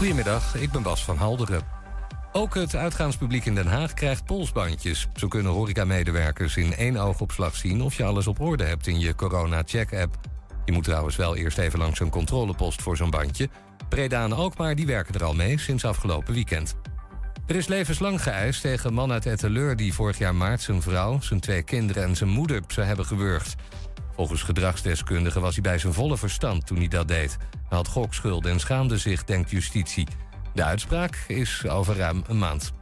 Goedemiddag, 0.00 0.54
ik 0.54 0.70
ben 0.70 0.82
Bas 0.82 1.04
van 1.04 1.16
Halderen. 1.16 1.62
Ook 2.32 2.54
het 2.54 2.76
uitgaanspubliek 2.76 3.44
in 3.44 3.54
Den 3.54 3.66
Haag 3.66 3.94
krijgt 3.94 4.24
polsbandjes. 4.24 5.08
Zo 5.14 5.28
kunnen 5.28 5.52
horecamedewerkers 5.52 6.56
in 6.56 6.74
één 6.74 6.96
oogopslag 6.96 7.56
zien... 7.56 7.82
of 7.82 7.94
je 7.94 8.04
alles 8.04 8.26
op 8.26 8.40
orde 8.40 8.64
hebt 8.64 8.86
in 8.86 9.00
je 9.00 9.14
corona-check-app. 9.14 10.18
Je 10.64 10.72
moet 10.72 10.84
trouwens 10.84 11.16
wel 11.16 11.36
eerst 11.36 11.58
even 11.58 11.78
langs 11.78 12.00
een 12.00 12.10
controlepost 12.10 12.82
voor 12.82 12.96
zo'n 12.96 13.10
bandje. 13.10 13.48
Breda 13.88 14.24
en 14.24 14.32
Alkmaar 14.32 14.74
die 14.74 14.86
werken 14.86 15.14
er 15.14 15.24
al 15.24 15.34
mee 15.34 15.58
sinds 15.58 15.84
afgelopen 15.84 16.34
weekend. 16.34 16.74
Er 17.46 17.56
is 17.56 17.66
levenslang 17.66 18.22
geëist 18.22 18.60
tegen 18.60 18.92
man 18.92 19.12
uit 19.12 19.26
Etteleur... 19.26 19.76
die 19.76 19.94
vorig 19.94 20.18
jaar 20.18 20.34
maart 20.34 20.60
zijn 20.60 20.82
vrouw, 20.82 21.20
zijn 21.20 21.40
twee 21.40 21.62
kinderen 21.62 22.02
en 22.02 22.16
zijn 22.16 22.30
moeder 22.30 22.62
zou 22.66 22.86
hebben 22.86 23.06
gewurgd. 23.06 23.56
Volgens 24.14 24.42
gedragsdeskundigen 24.42 25.40
was 25.40 25.54
hij 25.54 25.62
bij 25.62 25.78
zijn 25.78 25.92
volle 25.92 26.16
verstand 26.16 26.66
toen 26.66 26.78
hij 26.78 26.88
dat 26.88 27.08
deed. 27.08 27.36
Hij 27.68 27.78
had 27.78 27.88
gokschulden 27.88 28.52
en 28.52 28.60
schaamde 28.60 28.98
zich, 28.98 29.24
denkt 29.24 29.50
justitie. 29.50 30.06
De 30.54 30.64
uitspraak 30.64 31.24
is 31.26 31.68
over 31.68 31.96
ruim 31.96 32.22
een 32.26 32.38
maand. 32.38 32.72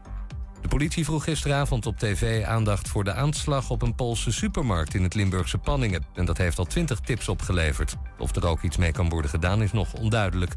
De 0.61 0.69
politie 0.69 1.05
vroeg 1.05 1.25
gisteravond 1.25 1.87
op 1.87 1.99
tv 1.99 2.45
aandacht 2.45 2.89
voor 2.89 3.05
de 3.05 3.13
aanslag 3.13 3.71
op 3.71 3.83
een 3.83 3.95
Poolse 3.95 4.33
supermarkt 4.33 4.95
in 4.95 5.03
het 5.03 5.15
Limburgse 5.15 5.59
Panningen. 5.59 6.05
En 6.15 6.25
dat 6.25 6.39
heeft 6.39 6.59
al 6.59 6.65
twintig 6.65 7.01
tips 7.01 7.29
opgeleverd. 7.29 7.97
Of 8.19 8.37
er 8.37 8.47
ook 8.47 8.63
iets 8.63 8.77
mee 8.77 8.93
kan 8.93 9.09
worden 9.09 9.31
gedaan 9.31 9.63
is 9.63 9.73
nog 9.73 9.93
onduidelijk. 9.93 10.55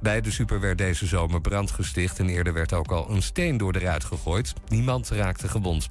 Bij 0.00 0.20
de 0.20 0.30
super 0.30 0.60
werd 0.60 0.78
deze 0.78 1.06
zomer 1.06 1.40
brand 1.40 1.70
gesticht 1.70 2.18
en 2.18 2.28
eerder 2.28 2.52
werd 2.52 2.72
ook 2.72 2.92
al 2.92 3.10
een 3.10 3.22
steen 3.22 3.56
door 3.56 3.72
de 3.72 3.78
ruit 3.78 4.04
gegooid. 4.04 4.52
Niemand 4.68 5.08
raakte 5.08 5.48
gewond. 5.48 5.86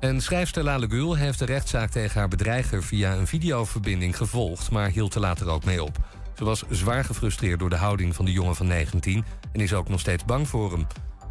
En 0.00 0.20
schrijfster 0.20 0.64
Lale 0.64 0.88
Gul 0.88 1.14
heeft 1.14 1.38
de 1.38 1.44
rechtszaak 1.44 1.90
tegen 1.90 2.18
haar 2.18 2.28
bedreiger 2.28 2.82
via 2.82 3.14
een 3.14 3.26
videoverbinding 3.26 4.16
gevolgd, 4.16 4.70
maar 4.70 4.90
hield 4.90 5.14
er 5.14 5.20
later 5.20 5.48
ook 5.48 5.64
mee 5.64 5.82
op. 5.82 5.98
Ze 6.36 6.44
was 6.44 6.64
zwaar 6.70 7.04
gefrustreerd 7.04 7.58
door 7.58 7.70
de 7.70 7.76
houding 7.76 8.14
van 8.14 8.24
de 8.24 8.32
jongen 8.32 8.56
van 8.56 8.66
19 8.66 9.24
en 9.52 9.60
is 9.60 9.74
ook 9.74 9.88
nog 9.88 10.00
steeds 10.00 10.24
bang 10.24 10.48
voor 10.48 10.72
hem. 10.72 10.86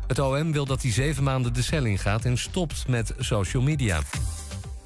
Het 0.07 0.19
OM 0.19 0.51
wil 0.51 0.65
dat 0.65 0.81
hij 0.81 0.91
zeven 0.91 1.23
maanden 1.23 1.53
de 1.53 1.61
cel 1.61 1.85
ingaat 1.85 2.25
en 2.25 2.38
stopt 2.38 2.88
met 2.88 3.13
social 3.17 3.63
media. 3.63 4.02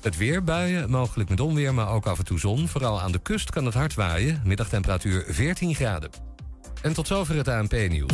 Het 0.01 0.17
weer, 0.17 0.43
buien, 0.43 0.89
mogelijk 0.89 1.29
met 1.29 1.39
onweer, 1.39 1.73
maar 1.73 1.89
ook 1.89 2.05
af 2.05 2.17
en 2.17 2.25
toe 2.25 2.39
zon. 2.39 2.67
Vooral 2.67 3.01
aan 3.01 3.11
de 3.11 3.19
kust 3.19 3.49
kan 3.49 3.65
het 3.65 3.73
hard 3.73 3.93
waaien. 3.93 4.41
Middagtemperatuur 4.43 5.25
14 5.27 5.75
graden. 5.75 6.09
En 6.81 6.93
tot 6.93 7.07
zover 7.07 7.35
het 7.35 7.47
ANP-nieuws. 7.47 8.13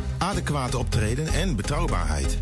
adequate 0.21 0.77
optreden 0.77 1.27
en 1.27 1.55
betrouwbaarheid. 1.55 2.37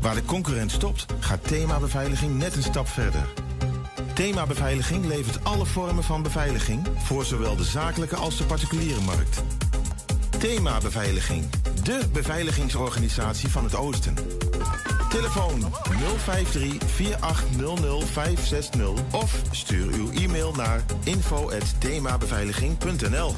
Waar 0.00 0.14
de 0.14 0.24
concurrent 0.24 0.70
stopt, 0.70 1.06
gaat 1.18 1.48
thema 1.48 1.78
beveiliging 1.78 2.38
net 2.38 2.56
een 2.56 2.62
stap 2.62 2.88
verder. 2.88 3.32
Thema 4.14 4.46
beveiliging 4.46 5.04
levert 5.04 5.44
alle 5.44 5.66
vormen 5.66 6.04
van 6.04 6.22
beveiliging 6.22 6.86
voor 6.96 7.24
zowel 7.24 7.56
de 7.56 7.64
zakelijke 7.64 8.16
als 8.16 8.36
de 8.36 8.44
particuliere 8.44 9.00
markt. 9.00 9.42
Thema 10.38 10.78
beveiliging, 10.78 11.44
de 11.82 12.00
beveiligingsorganisatie 12.12 13.48
van 13.48 13.64
het 13.64 13.74
Oosten. 13.74 14.14
Telefoon 15.08 15.64
053 16.24 16.76
4800 16.86 18.04
560 18.04 18.88
of 19.12 19.42
stuur 19.50 19.92
uw 19.92 20.12
e-mail 20.12 20.52
naar 20.52 20.84
info@themabeveiliging.nl. 21.04 23.34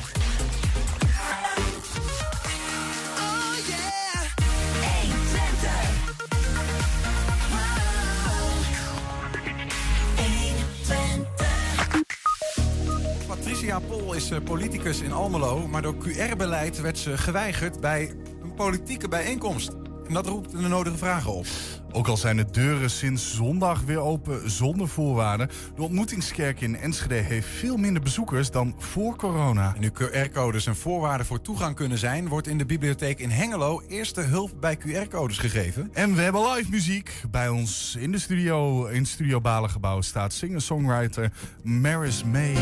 is 14.17 14.31
eh, 14.31 14.43
politicus 14.45 15.01
in 15.01 15.13
Almelo, 15.13 15.67
maar 15.67 15.83
door 15.83 15.97
QR-beleid 15.97 16.81
werd 16.81 16.99
ze 16.99 17.19
geweigerd 17.19 17.81
bij 17.81 18.15
een 18.43 18.55
politieke 18.55 19.09
bijeenkomst. 19.09 19.73
En 20.07 20.15
dat 20.15 20.27
roept 20.27 20.51
de 20.51 20.69
nodige 20.69 20.97
vragen 20.97 21.33
op. 21.33 21.47
Ook 21.93 22.09
al 22.09 22.17
zijn 22.17 22.37
de 22.37 22.51
deuren 22.51 22.91
sinds 22.91 23.35
zondag 23.35 23.83
weer 23.83 23.99
open 23.99 24.51
zonder 24.51 24.89
voorwaarden. 24.89 25.51
De 25.75 25.83
ontmoetingskerk 25.83 26.61
in 26.61 26.77
Enschede 26.77 27.15
heeft 27.15 27.49
veel 27.49 27.77
minder 27.77 28.03
bezoekers 28.03 28.51
dan 28.51 28.75
voor 28.79 29.17
corona. 29.17 29.75
En 29.75 29.81
nu 29.81 29.91
QR-codes 29.91 30.67
een 30.67 30.77
voorwaarde 30.77 31.25
voor 31.25 31.41
toegang 31.41 31.75
kunnen 31.75 31.99
zijn, 31.99 32.29
wordt 32.29 32.47
in 32.47 32.59
de 32.59 32.67
bibliotheek 32.67 33.19
in 33.19 33.31
Hengelo 33.31 33.83
eerste 33.89 34.21
hulp 34.21 34.51
bij 34.61 34.79
QR-codes 34.79 35.39
gegeven. 35.39 35.91
En 35.93 36.15
we 36.15 36.21
hebben 36.21 36.53
live 36.53 36.71
muziek. 36.71 37.23
Bij 37.31 37.49
ons 37.49 37.97
in 37.99 38.13
de 38.13 38.19
studio, 38.19 38.87
in 38.87 39.07
Studio 39.07 39.41
Balengebouw, 39.41 40.01
staat 40.01 40.33
singer-songwriter 40.33 41.33
Maris 41.63 42.25
May. 42.25 42.55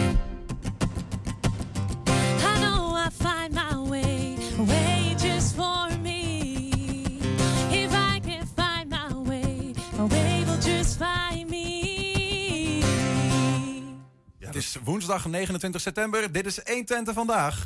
Het 14.55 14.63
is 14.63 14.77
woensdag 14.85 15.27
29 15.27 15.81
september. 15.81 16.33
Dit 16.33 16.47
is 16.47 16.61
120 16.65 17.15
vandaag. 17.15 17.65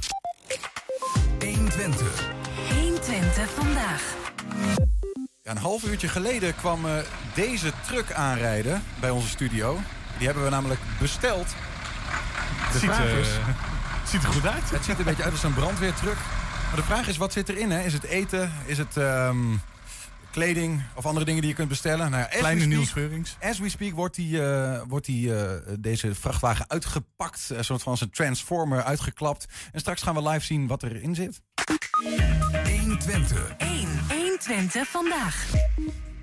120. 1.41 2.31
120 2.75 3.51
vandaag. 3.51 4.03
Ja, 5.43 5.51
een 5.51 5.57
half 5.57 5.85
uurtje 5.85 6.09
geleden 6.09 6.57
kwam 6.57 6.87
eh, 6.87 6.93
deze 7.35 7.73
truck 7.87 8.13
aanrijden 8.13 8.83
bij 9.01 9.11
onze 9.11 9.29
studio. 9.29 9.79
Die 10.19 10.27
hebben 10.27 10.45
we 10.45 10.51
namelijk 10.51 10.81
besteld. 11.01 11.47
De 12.73 12.79
Ziet, 12.79 12.91
vraag 12.91 13.05
eh, 13.05 13.19
is, 13.19 13.29
Ziet 14.07 14.23
er 14.23 14.29
goed 14.29 14.47
uit. 14.47 14.71
het 14.71 14.85
ziet 14.85 14.93
er 14.95 14.99
een 14.99 15.05
beetje 15.05 15.23
uit 15.23 15.33
als 15.33 15.43
een 15.43 15.55
brandweertruck. 15.55 16.19
Maar 16.67 16.77
de 16.77 16.83
vraag 16.83 17.09
is, 17.09 17.17
wat 17.17 17.33
zit 17.33 17.49
erin? 17.49 17.71
Hè? 17.71 17.85
Is 17.85 17.93
het 17.93 18.05
eten? 18.05 18.53
Is 18.67 18.79
het 18.79 18.97
ehm, 18.97 19.55
kleding 20.31 20.83
of 20.95 21.07
andere 21.07 21.25
dingen 21.25 21.41
die 21.41 21.51
je 21.51 21.57
kunt 21.57 21.69
bestellen? 21.69 22.11
Nou 22.11 22.23
ja, 22.23 22.39
Kleine 22.39 22.87
Veurings. 22.87 23.37
As 23.41 23.59
we 23.59 23.69
speak 23.69 23.93
wordt, 23.95 24.17
die, 24.17 24.43
eh, 24.43 24.83
wordt 24.89 25.07
die, 25.07 25.35
eh, 25.35 25.75
deze 25.79 26.15
vrachtwagen 26.15 26.71
uitgepakt. 26.71 27.51
Een 27.53 27.65
soort 27.65 27.83
van 27.83 27.93
als 27.93 28.01
een 28.01 28.11
transformer 28.11 28.83
uitgeklapt. 28.83 29.47
En 29.73 29.81
straks 29.81 30.03
gaan 30.03 30.15
we 30.15 30.29
live 30.29 30.45
zien 30.45 30.67
wat 30.67 30.83
erin 30.83 31.15
zit. 31.15 31.41
120. 32.81 33.55
1. 33.59 33.89
120 34.09 34.89
vandaag. 34.89 35.47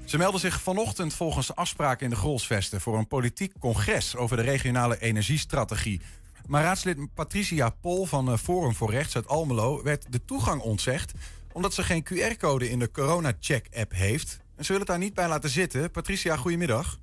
Ze 0.05 0.17
melden 0.17 0.39
zich 0.39 0.61
vanochtend 0.61 1.13
volgens 1.13 1.55
afspraken 1.55 2.03
in 2.03 2.09
de 2.09 2.15
Grolsvesten... 2.15 2.81
voor 2.81 2.97
een 2.97 3.07
politiek 3.07 3.53
congres 3.59 4.15
over 4.15 4.37
de 4.37 4.43
regionale 4.43 4.99
energiestrategie. 4.99 6.01
Maar 6.47 6.63
raadslid 6.63 7.13
Patricia 7.13 7.69
Pol 7.69 8.05
van 8.05 8.31
eh, 8.31 8.37
Forum 8.37 8.75
voor 8.75 8.91
Rechts 8.91 9.15
uit 9.15 9.27
Almelo... 9.27 9.83
werd 9.83 10.05
de 10.09 10.25
toegang 10.25 10.61
ontzegd 10.61 11.13
omdat 11.55 11.73
ze 11.73 11.83
geen 11.83 12.03
QR-code 12.03 12.69
in 12.69 12.79
de 12.79 12.91
corona-check-app 12.91 13.91
heeft. 13.91 14.39
En 14.57 14.63
ze 14.65 14.71
willen 14.71 14.87
het 14.87 14.87
daar 14.95 15.05
niet 15.05 15.13
bij 15.13 15.27
laten 15.27 15.49
zitten. 15.49 15.91
Patricia, 15.91 16.35
goedemiddag. 16.35 16.97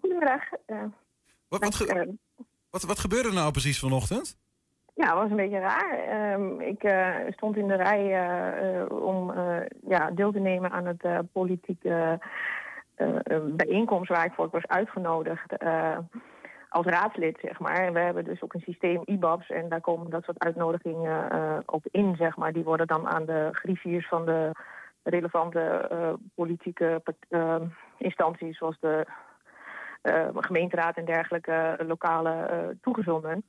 Goedemiddag. 0.00 0.42
eh, 0.66 0.82
Wat, 1.48 1.60
wat, 1.64 1.74
ge- 1.74 1.86
dank- 1.86 2.06
eh, 2.08 2.14
wat, 2.70 2.82
wat 2.82 2.98
gebeurde 2.98 3.28
er 3.28 3.34
nou 3.34 3.50
precies 3.50 3.78
vanochtend? 3.78 4.36
ja, 4.94 5.04
het 5.04 5.14
was 5.14 5.30
een 5.30 5.36
beetje 5.36 5.58
raar. 5.58 5.98
Ehm, 5.98 6.60
ik 6.60 6.82
eh, 6.82 7.14
stond 7.30 7.56
in 7.56 7.66
de 7.68 7.74
rij 7.76 8.04
om 8.88 9.32
ja, 9.88 10.10
deel 10.10 10.32
te 10.32 10.38
nemen 10.38 10.70
aan 10.70 10.86
het 10.86 11.32
politieke 11.32 12.18
bijeenkomst 13.56 14.08
waar 14.08 14.24
ik 14.24 14.32
voor 14.32 14.48
was 14.50 14.66
uitgenodigd. 14.66 15.52
Als 16.68 16.86
raadslid, 16.86 17.38
zeg 17.42 17.58
maar. 17.58 17.76
En 17.76 17.92
we 17.92 17.98
hebben 17.98 18.24
dus 18.24 18.42
ook 18.42 18.54
een 18.54 18.60
systeem 18.60 19.02
IBABS 19.04 19.50
en 19.50 19.68
daar 19.68 19.80
komen 19.80 20.10
dat 20.10 20.24
soort 20.24 20.38
uitnodigingen 20.38 21.30
eh, 21.30 21.58
op 21.66 21.86
in, 21.90 22.16
zeg 22.16 22.36
maar. 22.36 22.52
Die 22.52 22.64
worden 22.64 22.86
dan 22.86 23.08
aan 23.08 23.24
de 23.24 23.48
griffiers 23.52 24.08
van 24.08 24.24
de 24.24 24.50
relevante 25.02 25.60
eh, 25.60 26.12
politieke 26.34 27.02
eh, 27.28 27.56
instanties, 27.98 28.58
zoals 28.58 28.76
de 28.80 29.06
gemeenteraad 30.34 30.96
en 30.96 31.04
dergelijke 31.04 31.78
lokale 31.86 32.76
toegezonden. 32.80 33.42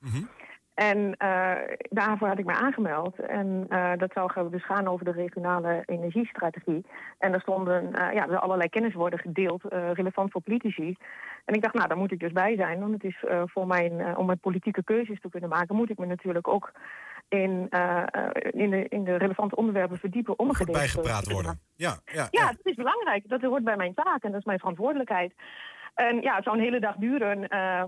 En 0.80 1.18
eh, 1.18 1.78
daarvoor 1.90 2.28
had 2.28 2.40
ik 2.40 2.46
me 2.46 2.54
aangemeld. 2.54 3.20
En 3.20 3.66
eh, 3.70 3.92
dat 3.98 4.12
zou 4.14 4.50
dus 4.50 4.66
gaan 4.66 4.88
over 4.88 5.06
de 5.06 5.12
regionale 5.12 5.84
energiestrategie. 5.86 6.86
En 7.18 7.34
er 7.34 7.42
stonden 7.42 7.94
eh, 7.94 8.14
ja, 8.14 8.28
er 8.28 8.40
allerlei 8.40 8.70
kennis 8.70 8.94
worden 8.94 9.20
gedeeld, 9.20 9.64
relevant 9.94 10.32
voor 10.32 10.42
politici. 10.42 10.96
En 11.46 11.56
ik 11.56 11.62
dacht, 11.62 11.74
nou, 11.74 11.88
daar 11.88 11.98
moet 11.98 12.12
ik 12.12 12.20
dus 12.20 12.32
bij 12.32 12.56
zijn. 12.56 12.80
Want 12.80 12.94
het 12.94 13.04
is 13.04 13.24
voor 13.46 13.68
mijn, 13.68 14.18
om 14.18 14.26
mijn 14.26 14.40
politieke 14.40 14.84
keuzes 14.84 15.22
te 15.22 15.30
kunnen 15.30 15.50
maken, 15.50 15.76
moet 15.76 15.90
ik 15.90 15.98
me 15.98 16.06
natuurlijk 16.06 16.48
ook 16.48 16.72
in, 17.28 17.70
in, 18.52 18.70
de, 18.70 18.86
in 18.90 19.04
de 19.04 19.16
relevante 19.16 19.56
onderwerpen 19.56 19.98
verdiepen. 19.98 20.40
Om 20.40 20.52
bijgepraat 20.66 21.32
worden. 21.32 21.60
Ja, 21.76 22.00
ja, 22.06 22.28
Ja, 22.32 22.48
dat 22.48 22.66
is 22.66 22.76
belangrijk. 22.76 23.30
Dat 23.30 23.42
hoort 23.42 23.64
bij 23.64 23.78
mijn 23.78 23.94
taak 23.94 24.24
en 24.24 24.32
dat 24.32 24.40
is 24.40 24.46
mijn 24.46 24.60
verantwoordelijkheid. 24.60 25.34
En 25.94 26.22
ja, 26.22 26.36
het 26.36 26.44
zou 26.44 26.58
een 26.58 26.64
hele 26.64 26.80
dag 26.80 26.96
duren. 26.96 27.40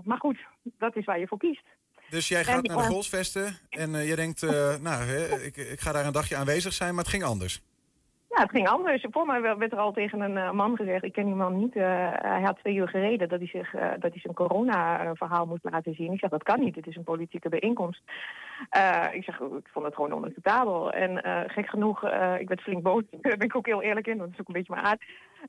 maar 0.04 0.18
goed, 0.18 0.38
dat 0.62 0.96
is 0.96 1.04
waar 1.04 1.18
je 1.18 1.26
voor 1.26 1.38
kiest. 1.38 1.66
Dus 2.12 2.28
jij 2.28 2.44
gaat 2.44 2.66
naar 2.66 2.76
de 2.76 2.82
golfsvesten 2.82 3.58
en 3.70 3.94
eh, 3.94 4.08
je 4.08 4.16
denkt, 4.16 4.42
eh, 4.42 4.76
nou, 4.80 5.02
hè, 5.02 5.44
ik, 5.46 5.56
ik 5.56 5.80
ga 5.80 5.92
daar 5.92 6.06
een 6.06 6.12
dagje 6.12 6.36
aanwezig 6.36 6.72
zijn, 6.72 6.94
maar 6.94 7.04
het 7.04 7.12
ging 7.12 7.24
anders. 7.24 7.62
Ja, 8.28 8.42
het 8.42 8.50
ging 8.50 8.68
anders. 8.68 9.06
Voor 9.10 9.26
mij 9.26 9.40
werd 9.40 9.72
er 9.72 9.78
al 9.78 9.92
tegen 9.92 10.20
een 10.20 10.36
eh, 10.36 10.50
man 10.50 10.76
gezegd, 10.76 11.04
ik 11.04 11.12
ken 11.12 11.24
die 11.24 11.34
man 11.34 11.56
niet. 11.56 11.74
hij 11.74 12.42
had 12.42 12.58
twee 12.58 12.74
uur 12.74 12.88
gereden 12.88 13.28
dat 13.28 13.38
hij, 13.38 13.48
zich, 13.48 13.70
dat 13.70 14.12
hij 14.12 14.20
zijn 14.20 14.34
corona-verhaal 14.34 15.46
moest 15.46 15.64
laten 15.70 15.94
zien. 15.94 16.12
Ik 16.12 16.18
zeg, 16.18 16.30
dat 16.30 16.42
kan 16.42 16.60
niet, 16.60 16.74
het 16.74 16.86
is 16.86 16.96
een 16.96 17.04
politieke 17.04 17.48
bijeenkomst. 17.48 18.02
Ik 19.12 19.24
zeg, 19.24 19.40
ik 19.40 19.68
vond 19.72 19.84
het 19.84 19.94
gewoon 19.94 20.12
onacceptabel. 20.12 20.92
En 20.92 21.10
gek 21.50 21.68
genoeg, 21.68 22.04
ik 22.38 22.48
werd 22.48 22.60
flink 22.60 22.82
boos. 22.82 23.02
Daar 23.20 23.36
ben 23.36 23.46
ik 23.46 23.56
ook 23.56 23.66
heel 23.66 23.82
eerlijk 23.82 24.06
in, 24.06 24.16
want 24.16 24.30
dat 24.30 24.34
is 24.34 24.40
ook 24.40 24.48
een 24.48 24.60
beetje 24.60 24.74
mijn 24.74 24.86
aard. 24.86 25.02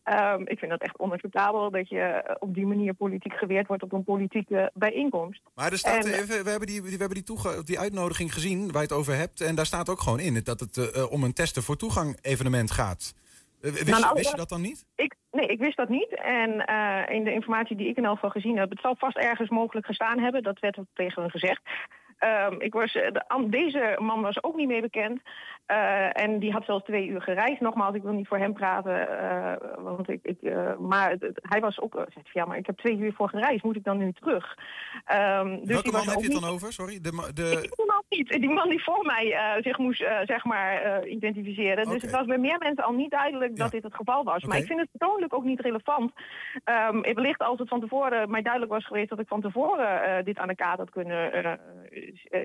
Ehm, 0.04 0.42
ik 0.46 0.60
vind 0.60 0.72
dat 0.72 0.82
echt 0.82 1.00
onacceptabel 1.00 1.72
dat 1.72 1.90
je 1.90 2.00
eh, 2.00 2.36
op 2.40 2.54
die 2.54 2.66
manier 2.66 2.94
politiek 2.94 3.34
geweerd 3.34 3.68
wordt 3.68 3.84
op 3.84 3.94
een 3.94 4.04
politieke 4.04 4.72
bijeenkomst. 4.74 5.42
Maar 5.56 5.72
er 5.72 5.78
staat, 5.78 6.06
En- 6.06 6.14
even, 6.14 6.44
we 6.44 6.50
hebben, 6.50 6.68
die, 6.68 6.82
we 6.82 6.90
hebben 6.90 7.10
die, 7.10 7.24
toega- 7.24 7.62
die 7.62 7.80
uitnodiging 7.80 8.34
gezien 8.34 8.60
waar 8.72 8.82
je 8.82 8.88
het 8.88 8.92
over 8.98 9.16
hebt. 9.16 9.42
En 9.42 9.56
daar 9.56 9.66
staat 9.66 9.90
ook 9.90 10.02
gewoon 10.02 10.20
in 10.20 10.42
dat 10.44 10.60
het 10.60 10.78
eh, 10.78 10.96
eh, 11.02 11.12
om 11.12 11.24
een 11.24 11.34
testen 11.34 11.64
voor 11.64 11.76
toegang 11.76 12.18
evenement 12.22 12.72
gaat. 12.72 13.14
Eh, 13.62 13.72
wist, 13.72 13.84
Nou, 13.86 13.96
je- 13.98 14.02
nou, 14.04 14.14
wist 14.16 14.30
je 14.32 14.36
dat- 14.38 14.50
dan 14.50 14.62
niet? 14.62 14.86
Ik, 14.96 15.16
nee, 15.32 15.48
ik 15.48 15.60
wist 15.60 15.78
dat 15.78 15.90
niet. 15.90 16.16
En 16.22 16.66
eh, 16.66 17.16
in 17.16 17.24
de 17.24 17.34
informatie 17.34 17.76
die 17.76 17.88
ik 17.88 17.98
in 17.98 18.06
elk 18.06 18.14
geval 18.16 18.30
gezien 18.30 18.58
heb, 18.58 18.70
het 18.70 18.80
zal 18.82 18.96
vast 18.98 19.18
ergens 19.18 19.50
mogelijk 19.50 19.86
gestaan 19.86 20.20
hebben. 20.20 20.44
Dat 20.44 20.60
werd 20.60 20.78
tegen 20.94 21.22
hun 21.22 21.32
gezegd. 21.32 21.62
Ehm, 22.18 22.56
ik 22.62 22.74
was, 22.74 22.96
eh, 22.96 23.12
de, 23.12 23.46
deze 23.50 23.96
man 24.00 24.22
was 24.22 24.44
ook 24.44 24.56
niet 24.56 24.68
mee 24.68 24.82
bekend. 24.82 25.22
Eh, 25.66 26.22
en 26.24 26.40
die 26.40 26.52
had 26.52 26.66
zelfs 26.66 26.84
twee 26.86 27.08
uur 27.08 27.22
gereisd. 27.22 27.62
Nogmaals, 27.62 27.96
ik 27.96 28.02
wil 28.04 28.12
niet 28.12 28.28
voor 28.28 28.38
hem 28.38 28.54
praten. 28.54 29.20
eh, 29.20 29.54
want 29.78 30.10
ik, 30.10 30.20
ik, 30.24 30.42
eh, 30.42 30.78
maar 30.78 31.10
het- 31.10 31.22
het- 31.22 31.40
hij 31.42 31.60
was 31.60 31.80
ook. 31.80 32.06
ja, 32.34 32.46
maar 32.46 32.58
ik 32.58 32.66
heb 32.66 32.78
twee 32.78 32.98
uur 32.98 33.14
voor 33.14 33.30
gereisd. 33.30 33.64
Moet 33.64 33.76
ik 33.76 33.84
dan 33.84 33.98
nu 33.98 34.12
terug? 34.14 34.58
Ehm, 35.06 35.50
dus 35.60 35.68
Welke 35.68 35.92
man 35.92 36.08
heb 36.08 36.20
je 36.20 36.32
het 36.34 36.42
dan 36.42 36.50
over? 36.52 36.74
Sorry. 36.74 37.00
De, 37.02 37.26
ik 37.30 37.36
de, 37.36 37.50
ken 37.52 37.62
die 37.62 37.86
man 37.86 38.04
niet. 38.10 38.30
Die 38.30 38.50
man 38.50 38.70
die 38.70 38.84
voor 38.84 39.06
mij 39.06 39.58
zich 39.62 39.78
moest 39.78 40.06
zeg 40.24 40.44
maar, 40.46 41.06
identificeren. 41.08 41.90
Dus 41.90 42.02
het 42.02 42.12
was 42.12 42.26
bij 42.26 42.38
meer 42.38 42.58
mensen 42.60 42.84
al 42.84 42.94
niet 42.94 43.12
duidelijk 43.12 43.50
dat 43.56 43.66
Ja. 43.66 43.72
dit 43.72 43.84
het 43.84 43.96
geval 43.96 44.24
was. 44.24 44.44
Maar 44.44 44.58
ik 44.58 44.66
vind 44.66 44.80
het 44.80 44.90
persoonlijk 44.98 45.34
ook 45.34 45.44
niet 45.44 45.60
relevant. 45.62 46.12
Ehm 46.64 47.02
wellicht 47.02 47.40
als 47.42 47.60
het 47.60 47.70
van 47.70 47.80
tevoren 47.80 48.30
mij 48.32 48.42
duidelijk 48.42 48.72
was 48.72 48.86
geweest 48.86 49.10
dat 49.10 49.20
ik 49.20 49.28
van 49.28 49.42
tevoren 49.42 50.26
dit 50.26 50.38
aan 50.38 50.48
de 50.48 50.56
kaart 50.56 50.78
had 50.78 50.90
kunnen, 50.90 51.32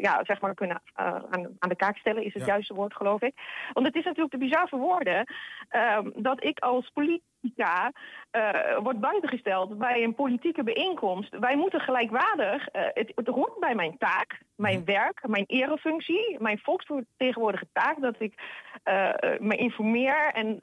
ja, 0.00 0.20
zeg 0.24 0.40
maar 0.40 0.54
kunnen 0.54 0.82
aan, 0.94 1.46
aan 1.58 1.68
de 1.68 1.76
kaak 1.76 1.96
stellen, 1.96 2.24
is 2.24 2.34
het 2.34 2.42
Ja. 2.44 2.52
juiste 2.52 2.74
woord, 2.74 2.94
geloof 2.94 3.06
ik. 3.16 3.34
Want 3.72 3.86
het 3.86 3.96
is 3.96 4.04
natuurlijk 4.04 4.30
te 4.30 4.38
bizar 4.38 4.68
woorden 4.76 5.34
ehm, 5.68 6.10
dat 6.14 6.44
ik 6.44 6.58
als 6.58 6.90
politica 6.94 7.92
eh, 8.30 8.78
wordt 8.82 9.00
buitengesteld 9.00 9.78
bij 9.78 10.02
een 10.02 10.14
politieke 10.14 10.62
bijeenkomst. 10.62 11.38
Wij 11.38 11.56
moeten 11.56 11.80
gelijkwaardig, 11.80 12.68
eh, 12.68 12.82
het, 12.94 13.12
het 13.14 13.26
hoort 13.26 13.58
bij 13.58 13.74
mijn 13.74 13.98
taak, 13.98 14.40
mijn 14.56 14.84
werk, 14.84 15.28
mijn 15.28 15.44
erefunctie, 15.46 16.36
mijn 16.38 16.58
volksvertegenwoordige 16.58 17.66
taak, 17.72 18.00
dat 18.00 18.14
ik 18.18 18.34
eh, 18.82 19.10
me 19.38 19.56
informeer 19.56 20.30
en 20.32 20.58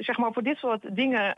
zeg 0.00 0.18
maar 0.18 0.32
voor 0.32 0.42
dit 0.42 0.56
soort 0.56 0.96
dingen 0.96 1.34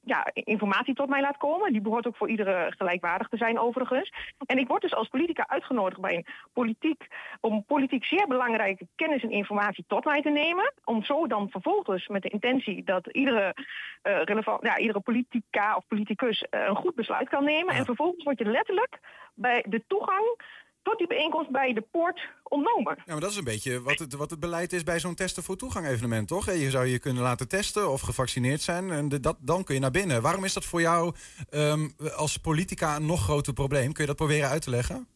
ja, 0.00 0.26
informatie 0.32 0.94
tot 0.94 1.08
mij 1.08 1.20
laat 1.20 1.36
komen. 1.36 1.72
Die 1.72 1.80
behoort 1.80 2.06
ook 2.06 2.16
voor 2.16 2.28
iedere 2.28 2.72
gelijkwaardig 2.76 3.28
te 3.28 3.36
zijn 3.36 3.58
overigens. 3.58 4.12
En 4.46 4.58
ik 4.58 4.68
word 4.68 4.82
dus 4.82 4.94
als 4.94 5.08
politica 5.08 5.48
uitgenodigd 5.48 6.00
bij 6.00 6.14
een 6.14 6.26
politiek, 6.52 7.06
om 7.40 7.64
politiek 7.64 8.04
zeer 8.04 8.26
belangrijke 8.26 8.86
kennis 8.94 9.22
en 9.22 9.30
informatie 9.30 9.84
tot 9.86 10.04
mij 10.04 10.22
te 10.22 10.30
nemen. 10.30 10.72
Om 10.84 11.04
zo 11.04 11.26
dan 11.26 11.50
vervolgens 11.50 12.08
met 12.08 12.22
de 12.22 12.28
intentie 12.28 12.84
dat 12.84 13.06
iedere, 13.06 13.54
relevant, 14.02 14.62
ja, 14.62 14.78
iedere 14.78 15.00
politica 15.04 15.76
of 15.76 15.86
politicus 15.86 16.42
eh, 16.42 16.60
een 16.68 16.76
goed 16.76 16.94
besluit 16.94 17.28
kan 17.28 17.44
nemen. 17.44 17.72
Ja. 17.72 17.78
En 17.78 17.84
vervolgens 17.84 18.24
word 18.24 18.38
je 18.38 18.44
letterlijk 18.44 18.98
bij 19.34 19.64
de 19.68 19.84
toegang 19.86 20.42
tot 20.82 20.98
die 20.98 21.06
bijeenkomst 21.06 21.50
bij 21.50 21.72
de 21.72 21.80
poort 21.80 22.20
ontnomen. 22.42 22.96
ja, 22.96 23.12
maar 23.12 23.20
dat 23.20 23.30
is 23.30 23.36
een 23.36 23.44
beetje 23.44 23.82
wat 23.82 23.98
het, 23.98 24.14
wat 24.14 24.30
het 24.30 24.40
beleid 24.40 24.72
is 24.72 24.82
bij 24.82 25.00
zo'n 25.00 25.14
testen 25.14 25.42
voor 25.42 25.56
toegang 25.56 25.86
evenement, 25.86 26.28
toch? 26.28 26.48
Eh, 26.48 26.62
Je 26.62 26.70
zou 26.70 26.86
je 26.86 26.98
kunnen 26.98 27.22
laten 27.22 27.48
testen 27.48 27.90
of 27.90 28.00
gevaccineerd 28.00 28.60
zijn 28.60 28.90
en 28.90 29.08
de, 29.08 29.20
dat, 29.20 29.36
dan 29.40 29.64
kun 29.64 29.74
je 29.74 29.80
naar 29.80 29.90
binnen. 29.90 30.22
Waarom 30.22 30.44
is 30.44 30.52
dat 30.52 30.64
voor 30.64 30.80
jou 30.80 31.14
ehm, 31.50 31.88
als 32.16 32.36
politica 32.36 32.96
een 32.96 33.06
nog 33.06 33.22
groter 33.22 33.52
probleem? 33.52 33.92
Kun 33.92 34.02
je 34.02 34.08
dat 34.08 34.16
proberen 34.16 34.48
uit 34.48 34.62
te 34.62 34.70
leggen? 34.70 35.08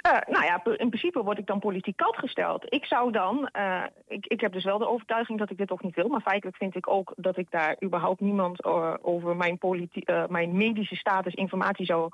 Eh, 0.00 0.18
nou 0.26 0.44
ja, 0.44 0.62
in 0.64 0.88
principe 0.88 1.22
word 1.22 1.38
ik 1.38 1.46
dan 1.46 1.58
politiek 1.58 1.96
koud 1.96 2.16
gesteld. 2.16 2.64
Ik 2.68 2.84
zou 2.84 3.12
dan, 3.12 3.48
eh, 3.48 3.84
ik, 4.08 4.26
ik 4.26 4.40
heb 4.40 4.52
dus 4.52 4.64
wel 4.64 4.78
de 4.78 4.88
overtuiging 4.88 5.38
dat 5.38 5.50
ik 5.50 5.58
dit 5.58 5.70
ook 5.70 5.82
niet 5.82 5.94
wil, 5.94 6.08
maar 6.08 6.20
feitelijk 6.20 6.56
vind 6.56 6.76
ik 6.76 6.88
ook 6.88 7.12
dat 7.16 7.36
ik 7.36 7.50
daar 7.50 7.76
überhaupt 7.84 8.20
niemand 8.20 8.62
eh, 8.62 8.94
over 9.00 9.36
mijn, 9.36 9.58
eh, 9.58 10.26
mijn 10.26 10.56
medische 10.56 10.96
status 10.96 11.34
informatie 11.34 11.86
zou 11.86 12.10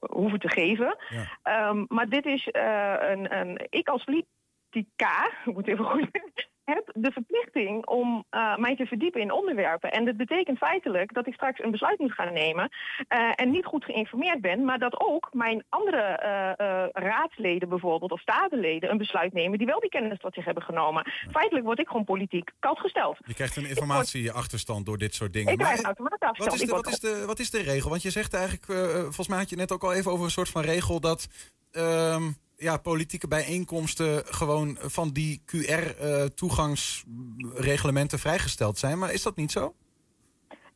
hoeven 0.00 0.38
te 0.38 0.48
geven. 0.48 0.96
Ja. 1.08 1.38
Ehm, 1.42 1.84
maar 1.88 2.08
dit 2.08 2.26
is 2.26 2.48
een, 2.50 3.38
een. 3.38 3.66
Ik 3.70 3.88
als 3.88 4.04
politica, 4.04 5.30
ik 5.44 5.54
moet 5.54 5.66
even 5.66 5.84
goed. 5.84 6.48
Heb 6.66 6.90
de 6.94 7.10
verplichting 7.12 7.86
om 7.86 8.24
eh, 8.30 8.56
mij 8.56 8.76
te 8.76 8.86
verdiepen 8.86 9.20
in 9.20 9.32
onderwerpen. 9.32 9.90
En 9.92 10.04
dat 10.04 10.16
betekent 10.16 10.58
feitelijk 10.58 11.12
dat 11.14 11.26
ik 11.26 11.34
straks 11.34 11.62
een 11.62 11.70
besluit 11.70 11.98
moet 11.98 12.12
gaan 12.12 12.32
nemen. 12.32 12.68
eh, 13.08 13.32
en 13.34 13.50
niet 13.50 13.64
goed 13.64 13.84
geïnformeerd 13.84 14.40
ben. 14.40 14.64
Maar 14.64 14.78
dat 14.78 15.00
ook 15.00 15.28
mijn 15.32 15.64
andere 15.68 16.02
eh, 16.02 16.86
raadsleden 16.92 17.68
bijvoorbeeld, 17.68 18.12
of 18.12 18.20
statenleden, 18.20 18.90
een 18.90 18.98
besluit 18.98 19.32
nemen 19.32 19.58
die 19.58 19.66
wel 19.66 19.80
die 19.80 19.90
kennis 19.90 20.18
tot 20.18 20.34
zich 20.34 20.44
hebben 20.44 20.62
genomen. 20.62 21.12
Feitelijk 21.30 21.64
word 21.66 21.78
ik 21.78 21.86
gewoon 21.88 22.04
politiek 22.04 22.50
koud 22.58 22.78
gesteld. 22.78 23.18
Je 23.26 23.34
krijgt 23.34 23.56
een 23.56 23.68
informatieachterstand 23.68 24.86
door 24.86 24.98
dit 24.98 25.14
soort 25.14 25.32
dingen. 25.32 25.52
Ik 25.52 25.58
Maar- 25.58 25.66
krijg 25.66 25.80
een 25.80 25.86
automatisch 25.86 26.38
Wat 26.44 26.54
is, 26.54 26.60
de, 26.60 26.72
wat, 26.72 26.86
is 26.86 27.00
de, 27.00 27.22
wat 27.26 27.38
is 27.38 27.50
de 27.50 27.62
regel? 27.62 27.90
Want 27.90 28.02
je 28.02 28.10
zegt 28.10 28.34
eigenlijk, 28.34 28.64
volgens 29.02 29.28
mij 29.28 29.38
had 29.38 29.50
je 29.50 29.56
net 29.56 29.72
ook 29.72 29.82
al 29.84 29.92
even 29.92 30.10
over 30.12 30.24
een 30.24 30.30
soort 30.30 30.48
van 30.48 30.62
regel 30.62 31.00
dat 31.00 31.28
ehm, 31.72 32.22
ja, 32.56 32.76
politieke 32.76 33.28
bijeenkomsten 33.28 34.22
gewoon 34.24 34.76
van 34.80 35.10
die 35.10 35.42
QR-toegangsreglementen 35.44 38.18
vrijgesteld 38.18 38.78
zijn. 38.78 38.98
Maar 38.98 39.12
is 39.12 39.22
dat 39.22 39.36
niet 39.36 39.52
zo? 39.52 39.74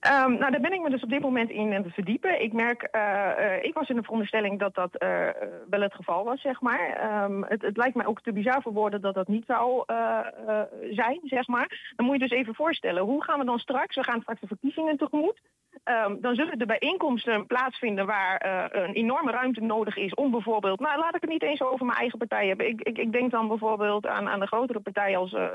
Ehm, 0.01 0.33
nou, 0.33 0.51
daar 0.51 0.61
ben 0.61 0.73
ik 0.73 0.81
me 0.81 0.91
dus 0.91 1.03
op 1.03 1.11
dit 1.11 1.21
moment 1.21 1.51
in 1.51 1.73
aan 1.73 1.83
het 1.83 1.95
verdiepen. 1.95 2.43
Ik 2.43 2.53
merk, 2.53 2.83
eh, 2.83 3.55
eh, 3.55 3.65
ik 3.65 3.75
was 3.75 3.89
in 3.89 3.97
de 3.97 4.03
veronderstelling 4.03 4.59
dat 4.59 4.75
dat 4.75 4.97
eh, 4.97 5.29
wel 5.71 5.81
het 5.81 5.95
geval 5.95 6.25
was, 6.25 6.41
zeg 6.41 6.61
maar. 6.61 6.97
Ehm, 6.97 7.43
het, 7.43 7.63
het 7.63 7.77
lijkt 7.77 7.95
mij 7.95 8.07
ook 8.07 8.23
te 8.23 8.33
bizar 8.33 8.63
voor 8.63 8.73
woorden 8.73 9.01
dat 9.01 9.15
dat 9.15 9.29
niet 9.29 9.45
zou 9.47 9.83
eh, 9.87 10.19
eh, 10.47 10.63
zijn, 10.91 11.21
zeg 11.23 11.47
maar. 11.47 11.93
Dan 11.97 12.07
moet 12.07 12.21
je 12.21 12.29
dus 12.29 12.39
even 12.39 12.55
voorstellen, 12.55 13.03
hoe 13.03 13.25
gaan 13.25 13.39
we 13.39 13.45
dan 13.45 13.59
straks, 13.59 13.97
we 13.97 14.05
gaan 14.05 14.21
straks 14.21 14.41
de 14.41 14.47
verkiezingen 14.47 14.97
tegemoet. 14.97 15.41
Ehm, 15.85 16.21
dan 16.21 16.35
zullen 16.35 16.59
de 16.59 16.67
bijeenkomsten 16.67 17.47
plaatsvinden 17.47 18.07
waar 18.07 18.37
eh, 18.37 18.83
een 18.85 18.95
enorme 18.95 19.31
ruimte 19.31 19.61
nodig 19.61 19.97
is 19.97 20.15
om 20.15 20.31
bijvoorbeeld, 20.31 20.81
nou 20.81 20.99
laat 20.99 21.15
ik 21.15 21.21
het 21.21 21.31
niet 21.31 21.43
eens 21.43 21.63
over 21.63 21.87
mijn 21.87 21.99
eigen 21.99 22.19
partij 22.19 22.47
hebben. 22.47 22.69
Ik, 22.69 22.81
ik, 22.81 22.99
ik 22.99 23.13
denk 23.13 23.31
dan 23.31 23.49
bijvoorbeeld 23.49 24.07
aan, 24.07 24.29
aan 24.29 24.41
de 24.41 24.47
grotere 24.47 24.81
partijen 24.81 25.19
als 25.19 25.33
eh, 25.33 25.47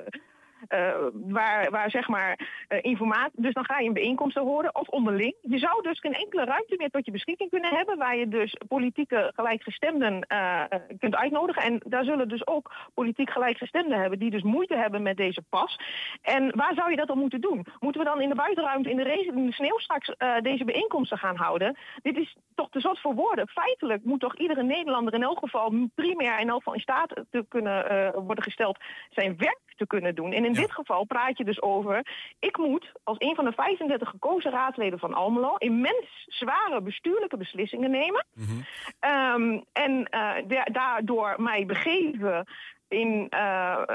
waar, 1.14 1.72
waar 1.72 1.90
zeg 1.90 2.08
maar 2.08 2.40
eh, 2.68 2.80
informatie. 2.82 3.42
Dus 3.42 3.54
dan 3.54 3.66
ga 3.66 3.80
je 3.80 3.88
een 3.88 3.94
bijeenkomsten 3.94 4.44
horen 4.44 4.76
of 4.76 4.88
onderling. 4.88 5.36
Je 5.42 5.60
zou 5.60 5.82
dus 5.82 6.00
geen 6.00 6.14
enkele 6.14 6.44
ruimte 6.44 6.76
meer 6.78 6.90
tot 6.90 7.06
je 7.06 7.12
beschikking 7.12 7.50
kunnen 7.50 7.76
hebben. 7.76 7.98
Waar 7.98 8.18
je 8.18 8.28
dus 8.28 8.56
politieke 8.68 9.32
gelijkgestemden 9.36 10.22
eh, 10.22 10.62
eh, 10.70 10.80
kunt 11.00 11.16
uitnodigen. 11.16 11.62
En 11.62 11.82
daar 11.86 12.04
zullen 12.04 12.28
dus 12.28 12.48
ook 12.48 12.72
politiek 12.94 13.30
gelijkgestemden 13.30 14.00
hebben. 14.00 14.20
Die 14.20 14.32
dus 14.32 14.44
moeite 14.44 14.76
hebben 14.76 15.02
met 15.02 15.18
deze 15.18 15.42
pas. 15.50 15.80
En 16.22 16.56
waar 16.56 16.74
zou 16.74 16.90
je 16.90 16.96
dat 16.96 17.08
dan 17.08 17.18
moeten 17.18 17.42
doen? 17.42 17.66
Moeten 17.80 18.02
we 18.02 18.08
dan 18.08 18.22
in 18.22 18.30
de 18.30 18.36
buitenruimte 18.36 18.90
in 18.90 18.98
de, 18.98 19.04
regen, 19.04 19.38
in 19.38 19.46
de 19.46 19.54
sneeuw 19.54 19.78
straks 19.78 20.10
eh, 20.10 20.42
deze 20.42 20.66
bijeenkomsten 20.66 21.18
gaan 21.18 21.36
houden? 21.36 21.78
Dit 22.02 22.18
is 22.18 22.36
toch 22.56 22.70
te 22.70 22.80
zot 22.80 23.00
voor 23.00 23.16
woorden. 23.16 23.48
Feitelijk 23.48 24.04
moet 24.04 24.20
toch 24.20 24.36
iedere 24.36 24.64
Nederlander 24.64 25.14
in 25.14 25.24
elk 25.24 25.40
geval 25.40 25.74
primair 25.96 26.40
in 26.40 26.50
elk 26.50 26.58
geval 26.58 26.74
in 26.74 26.80
staat 26.80 27.14
te 27.30 27.46
kunnen 27.50 27.90
eh, 27.90 28.10
worden 28.14 28.44
gesteld 28.44 28.78
zijn 29.10 29.38
werk 29.38 29.65
te 29.76 29.88
kunnen 29.88 30.16
doen. 30.16 30.32
En 30.34 30.46
in 30.46 30.54
Ja. 30.54 30.60
dit 30.60 30.72
geval 30.72 31.06
praat 31.06 31.38
je 31.38 31.44
dus 31.44 31.62
over, 31.62 32.06
ik 32.40 32.58
moet 32.58 32.92
als 33.04 33.18
een 33.20 33.36
van 33.36 33.46
de 33.46 33.52
35 33.52 34.10
gekozen 34.10 34.52
raadsleden 34.52 35.00
van 35.00 35.14
Almelo 35.14 35.56
immens 35.58 36.26
zware 36.28 36.82
bestuurlijke 36.82 37.38
beslissingen 37.38 37.92
nemen. 37.92 38.26
Mhm. 38.34 38.52
Ehm, 39.00 39.60
en 39.74 40.06
eh, 40.10 40.34
da- 40.48 40.68
daardoor 40.72 41.36
mij 41.38 41.66
begeven 41.66 42.46
in, 42.88 43.28
eh, 43.30 43.40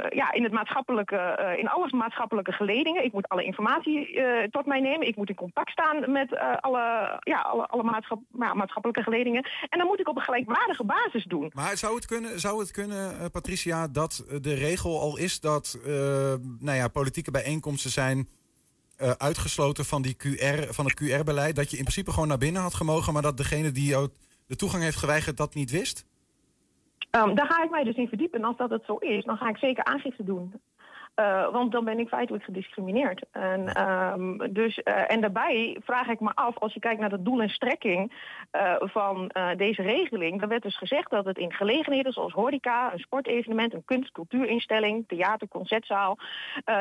ja, 0.08 0.32
in, 0.32 0.42
het 0.42 0.52
maatschappelijke, 0.52 1.16
eh, 1.16 1.58
in 1.58 1.68
alle 1.68 1.88
maatschappelijke 1.96 2.52
geledingen. 2.52 3.04
Ik 3.04 3.12
moet 3.12 3.28
alle 3.28 3.44
informatie 3.44 4.20
eh, 4.20 4.48
tot 4.50 4.66
mij 4.66 4.80
nemen. 4.80 5.06
Ik 5.06 5.16
moet 5.16 5.28
in 5.28 5.34
contact 5.34 5.70
staan 5.70 6.12
met 6.12 6.38
alle, 6.60 7.16
ja, 7.20 7.40
alle, 7.40 7.66
alle 7.66 8.04
maatschappelijke 8.30 9.02
geledingen. 9.02 9.48
En 9.68 9.78
dan 9.78 9.86
moet 9.86 10.00
ik 10.00 10.08
op 10.08 10.16
een 10.16 10.22
gelijkwaardige 10.22 10.84
basis 10.84 11.24
doen. 11.24 11.50
Maar 11.54 11.76
zou 11.76 11.94
het 11.94 12.06
kunnen, 12.06 12.40
zou 12.40 12.60
het 12.60 12.70
kunnen 12.70 13.30
Patricia, 13.30 13.88
dat 13.88 14.24
de 14.40 14.54
regel 14.54 15.00
al 15.00 15.18
is 15.18 15.40
dat 15.40 15.78
nou 16.58 16.76
ja, 16.76 16.88
politieke 16.88 17.30
bijeenkomsten 17.30 17.90
zijn 17.90 18.28
uitgesloten 19.16 19.84
van, 19.84 20.02
die 20.02 20.16
QR, 20.16 20.72
van 20.72 20.84
het 20.84 21.02
QR-beleid? 21.02 21.56
Dat 21.56 21.70
je 21.70 21.76
in 21.76 21.82
principe 21.82 22.12
gewoon 22.12 22.28
naar 22.28 22.38
binnen 22.38 22.62
had 22.62 22.74
gemogen, 22.74 23.12
maar 23.12 23.22
dat 23.22 23.36
degene 23.36 23.70
die 23.70 23.86
jou 23.86 24.08
de 24.46 24.56
toegang 24.56 24.82
heeft 24.82 24.96
geweigerd 24.96 25.36
dat 25.36 25.54
niet 25.54 25.70
wist? 25.70 26.04
Ehm, 27.10 27.34
daar 27.34 27.46
ga 27.46 27.62
ik 27.62 27.70
mij 27.70 27.84
dus 27.84 27.96
in 27.96 28.08
verdiepen. 28.08 28.40
En 28.40 28.46
als 28.46 28.56
dat 28.56 28.70
het 28.70 28.84
zo 28.84 28.96
is, 28.96 29.24
dan 29.24 29.36
ga 29.36 29.48
ik 29.48 29.56
zeker 29.56 29.84
aangifte 29.84 30.24
doen. 30.24 30.54
Eh, 31.14 31.52
want 31.52 31.72
dan 31.72 31.84
ben 31.84 31.98
ik 31.98 32.08
feitelijk 32.08 32.44
gediscrimineerd. 32.44 33.24
En, 33.30 33.68
ehm, 33.74 34.52
dus, 34.52 34.82
eh, 34.82 35.10
en 35.12 35.20
daarbij 35.20 35.76
vraag 35.84 36.08
ik 36.08 36.20
me 36.20 36.30
af, 36.34 36.58
als 36.58 36.74
je 36.74 36.80
kijkt 36.80 37.00
naar 37.00 37.10
de 37.10 37.22
doel 37.22 37.40
en 37.40 37.48
strekking 37.48 38.12
eh, 38.50 38.74
van 38.78 39.30
deze 39.56 39.82
regeling, 39.82 40.40
dan 40.40 40.48
werd 40.48 40.62
dus 40.62 40.76
gezegd 40.76 41.10
dat 41.10 41.24
het 41.24 41.38
in 41.38 41.52
gelegenheden 41.52 42.12
zoals 42.12 42.32
horeca, 42.32 42.92
een 42.92 42.98
sportevenement, 42.98 43.74
een 43.74 43.84
kunst- 43.84 44.12
cultuurinstelling, 44.12 45.04
theater, 45.08 45.48
concertzaal, 45.48 46.18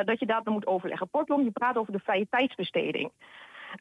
dat 0.03 0.19
je 0.19 0.25
daar 0.25 0.43
dan 0.43 0.53
moet 0.53 0.67
overleggen. 0.67 1.09
Kortom, 1.11 1.43
je 1.43 1.51
praat 1.51 1.77
over 1.77 1.91
de 1.91 1.99
vrije 1.99 2.27
tijdsbesteding. 2.29 3.11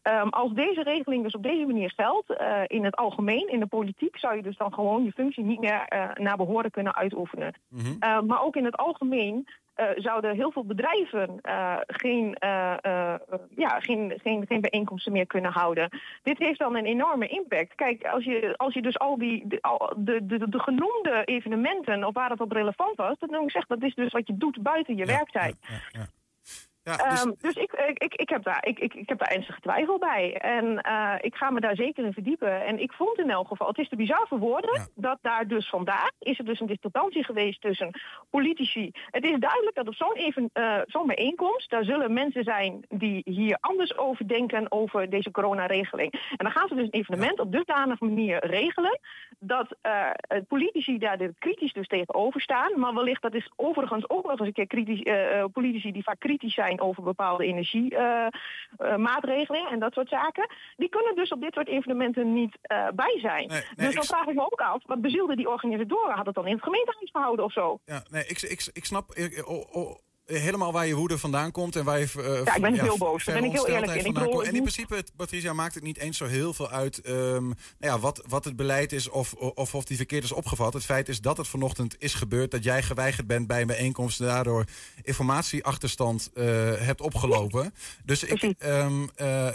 Ehm, 0.02 0.28
als 0.28 0.52
deze 0.52 0.83
regeling 0.83 1.23
dus 1.23 1.35
op 1.35 1.42
deze 1.42 1.66
manier 1.66 1.92
geldt, 1.97 2.30
eh, 2.30 2.61
in 2.66 2.85
het 2.85 2.97
algemeen, 2.97 3.49
in 3.49 3.61
de 3.61 3.66
politiek, 3.66 4.18
zou 4.18 4.37
je 4.37 4.42
dus 4.42 4.57
dan 4.57 4.73
gewoon 4.75 5.04
je 5.04 5.12
functie 5.12 5.45
niet 5.45 5.61
meer 5.61 5.85
eh, 5.88 6.11
naar 6.14 6.37
behoren 6.37 6.71
kunnen 6.71 6.95
uitoefenen. 6.95 7.54
Eh, 8.00 8.21
maar 8.21 8.42
ook 8.42 8.57
in 8.57 8.64
het 8.64 8.76
algemeen 8.76 9.49
eh, 9.75 9.87
zouden 9.97 10.35
heel 10.35 10.52
veel 10.52 10.64
bedrijven 10.64 11.40
geen, 11.87 12.37
ja, 13.57 13.80
geen, 13.80 14.12
geen, 14.23 14.47
geen 14.47 14.61
bijeenkomsten 14.61 15.12
meer 15.12 15.26
kunnen 15.26 15.52
houden. 15.52 15.88
Dit 16.23 16.38
heeft 16.38 16.59
dan 16.59 16.76
een 16.76 16.85
enorme 16.85 17.26
impact. 17.26 17.75
Kijk, 17.75 18.07
als 18.07 18.25
je, 18.25 18.54
als 18.57 18.75
je 18.75 18.83
dus 18.83 18.99
al 18.99 19.18
die 19.18 19.47
de, 19.47 19.59
al- 19.61 19.92
de, 19.97 20.26
de, 20.26 20.49
de 20.49 20.61
genoemde 20.61 21.23
evenementen, 21.25 22.04
op 22.04 22.14
waar 22.14 22.30
het 22.30 22.40
op 22.40 22.52
relevant 22.52 22.97
was, 22.97 23.18
dan 23.18 23.33
heb 23.33 23.42
ik 23.42 23.64
dat 23.68 23.83
is 23.83 23.95
dus 23.95 24.12
wat 24.12 24.26
je 24.26 24.37
doet 24.37 24.62
buiten 24.62 24.97
je 24.97 25.04
werktijd. 25.04 25.57
Ja, 25.92 26.07
dus- 26.97 27.23
Ehm, 27.23 27.33
dus 27.40 27.54
ik, 27.54 27.73
ik, 27.73 27.99
ik, 27.99 28.14
ik, 28.14 28.28
heb 28.28 28.42
daar, 28.42 28.66
ik, 28.66 28.78
ik, 28.78 28.95
ik 28.95 29.09
heb 29.09 29.18
daar 29.18 29.28
ernstige 29.28 29.61
twijfel 29.61 29.99
bij. 29.99 30.37
En 30.37 30.80
eh, 30.80 31.14
ik 31.21 31.35
ga 31.35 31.50
me 31.50 31.61
daar 31.61 31.76
zeker 31.76 32.04
in 32.04 32.12
verdiepen. 32.12 32.64
En 32.64 32.80
ik 32.80 32.92
vond 32.92 33.18
in 33.18 33.30
elk 33.30 33.49
geval, 33.49 33.68
het 33.68 33.78
is 33.78 33.88
te 33.88 33.97
bizar 33.97 34.26
voor 34.28 34.38
woorden, 34.38 34.88
dat 34.95 35.18
daar 35.23 35.47
dus 35.47 35.68
vandaag 35.68 36.11
is 36.18 36.38
er 36.38 36.45
dus 36.45 36.61
een 36.61 36.66
discrepantie 36.66 37.25
geweest 37.25 37.61
tussen 37.61 38.00
politici. 38.30 38.90
Het 39.11 39.25
is 39.25 39.38
duidelijk 39.38 39.76
dat 39.76 39.88
op 39.88 39.95
zo'n 39.95 40.16
even, 40.16 40.50
eh, 40.52 40.78
zo'n 40.87 41.07
bijeenkomst, 41.07 41.71
daar 41.71 41.85
zullen 41.85 42.12
mensen 42.12 42.45
zijn 42.45 42.85
die 42.88 43.23
hier 43.25 43.57
anders 43.61 43.99
over 43.99 44.28
denken 44.28 44.73
over 44.73 45.11
deze 45.11 45.30
coronaregeling. 45.30 46.12
En 46.12 46.45
dan 46.45 46.50
gaan 46.50 46.68
ze 46.68 46.75
dus 46.75 46.85
een 46.85 47.00
evenement 47.00 47.40
op 47.40 47.52
dusdanige 47.52 48.04
manier 48.04 48.47
regelen 48.47 49.00
dat 49.38 49.76
eh, 49.80 50.11
politici 50.49 50.99
daar 50.99 51.21
er 51.21 51.33
kritisch 51.38 51.73
dus 51.73 51.87
tegenover 51.87 52.40
staan. 52.40 52.80
Maar 52.80 52.95
wellicht, 52.95 53.23
dat 53.23 53.35
is 53.35 53.50
overigens 53.57 54.09
ook 54.09 54.23
nog 54.23 54.38
eens 54.38 54.47
een 54.47 54.52
keer 54.52 54.66
kritisch, 54.66 55.02
politici 55.52 55.92
die 55.92 56.02
vaak 56.02 56.18
kritisch 56.18 56.54
zijn 56.54 56.77
over 56.80 57.02
bepaalde 57.02 57.44
energiemaatregelen 57.44 59.66
en 59.70 59.78
dat 59.78 59.92
soort 59.92 60.08
zaken. 60.08 60.50
Die 60.76 60.88
kunnen 60.88 61.14
dus 61.14 61.32
op 61.32 61.40
dit 61.40 61.54
soort 61.54 61.68
evenementen 61.68 62.32
niet 62.32 62.58
eh, 62.62 62.88
bij 62.94 63.18
zijn. 63.20 63.49
nee, 63.49 63.62
dus 63.76 63.94
dan 63.94 64.04
vraag 64.04 64.26
ik 64.26 64.35
me 64.35 64.52
ook 64.52 64.61
af, 64.61 64.82
wat 64.87 65.00
bezielde 65.00 65.37
die 65.37 65.49
organisatoren? 65.49 66.16
Had 66.16 66.26
het 66.26 66.35
dan 66.35 66.47
in 66.47 66.54
het 66.54 66.62
gemeentehuis 66.62 67.11
gehouden 67.11 67.44
of 67.44 67.52
zo? 67.52 67.78
Ja, 67.85 68.02
nee, 68.11 68.26
ik, 68.26 68.42
ik, 68.42 68.70
ik 68.73 68.85
snap 68.85 69.11
eh, 69.11 69.49
oh, 69.49 69.75
oh, 69.75 69.97
helemaal 70.37 70.73
waar 70.73 70.87
je 70.87 70.94
woede 70.94 71.18
vandaan 71.18 71.50
komt 71.50 71.76
en 71.76 71.85
waar 71.85 71.99
je. 71.99 72.06
eh, 72.16 72.44
Ja, 72.44 72.54
ik 72.54 72.62
ben 72.62 72.80
heel 72.80 72.99
boos. 72.99 73.25
Daar 73.25 73.35
ben 73.35 73.44
ik 73.44 73.52
heel 73.52 73.68
eerlijk 73.68 73.94
in. 73.94 74.04
Ik 74.06 74.14
bedoel. 74.14 74.44
En 74.44 74.54
in 74.54 74.61
principe, 74.61 75.04
Patricia, 75.16 75.52
maakt 75.52 75.75
het 75.75 75.82
niet 75.85 75.99
eens 75.99 76.16
zo 76.16 76.25
heel 76.26 76.54
veel 76.54 76.70
uit 76.70 77.00
ehm, 77.00 77.14
nou 77.47 77.54
ja, 77.78 77.99
wat, 77.99 78.23
wat 78.28 78.44
het 78.44 78.56
beleid 78.56 78.92
is 78.92 79.08
of, 79.08 79.32
of, 79.35 79.75
of 79.75 79.85
die 79.85 79.97
verkeerd 79.97 80.25
is 80.25 80.32
opgevat. 80.32 80.73
Het 80.73 80.85
feit 80.85 81.08
is 81.08 81.20
dat 81.20 81.37
het 81.37 81.49
vanochtend 81.49 81.97
is 81.99 82.14
gebeurd, 82.14 82.50
dat 82.50 82.64
jij 82.64 82.82
geweigerd 82.82 83.26
bent 83.26 83.47
bij 83.47 83.61
een 83.61 83.66
bijeenkomst, 83.66 84.20
en 84.20 84.26
daardoor 84.26 84.64
informatieachterstand 85.02 86.30
eh, 86.35 86.44
hebt 86.76 87.00
opgelopen. 87.00 87.75
Dus 88.04 88.23
ik, 88.25 88.42
eh, 88.58 88.88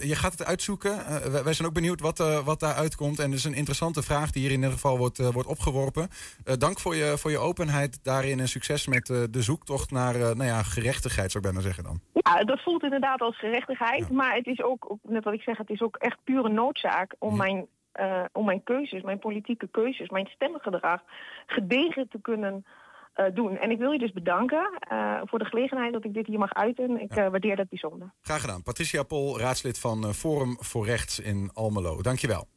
je 0.02 0.16
gaat 0.16 0.32
het 0.32 0.44
uitzoeken. 0.46 1.22
Wij, 1.44 1.54
zijn 1.54 1.68
ook 1.68 1.74
benieuwd 1.74 2.00
wat, 2.00 2.18
wat 2.44 2.60
daar 2.60 2.74
uitkomt. 2.74 3.20
En 3.20 3.30
het 3.30 3.40
is 3.40 3.46
een 3.46 3.54
interessante 3.54 4.04
vraag 4.04 4.32
die 4.32 4.42
hier 4.42 4.52
in 4.52 4.58
ieder 4.58 4.72
geval 4.74 4.98
wordt, 4.98 5.18
wordt 5.18 5.48
opgeworpen. 5.50 6.10
Dank 6.58 6.80
voor 6.80 6.96
je, 6.96 7.14
voor 7.18 7.32
je 7.32 7.38
openheid 7.38 8.00
daarin 8.02 8.40
en 8.40 8.48
succes 8.50 8.88
met 8.88 9.06
de 9.06 9.42
zoektocht 9.42 9.92
naar 9.92 10.18
nou 10.18 10.44
ja, 10.46 10.63
gerechtigheid, 10.64 11.32
zou 11.32 11.46
ik 11.46 11.52
bijna 11.52 11.66
zeggen 11.66 11.84
dan. 11.84 12.00
Ja, 12.14 12.44
dat 12.44 12.62
voelt 12.62 12.84
inderdaad 12.84 13.22
als 13.22 13.40
gerechtigheid. 13.40 14.10
Maar 14.10 14.36
het 14.36 14.48
is 14.48 14.62
ook, 14.62 14.98
net 15.02 15.24
wat 15.24 15.34
ik 15.34 15.42
zeg, 15.42 15.58
het 15.58 15.70
is 15.70 15.82
ook 15.82 15.96
echt 15.96 16.18
pure 16.24 16.50
noodzaak 16.50 17.16
om 17.20 17.38
mijn, 17.38 17.68
eh, 17.92 18.24
om 18.32 18.46
mijn 18.46 18.64
keuzes, 18.64 19.02
mijn 19.02 19.20
politieke 19.20 19.68
keuzes, 19.72 20.10
mijn 20.10 20.28
stemgedrag 20.28 21.02
gedegen 21.48 22.08
te 22.10 22.20
kunnen 22.22 22.66
eh, 23.14 23.26
doen. 23.34 23.58
En 23.58 23.72
ik 23.72 23.78
wil 23.78 23.92
je 23.92 24.00
dus 24.00 24.12
bedanken 24.12 24.78
eh, 24.80 25.22
voor 25.24 25.40
de 25.40 25.46
gelegenheid 25.46 25.94
dat 25.94 26.06
ik 26.06 26.14
dit 26.14 26.28
hier 26.28 26.40
mag 26.40 26.54
uiten. 26.54 27.02
Ik 27.02 27.14
waardeer 27.14 27.56
dat 27.56 27.70
bijzonder. 27.70 28.14
Graag 28.22 28.42
gedaan. 28.42 28.64
Patricia 28.64 29.04
Pol, 29.04 29.40
raadslid 29.40 29.80
van 29.80 30.14
Forum 30.14 30.58
voor 30.60 30.86
Rechts 30.86 31.20
in 31.20 31.52
Almelo. 31.54 32.02
Dankjewel. 32.02 32.48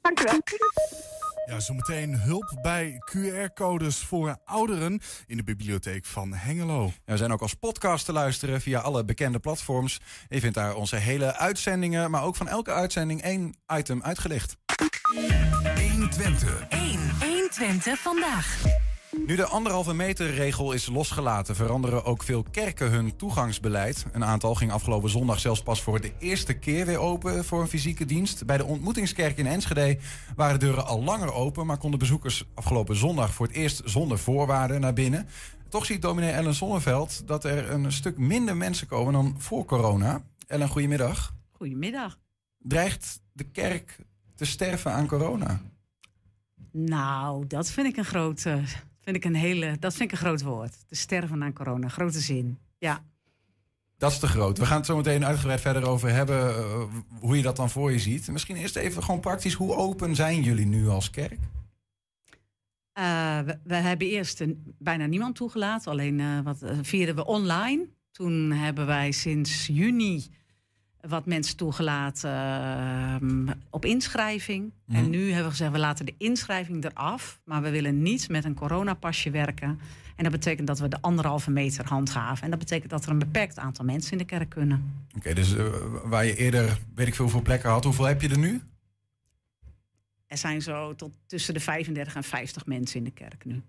Dankjewel. 0.00 1.15
Ja, 1.46 1.60
zometeen 1.60 2.20
hulp 2.20 2.58
bij 2.62 3.02
QR-codes 3.10 3.98
voor 3.98 4.38
ouderen 4.44 5.00
in 5.26 5.36
de 5.36 5.42
bibliotheek 5.42 6.04
van 6.04 6.34
Hengelo. 6.34 6.84
En 6.84 7.12
we 7.12 7.16
zijn 7.16 7.32
ook 7.32 7.42
als 7.42 7.54
podcast 7.54 8.04
te 8.04 8.12
luisteren 8.12 8.60
via 8.60 8.80
alle 8.80 9.04
bekende 9.04 9.38
platforms. 9.38 10.00
Je 10.28 10.40
vindt 10.40 10.54
daar 10.54 10.74
onze 10.74 10.96
hele 10.96 11.36
uitzendingen, 11.36 12.10
maar 12.10 12.22
ook 12.22 12.36
van 12.36 12.48
elke 12.48 12.72
uitzending 12.72 13.22
één 13.22 13.54
item 13.76 14.02
uitgelicht. 14.02 14.56
120. 15.92 16.66
1. 16.68 17.10
120 17.20 17.98
vandaag. 17.98 18.64
Nu 19.10 19.36
de 19.36 19.46
anderhalve 19.46 19.94
meter 19.94 20.34
regel 20.34 20.72
is 20.72 20.86
losgelaten, 20.86 21.56
veranderen 21.56 22.04
ook 22.04 22.22
veel 22.22 22.42
kerken 22.50 22.90
hun 22.90 23.16
toegangsbeleid. 23.16 24.06
Een 24.12 24.24
aantal 24.24 24.54
ging 24.54 24.72
afgelopen 24.72 25.10
zondag 25.10 25.40
zelfs 25.40 25.62
pas 25.62 25.82
voor 25.82 26.00
de 26.00 26.12
eerste 26.18 26.58
keer 26.58 26.86
weer 26.86 26.98
open 26.98 27.44
voor 27.44 27.60
een 27.60 27.68
fysieke 27.68 28.04
dienst. 28.04 28.46
Bij 28.46 28.56
de 28.56 28.64
ontmoetingskerk 28.64 29.36
in 29.36 29.46
Enschede 29.46 29.98
waren 30.36 30.58
de 30.58 30.64
deuren 30.64 30.86
al 30.86 31.02
langer 31.02 31.32
open, 31.32 31.66
maar 31.66 31.78
konden 31.78 31.98
bezoekers 31.98 32.44
afgelopen 32.54 32.96
zondag 32.96 33.34
voor 33.34 33.46
het 33.46 33.54
eerst 33.54 33.82
zonder 33.84 34.18
voorwaarden 34.18 34.80
naar 34.80 34.92
binnen. 34.92 35.28
Toch 35.68 35.86
ziet 35.86 36.02
dominee 36.02 36.30
Ellen 36.30 36.54
Sonneveld 36.54 37.26
dat 37.26 37.44
er 37.44 37.70
een 37.70 37.92
stuk 37.92 38.18
minder 38.18 38.56
mensen 38.56 38.86
komen 38.86 39.12
dan 39.12 39.34
voor 39.38 39.64
corona. 39.64 40.22
Ellen, 40.46 40.68
goedemiddag. 40.68 41.34
Goedemiddag. 41.50 42.18
Dreigt 42.58 43.20
de 43.32 43.44
kerk 43.44 43.98
te 44.34 44.44
sterven 44.44 44.92
aan 44.92 45.06
corona? 45.06 45.60
Nou, 46.72 47.46
dat 47.46 47.70
vind 47.70 47.86
ik 47.86 47.96
een 47.96 48.04
groot, 48.04 48.44
eh, 48.44 48.62
vind 49.06 49.16
ik 49.16 49.24
een 49.24 49.34
hele, 49.34 49.76
dat 49.78 49.94
vind 49.94 50.12
ik 50.12 50.18
een 50.18 50.24
groot 50.26 50.42
woord. 50.42 50.88
Te 50.88 50.94
sterven 50.96 51.42
aan 51.42 51.52
corona, 51.52 51.88
grote 51.88 52.20
zin. 52.20 52.58
Ja. 52.78 53.04
Dat 53.98 54.10
is 54.12 54.18
te 54.18 54.26
groot. 54.26 54.58
We 54.58 54.66
gaan 54.66 54.76
het 54.76 54.86
zo 54.86 54.96
meteen 54.96 55.24
uitgebreid 55.24 55.60
verder 55.60 55.86
over 55.86 56.10
hebben. 56.10 56.48
eh, 56.48 56.82
hoe 57.20 57.36
je 57.36 57.42
dat 57.42 57.56
dan 57.56 57.70
voor 57.70 57.92
je 57.92 57.98
ziet. 57.98 58.28
Misschien 58.28 58.56
eerst 58.56 58.76
even 58.76 59.02
gewoon 59.02 59.20
praktisch. 59.20 59.52
Hoe 59.54 59.74
open 59.74 60.14
zijn 60.14 60.42
jullie 60.42 60.66
nu 60.66 60.88
als 60.88 61.10
kerk? 61.10 61.38
Eh, 62.92 63.38
we, 63.40 63.58
we 63.64 63.74
hebben 63.74 64.06
eerst 64.06 64.40
een- 64.40 64.74
bijna 64.78 65.06
niemand 65.06 65.34
toegelaten. 65.36 65.90
Alleen 65.90 66.20
eh, 66.20 66.40
wat 66.40 66.58
vierden 66.82 67.14
we 67.14 67.24
online. 67.26 67.86
Toen 68.10 68.50
hebben 68.52 68.86
wij 68.86 69.10
sinds 69.12 69.66
juni 69.66 70.24
wat 71.08 71.26
mensen 71.26 71.56
toegelaten 71.56 72.30
eh, 72.30 73.54
op 73.70 73.84
inschrijving. 73.84 74.72
Mhm. 74.84 74.98
En 74.98 75.10
nu 75.10 75.26
hebben 75.26 75.44
we 75.44 75.50
gezegd, 75.50 75.72
we 75.72 75.78
laten 75.78 76.06
de 76.06 76.14
inschrijving 76.18 76.84
eraf. 76.84 77.40
Maar 77.44 77.62
we 77.62 77.70
willen 77.70 78.02
niet 78.02 78.28
met 78.28 78.44
een 78.44 78.54
coronapasje 78.54 79.30
werken. 79.30 79.80
En 80.16 80.22
dat 80.22 80.32
betekent 80.32 80.66
dat 80.66 80.78
we 80.78 80.88
de 80.88 81.00
anderhalve 81.00 81.50
meter 81.50 81.88
handhaven. 81.88 82.44
En 82.44 82.50
dat 82.50 82.58
betekent 82.58 82.90
dat 82.90 83.04
er 83.04 83.10
een 83.10 83.18
beperkt 83.18 83.58
aantal 83.58 83.84
mensen 83.84 84.12
in 84.12 84.18
de 84.18 84.24
kerk 84.24 84.48
kunnen. 84.48 85.06
Oké, 85.16 85.34
dus 85.34 85.56
eh, 85.56 85.64
waar 86.04 86.24
je 86.24 86.36
eerder 86.36 86.78
weet 86.94 87.06
ik 87.06 87.14
veel 87.14 87.24
hoeveel 87.24 87.42
plekken 87.42 87.70
had. 87.70 87.84
Hoeveel 87.84 88.04
heb 88.04 88.22
je 88.22 88.28
er 88.28 88.38
nu? 88.38 88.62
Er 90.26 90.38
zijn 90.38 90.62
zo 90.62 90.94
tot 90.94 91.18
tussen 91.26 91.54
de 91.54 91.60
35 91.60 92.14
en 92.14 92.22
50 92.22 92.66
mensen 92.66 92.98
in 92.98 93.04
de 93.04 93.10
kerk 93.10 93.44
nu. 93.44 93.62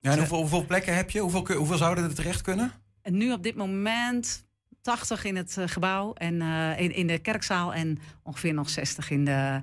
Ja, 0.00 0.10
en 0.10 0.18
hoeveel, 0.18 0.38
hoeveel 0.38 0.66
plekken 0.66 0.96
heb 0.96 1.10
je? 1.10 1.20
Hoeveel, 1.20 1.46
hoeveel 1.56 1.76
zouden 1.76 2.04
er 2.04 2.14
terecht 2.14 2.42
kunnen? 2.42 2.72
En 3.02 3.16
nu 3.16 3.32
op 3.32 3.42
dit 3.42 3.56
moment 3.56 4.44
80 4.84 5.24
in 5.24 5.36
het 5.36 5.56
eh, 5.58 5.68
gebouw 5.68 6.12
en 6.12 6.42
eh, 6.42 6.80
in, 6.80 6.94
in 6.94 7.06
de 7.06 7.18
kerkzaal 7.18 7.74
en 7.74 7.98
ongeveer 8.22 8.54
nog 8.54 8.68
60 8.70 9.10
in 9.10 9.24
de, 9.24 9.62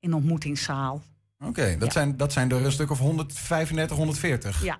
in 0.00 0.10
de 0.10 0.16
ontmoetingszaal. 0.16 1.02
Oké, 1.38 1.76
dat, 1.78 1.92
zijn, 1.92 2.16
dat 2.16 2.32
zijn 2.32 2.50
er 2.50 2.64
een 2.64 2.72
stuk 2.72 2.90
of 2.90 2.98
135, 2.98 3.96
140. 3.96 4.64
Ja. 4.64 4.78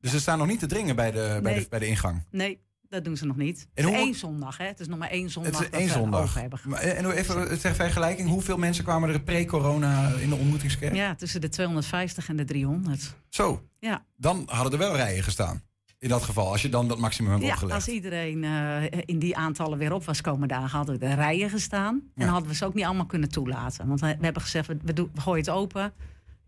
Dus 0.00 0.10
ze 0.10 0.20
staan 0.20 0.38
nog 0.38 0.46
niet 0.46 0.58
te 0.58 0.66
dringen 0.66 0.96
bij 0.96 1.10
de, 1.10 1.38
bij 1.42 1.54
de, 1.54 1.66
bij 1.68 1.78
de 1.78 1.86
ingang. 1.86 2.22
Nee, 2.30 2.60
dat 2.88 3.04
doen 3.04 3.16
ze 3.16 3.26
nog 3.26 3.36
niet. 3.36 3.60
En 3.60 3.84
Het 3.84 3.84
is 3.84 3.98
hoe- 3.98 4.04
één 4.04 4.14
zondag, 4.14 4.56
hè? 4.58 4.64
Het 4.66 4.80
is 4.80 4.86
nog 4.86 4.98
maar 4.98 5.10
één 5.10 5.30
zondag 5.30 5.58
Het 5.58 5.72
is 5.72 5.78
één 5.78 5.88
zondag. 5.88 6.20
open 6.28 6.40
hebben. 6.40 6.60
Maar, 6.64 6.80
eh, 6.80 6.98
en 6.98 7.04
hoe 7.04 7.14
even 7.14 7.58
ter 7.58 7.74
vergelijking, 7.74 8.28
hoeveel 8.28 8.56
mensen 8.56 8.84
kwamen 8.84 9.08
er 9.08 9.20
pre-corona 9.22 10.08
in 10.12 10.28
de 10.28 10.34
ontmoetingskerk? 10.34 10.94
Ja, 10.94 11.14
tussen 11.14 11.40
de 11.40 11.48
250 11.48 12.28
en 12.28 12.36
de 12.36 12.44
300. 12.44 13.14
Zo, 13.28 13.68
Ja, 13.80 14.04
dan 14.16 14.42
hadden 14.46 14.72
er 14.72 14.78
wel 14.78 14.96
rijen 14.96 15.22
gestaan. 15.22 15.62
In 16.04 16.10
dat 16.10 16.22
geval, 16.22 16.50
als 16.50 16.62
je 16.62 16.68
dan 16.68 16.88
dat 16.88 16.98
maximum 16.98 17.30
hebt 17.30 17.42
ja 17.42 17.50
opgelegd. 17.52 17.74
als 17.74 17.88
iedereen 17.88 18.44
eh, 18.44 18.82
in 19.04 19.18
die 19.18 19.36
aantallen 19.36 19.78
weer 19.78 19.92
op 19.92 20.04
was 20.04 20.20
komen 20.20 20.48
dagen, 20.48 20.76
hadden 20.76 20.98
we 20.98 21.06
de 21.06 21.14
rijen 21.14 21.50
gestaan. 21.50 22.02
En 22.14 22.24
Ja. 22.24 22.30
hadden 22.32 22.48
we 22.48 22.54
ze 22.54 22.64
ook 22.64 22.74
niet 22.74 22.84
allemaal 22.84 23.06
kunnen 23.06 23.28
toelaten. 23.28 23.88
Want 23.88 24.00
we, 24.00 24.06
hebben 24.20 24.42
gezegd, 24.42 24.66
we, 24.66 24.76
we, 24.82 24.92
doen, 24.92 25.10
we 25.14 25.20
gooien 25.20 25.40
het 25.44 25.50
open. 25.54 25.92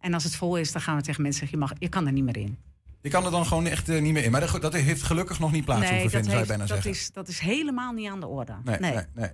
En 0.01 0.15
als 0.15 0.25
het 0.25 0.37
vol 0.37 0.57
is, 0.57 0.73
dan 0.73 0.83
gaan 0.83 0.97
we 0.97 1.03
tegen 1.03 1.23
mensen 1.23 1.41
zeggen, 1.41 1.59
je, 1.59 1.65
mag, 1.65 1.75
je 1.79 1.89
kan 1.89 2.07
er 2.07 2.13
niet 2.13 2.25
meer 2.25 2.37
in. 2.37 2.59
Je 3.01 3.11
kan 3.11 3.25
er 3.25 3.31
dan 3.31 3.47
gewoon 3.47 3.67
echt 3.67 3.89
eh, 3.89 4.03
niet 4.03 4.13
meer 4.13 4.25
in. 4.25 4.31
Maar 4.31 4.41
dat, 4.41 4.63
dat 4.63 4.73
heeft 4.73 5.03
gelukkig 5.03 5.39
nog 5.39 5.53
niet 5.53 5.65
plaats 5.65 5.81
hoeven 5.81 6.03
dat, 6.03 6.11
vinden, 6.13 6.31
zou 6.31 6.41
je 6.43 6.47
bijna 6.49 6.65
dat, 6.65 6.73
zeggen. 6.73 6.91
is, 6.91 7.13
dat 7.13 7.29
is 7.29 7.39
helemaal 7.39 7.93
niet 7.93 8.09
aan 8.11 8.21
de 8.21 8.27
orde. 8.27 8.55
Nee, 8.65 8.79
nee. 8.79 8.93
nee, 9.15 9.31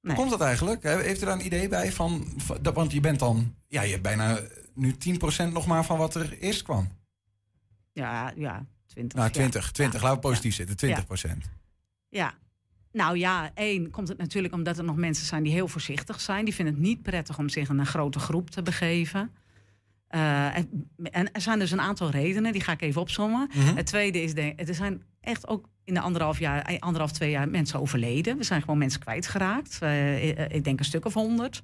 Hoe 0.00 0.14
komt 0.14 0.30
dat 0.30 0.40
eigenlijk? 0.40 0.82
He- 0.82 1.02
Heeft 1.02 1.22
u 1.22 1.24
daar 1.24 1.34
een 1.38 1.46
idee 1.46 1.68
bij 1.68 1.92
van, 1.92 2.24
van- 2.36 2.58
want 2.74 2.92
je 2.92 3.00
bent 3.00 3.18
dan, 3.18 3.54
ja, 3.68 3.82
je 3.82 3.90
hebt 3.90 4.02
bijna 4.02 4.38
nu 4.74 4.94
10% 5.48 5.52
nog 5.52 5.66
maar 5.66 5.84
van 5.84 5.98
wat 5.98 6.14
er 6.14 6.38
eerst 6.38 6.62
kwam. 6.62 6.88
Ja, 7.92 8.32
ja, 8.36 8.64
20. 8.94 9.18
Nou, 9.18 9.30
ja. 9.30 9.34
20. 9.34 9.70
20. 9.70 10.00
Ja, 10.00 10.06
Laten 10.06 10.22
we 10.22 10.28
positief 10.28 10.54
zitten. 10.54 10.76
20 10.76 11.06
procent. 11.06 11.50
Ja. 12.08 12.34
Nou 12.92 13.18
ja, 13.18 13.50
één 13.54 13.90
komt 13.90 14.08
het 14.08 14.18
natuurlijk 14.18 14.54
omdat 14.54 14.78
er 14.78 14.84
nog 14.84 14.96
mensen 14.96 15.26
zijn 15.26 15.42
die 15.42 15.52
heel 15.52 15.68
voorzichtig 15.68 16.20
zijn. 16.20 16.44
Die 16.44 16.54
vinden 16.54 16.74
het 16.74 16.82
niet 16.82 17.02
prettig 17.02 17.38
om 17.38 17.48
zich 17.48 17.68
in 17.68 17.78
een 17.78 17.86
grote 17.86 18.18
groep 18.18 18.50
te 18.50 18.62
begeven. 18.62 19.30
Eh, 20.06 20.56
en, 20.56 20.90
en 21.02 21.32
er 21.32 21.40
zijn 21.40 21.58
dus 21.58 21.70
een 21.70 21.80
aantal 21.80 22.10
redenen, 22.10 22.52
die 22.52 22.62
ga 22.62 22.72
ik 22.72 22.82
even 22.82 23.00
opzommen. 23.00 23.50
Mhm. 23.54 23.76
Het 23.76 23.86
tweede 23.86 24.22
is, 24.22 24.34
denk, 24.34 24.68
er 24.68 24.74
zijn 24.74 25.02
echt 25.20 25.48
ook 25.48 25.68
in 25.84 25.94
de 25.94 26.00
anderhalf 26.00 26.38
jaar, 26.38 26.62
eh, 26.62 26.78
anderhalf, 26.78 27.12
twee 27.12 27.30
jaar 27.30 27.48
mensen 27.48 27.80
overleden. 27.80 28.36
We 28.36 28.44
zijn 28.44 28.60
gewoon 28.60 28.78
mensen 28.78 29.00
kwijtgeraakt. 29.00 29.78
Eh, 29.80 30.30
eh, 30.30 30.46
ik 30.50 30.64
denk 30.64 30.78
een 30.78 30.84
stuk 30.84 31.04
of 31.04 31.14
honderd. 31.14 31.62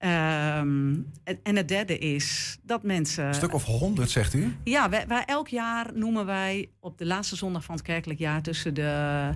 Ehm, 0.00 0.94
en, 1.24 1.38
en 1.42 1.56
het 1.56 1.68
derde 1.68 1.98
is 1.98 2.58
dat 2.62 2.82
mensen. 2.82 3.24
Een 3.26 3.34
stuk 3.34 3.54
of 3.54 3.64
100, 3.64 4.10
zegt 4.10 4.34
u? 4.34 4.56
Ja, 4.64 4.88
wij, 4.88 5.06
wij- 5.06 5.24
elk 5.24 5.48
jaar 5.48 5.90
noemen 5.94 6.26
wij 6.26 6.70
op 6.80 6.98
de 6.98 7.06
laatste 7.06 7.36
zondag 7.36 7.64
van 7.64 7.74
het 7.74 7.84
kerkelijk 7.84 8.18
jaar 8.18 8.42
tussen 8.42 8.74
de, 8.74 9.32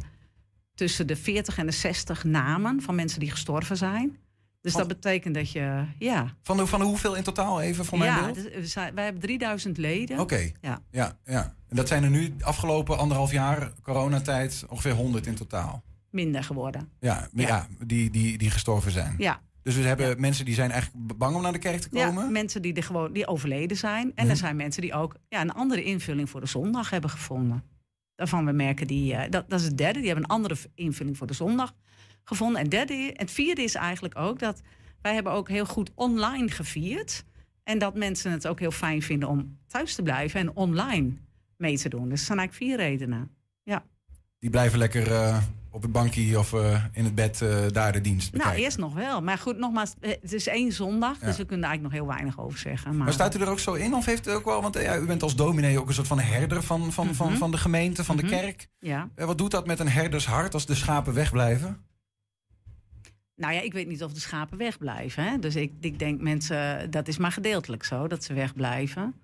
tussen 0.75 1.07
de 1.07 1.17
40 1.17 1.59
en 1.59 1.67
de 1.67 1.73
60 1.73 2.25
namen 2.25 2.83
van 2.83 2.95
mensen 2.95 3.21
die 3.21 3.31
gestorven 3.31 3.77
zijn. 3.77 4.17
Dus 4.61 4.73
Van- 4.73 4.81
dat 4.81 5.01
betekent 5.01 5.35
dat 5.35 5.51
je, 5.51 5.85
ja. 5.99 6.35
Van, 6.43 6.57
de, 6.57 6.67
van 6.67 6.79
de 6.81 6.87
hoeveel 6.87 7.15
in 7.15 7.23
totaal 7.23 7.61
even 7.61 7.85
voor 7.85 7.99
mijn 7.99 8.11
ja, 8.11 8.23
beeld? 8.25 8.35
dus 8.35 8.45
we 8.55 8.67
zijn- 8.67 8.95
wij 8.95 9.05
hebben 9.05 9.23
3000 9.23 9.77
leden. 9.79 10.19
Oké. 10.19 10.51
Ja. 10.61 10.79
Ja, 10.91 11.17
ja. 11.25 11.55
En 11.69 11.77
dat 11.77 11.89
zijn 11.89 12.05
er 12.05 12.11
nu 12.11 12.35
afgelopen 12.41 12.99
anderhalf 12.99 13.33
jaar, 13.33 13.73
coronatijd, 13.83 14.65
ongeveer 14.69 14.93
100 14.93 15.27
in 15.27 15.35
totaal. 15.35 15.83
Minder 16.11 16.45
geworden. 16.45 16.89
Ja, 17.01 17.29
ja. 17.35 17.47
Ja. 17.47 17.67
die, 17.87 18.11
die, 18.11 18.39
die 18.39 18.51
gestorven 18.51 18.93
zijn. 18.93 19.15
Ja. 19.19 19.41
Dus 19.65 19.77
we 19.77 19.83
hebben 19.83 20.21
mensen 20.21 20.45
die 20.45 20.55
zijn 20.55 20.71
eigenlijk 20.71 21.19
bang 21.19 21.37
om 21.37 21.43
naar 21.43 21.53
de 21.53 21.59
kerk 21.59 21.81
te 21.81 21.89
Ja, 21.91 22.07
komen. 22.07 22.33
mensen 22.33 22.63
die, 22.63 22.73
er 22.75 22.83
gewoon, 22.83 23.13
die 23.13 23.27
overleden 23.27 23.77
zijn. 23.77 24.13
En 24.15 24.23
Mhm. 24.23 24.31
er 24.31 24.37
zijn 24.37 24.57
mensen 24.57 24.83
die 24.83 24.93
ook 24.95 25.17
ja, 25.29 25.41
een 25.41 25.53
andere 25.53 25.83
invulling 25.85 26.31
voor 26.31 26.41
de 26.41 26.47
zondag 26.47 26.91
hebben 26.91 27.11
gevonden. 27.11 27.63
Daarvan 28.15 28.45
we 28.47 28.53
merken 28.53 28.87
die, 28.87 29.15
eh, 29.15 29.31
dat, 29.31 29.51
dat 29.51 29.61
is 29.61 29.67
het 29.67 29.79
derde, 29.79 29.99
die 29.99 30.07
hebben 30.09 30.25
een 30.25 30.31
andere 30.37 30.57
invulling 30.75 31.17
voor 31.17 31.27
de 31.27 31.33
zondag 31.35 31.75
gevonden. 32.25 32.61
En 32.61 32.69
derde, 32.69 33.11
het 33.17 33.31
vierde 33.31 33.63
is 33.63 33.75
eigenlijk 33.75 34.19
ook 34.19 34.39
dat 34.39 34.61
wij 35.03 35.15
hebben 35.15 35.33
ook 35.33 35.49
heel 35.49 35.67
goed 35.67 35.91
online 35.95 36.51
gevierd. 36.51 37.25
En 37.63 37.79
dat 37.79 37.95
mensen 37.95 38.33
het 38.33 38.47
ook 38.47 38.61
heel 38.61 38.71
fijn 38.71 39.03
vinden 39.03 39.29
om 39.29 39.59
thuis 39.67 39.95
te 39.95 40.03
blijven 40.03 40.41
en 40.41 40.57
online 40.57 41.13
mee 41.57 41.79
te 41.79 41.89
doen. 41.89 42.09
Dus 42.09 42.21
er 42.21 42.27
zijn 42.27 42.39
eigenlijk 42.39 42.71
vier 42.71 42.87
redenen. 42.87 43.31
Ja. 43.63 43.85
Die 44.39 44.51
blijven 44.51 44.79
lekker 44.79 45.13
eh, 45.13 45.43
op 45.75 45.83
het 45.83 45.93
bankje 45.93 46.39
of 46.39 46.53
eh, 46.53 46.85
in 46.93 47.05
het 47.05 47.15
bed 47.15 47.43
eh, 47.43 47.57
daar 47.73 47.93
de 47.93 48.01
dienst 48.01 48.27
Nou, 48.33 48.37
bekijken. 48.39 48.63
eerst 48.65 48.79
nog 48.79 48.95
wel. 48.95 49.23
Maar 49.23 49.39
goed, 49.39 49.59
nogmaals, 49.59 49.95
eh, 50.01 50.11
het 50.21 50.33
is 50.33 50.47
één 50.47 50.73
zondag. 50.73 51.21
Ja. 51.21 51.27
Dus 51.27 51.37
we 51.37 51.45
kunnen 51.45 51.65
er 51.65 51.71
eigenlijk 51.71 51.83
nog 51.83 51.93
heel 51.93 52.17
weinig 52.17 52.41
over 52.41 52.59
zeggen. 52.59 52.95
Maar, 52.97 53.05
Maar 53.05 53.13
staat 53.13 53.35
u 53.37 53.41
er 53.41 53.49
ook 53.51 53.59
zo 53.59 53.73
in? 53.73 53.95
Of 53.95 54.05
heeft 54.05 54.27
u 54.29 54.31
ook 54.31 54.45
wel, 54.45 54.63
want 54.63 54.75
ja, 54.75 54.97
u 54.97 55.07
bent 55.07 55.23
als 55.23 55.37
dominee 55.37 55.79
ook 55.81 55.89
een 55.89 55.95
soort 55.95 56.07
van 56.07 56.19
herder 56.21 56.63
van, 56.63 56.93
van, 56.93 57.15
van, 57.15 57.29
Mhm. 57.29 57.37
van 57.37 57.51
de 57.51 57.57
gemeente, 57.57 58.05
van 58.05 58.17
Mhm. 58.17 58.25
de 58.25 58.31
kerk. 58.31 58.69
Ja. 58.79 59.09
Wat 59.17 59.39
doet 59.39 59.51
dat 59.51 59.67
met 59.67 59.79
een 59.81 59.89
herdershart 59.89 60.55
als 60.55 60.67
de 60.67 60.75
schapen 60.75 61.15
wegblijven? 61.15 61.85
Nou 63.37 63.53
ja, 63.55 63.61
ik 63.61 63.73
weet 63.73 63.87
niet 63.89 64.03
of 64.05 64.13
de 64.13 64.21
schapen 64.21 64.59
wegblijven. 64.59 65.25
Hè? 65.25 65.39
Dus 65.39 65.57
ik, 65.57 65.73
ik 65.81 65.99
denk 65.99 66.21
mensen, 66.21 66.91
dat 66.91 67.09
is 67.09 67.19
maar 67.19 67.33
gedeeltelijk 67.33 67.85
zo, 67.85 68.07
dat 68.09 68.25
ze 68.25 68.35
wegblijven. 68.35 69.15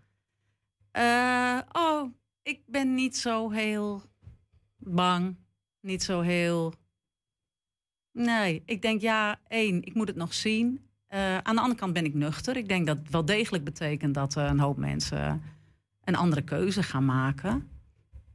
Oh, 1.73 2.12
ik 2.42 2.61
ben 2.66 2.95
niet 2.95 3.16
zo 3.16 3.50
heel 3.50 4.02
bang. 4.76 5.37
Niet 5.81 6.03
zo 6.03 6.21
heel. 6.21 6.75
Nee, 8.13 8.63
ik 8.65 8.83
denk 8.83 9.01
ja, 9.01 9.41
één, 9.49 9.83
ik 9.83 9.95
moet 9.95 10.09
het 10.09 10.17
nog 10.17 10.35
zien. 10.35 10.89
Eh, 11.07 11.39
aan 11.39 11.55
de 11.55 11.61
andere 11.61 11.81
kant 11.81 11.93
ben 11.93 12.05
ik 12.05 12.15
nuchter. 12.15 12.57
Ik 12.57 12.69
denk 12.69 12.87
dat 12.87 12.99
het 12.99 13.11
wel 13.11 13.25
degelijk 13.25 13.65
betekent 13.65 14.15
dat 14.15 14.37
eh, 14.37 14.45
een 14.45 14.61
hoop 14.61 14.77
mensen 14.77 15.43
een 16.05 16.17
andere 16.17 16.43
keuze 16.43 16.83
gaan 16.83 17.05
maken. 17.05 17.69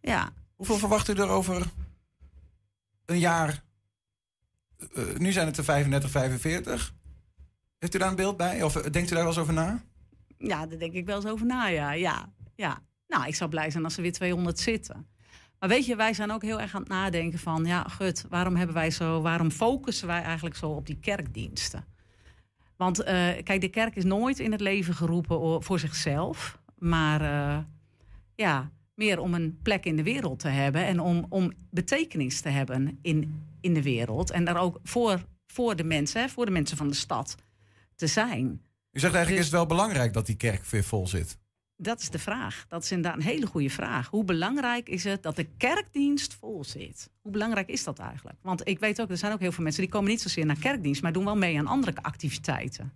Ja, 0.02 0.34
Hoeveel 0.56 0.78
verwacht 0.78 1.08
u 1.10 1.14
er 1.14 1.28
over 1.28 1.72
een 3.06 3.20
jaar? 3.20 3.64
Eh, 4.94 5.16
nu 5.18 5.32
zijn 5.32 5.48
het 5.48 5.58
er 5.58 5.64
35, 5.64 6.10
45. 6.10 6.94
Heeft 7.80 7.96
u 7.96 7.98
daar 7.98 8.10
een 8.10 8.16
beeld 8.16 8.38
bij? 8.38 8.64
Of 8.64 8.74
denkt 8.74 9.12
u 9.12 9.14
daar 9.14 9.24
wel 9.24 9.28
eens 9.28 9.38
over 9.38 9.54
na? 9.54 9.84
Ja, 10.38 10.66
daar 10.66 10.80
denk 10.80 10.94
ik 10.94 11.06
wel 11.06 11.16
eens 11.16 11.26
over 11.26 11.46
na, 11.46 11.66
ja. 11.66 11.92
ja. 11.92 12.34
ja. 12.56 12.82
Nou, 13.08 13.28
ik 13.28 13.36
zou 13.36 13.50
blij 13.50 13.70
zijn 13.70 13.84
als 13.84 13.96
er 13.96 14.02
weer 14.02 14.12
200 14.12 14.60
zitten. 14.60 15.08
Maar 15.66 15.74
weet 15.76 15.86
je, 15.86 15.96
wij 15.96 16.14
zijn 16.14 16.32
ook 16.32 16.42
heel 16.42 16.62
erg 16.62 16.76
aan 16.76 16.82
het 16.82 16.90
nadenken 16.90 17.40
van... 17.40 17.66
ja, 17.66 17.84
gut, 17.84 18.26
waarom 18.30 18.56
hebben 18.56 18.76
wij 18.76 18.92
zo... 18.92 19.22
waarom 19.22 19.52
focussen 19.52 20.08
wij 20.08 20.22
eigenlijk 20.22 20.56
zo 20.56 20.70
op 20.70 20.86
die 20.86 21.00
kerkdiensten? 21.00 21.86
Want 22.78 23.04
eh, 23.04 23.30
kijk, 23.44 23.62
de 23.62 23.70
kerk 23.70 23.96
is 23.96 24.04
nooit 24.04 24.40
in 24.40 24.52
het 24.52 24.62
leven 24.62 24.94
geroepen 24.94 25.64
voor 25.64 25.80
zichzelf. 25.80 26.60
Maar 26.78 27.22
eh, 27.22 27.58
ja, 28.36 28.72
meer 28.94 29.20
om 29.20 29.34
een 29.34 29.60
plek 29.64 29.86
in 29.86 29.96
de 29.96 30.04
wereld 30.04 30.40
te 30.40 30.48
hebben... 30.48 30.86
en 30.86 31.00
om, 31.00 31.26
om 31.30 31.54
betekenis 31.70 32.42
te 32.42 32.50
hebben 32.50 33.00
in, 33.02 33.46
in 33.62 33.74
de 33.74 33.82
wereld. 33.82 34.32
En 34.32 34.46
daar 34.46 34.58
ook 34.58 34.80
voor, 34.84 35.26
voor 35.48 35.76
de 35.76 35.84
mensen, 35.84 36.30
voor 36.30 36.46
de 36.46 36.52
mensen 36.52 36.78
van 36.78 36.88
de 36.88 36.96
stad 36.96 37.36
te 37.96 38.08
zijn. 38.08 38.46
U 38.92 39.00
zegt 39.00 39.14
eigenlijk 39.14 39.28
Dus- 39.28 39.38
is 39.38 39.46
het 39.46 39.52
wel 39.52 39.78
belangrijk 39.78 40.14
dat 40.14 40.26
die 40.26 40.38
kerk 40.38 40.66
weer 40.66 40.84
vol 40.84 41.08
zit. 41.08 41.38
Dat 41.78 42.02
is 42.02 42.10
de 42.10 42.20
vraag. 42.20 42.66
Dat 42.68 42.84
is 42.84 42.92
inderdaad 42.92 43.20
een 43.20 43.26
hele 43.26 43.46
goede 43.46 43.70
vraag. 43.70 44.08
Hoe 44.08 44.24
belangrijk 44.24 44.90
is 44.90 45.04
het 45.04 45.24
dat 45.24 45.36
de 45.36 45.48
kerkdienst 45.58 46.34
vol 46.34 46.64
zit? 46.64 47.10
Hoe 47.22 47.32
belangrijk 47.32 47.70
is 47.70 47.84
dat 47.84 48.00
eigenlijk? 48.00 48.38
Want 48.42 48.68
ik 48.68 48.80
weet 48.80 49.02
ook, 49.02 49.10
er 49.10 49.18
zijn 49.18 49.34
ook 49.34 49.40
heel 49.40 49.52
veel 49.52 49.64
mensen 49.64 49.82
die 49.82 49.92
komen 49.92 50.10
niet 50.10 50.22
zozeer 50.22 50.46
naar 50.46 50.60
kerkdienst, 50.60 51.02
maar 51.02 51.14
doen 51.14 51.26
wel 51.26 51.38
mee 51.38 51.60
aan 51.60 51.68
andere 51.68 52.02
activiteiten. 52.02 52.94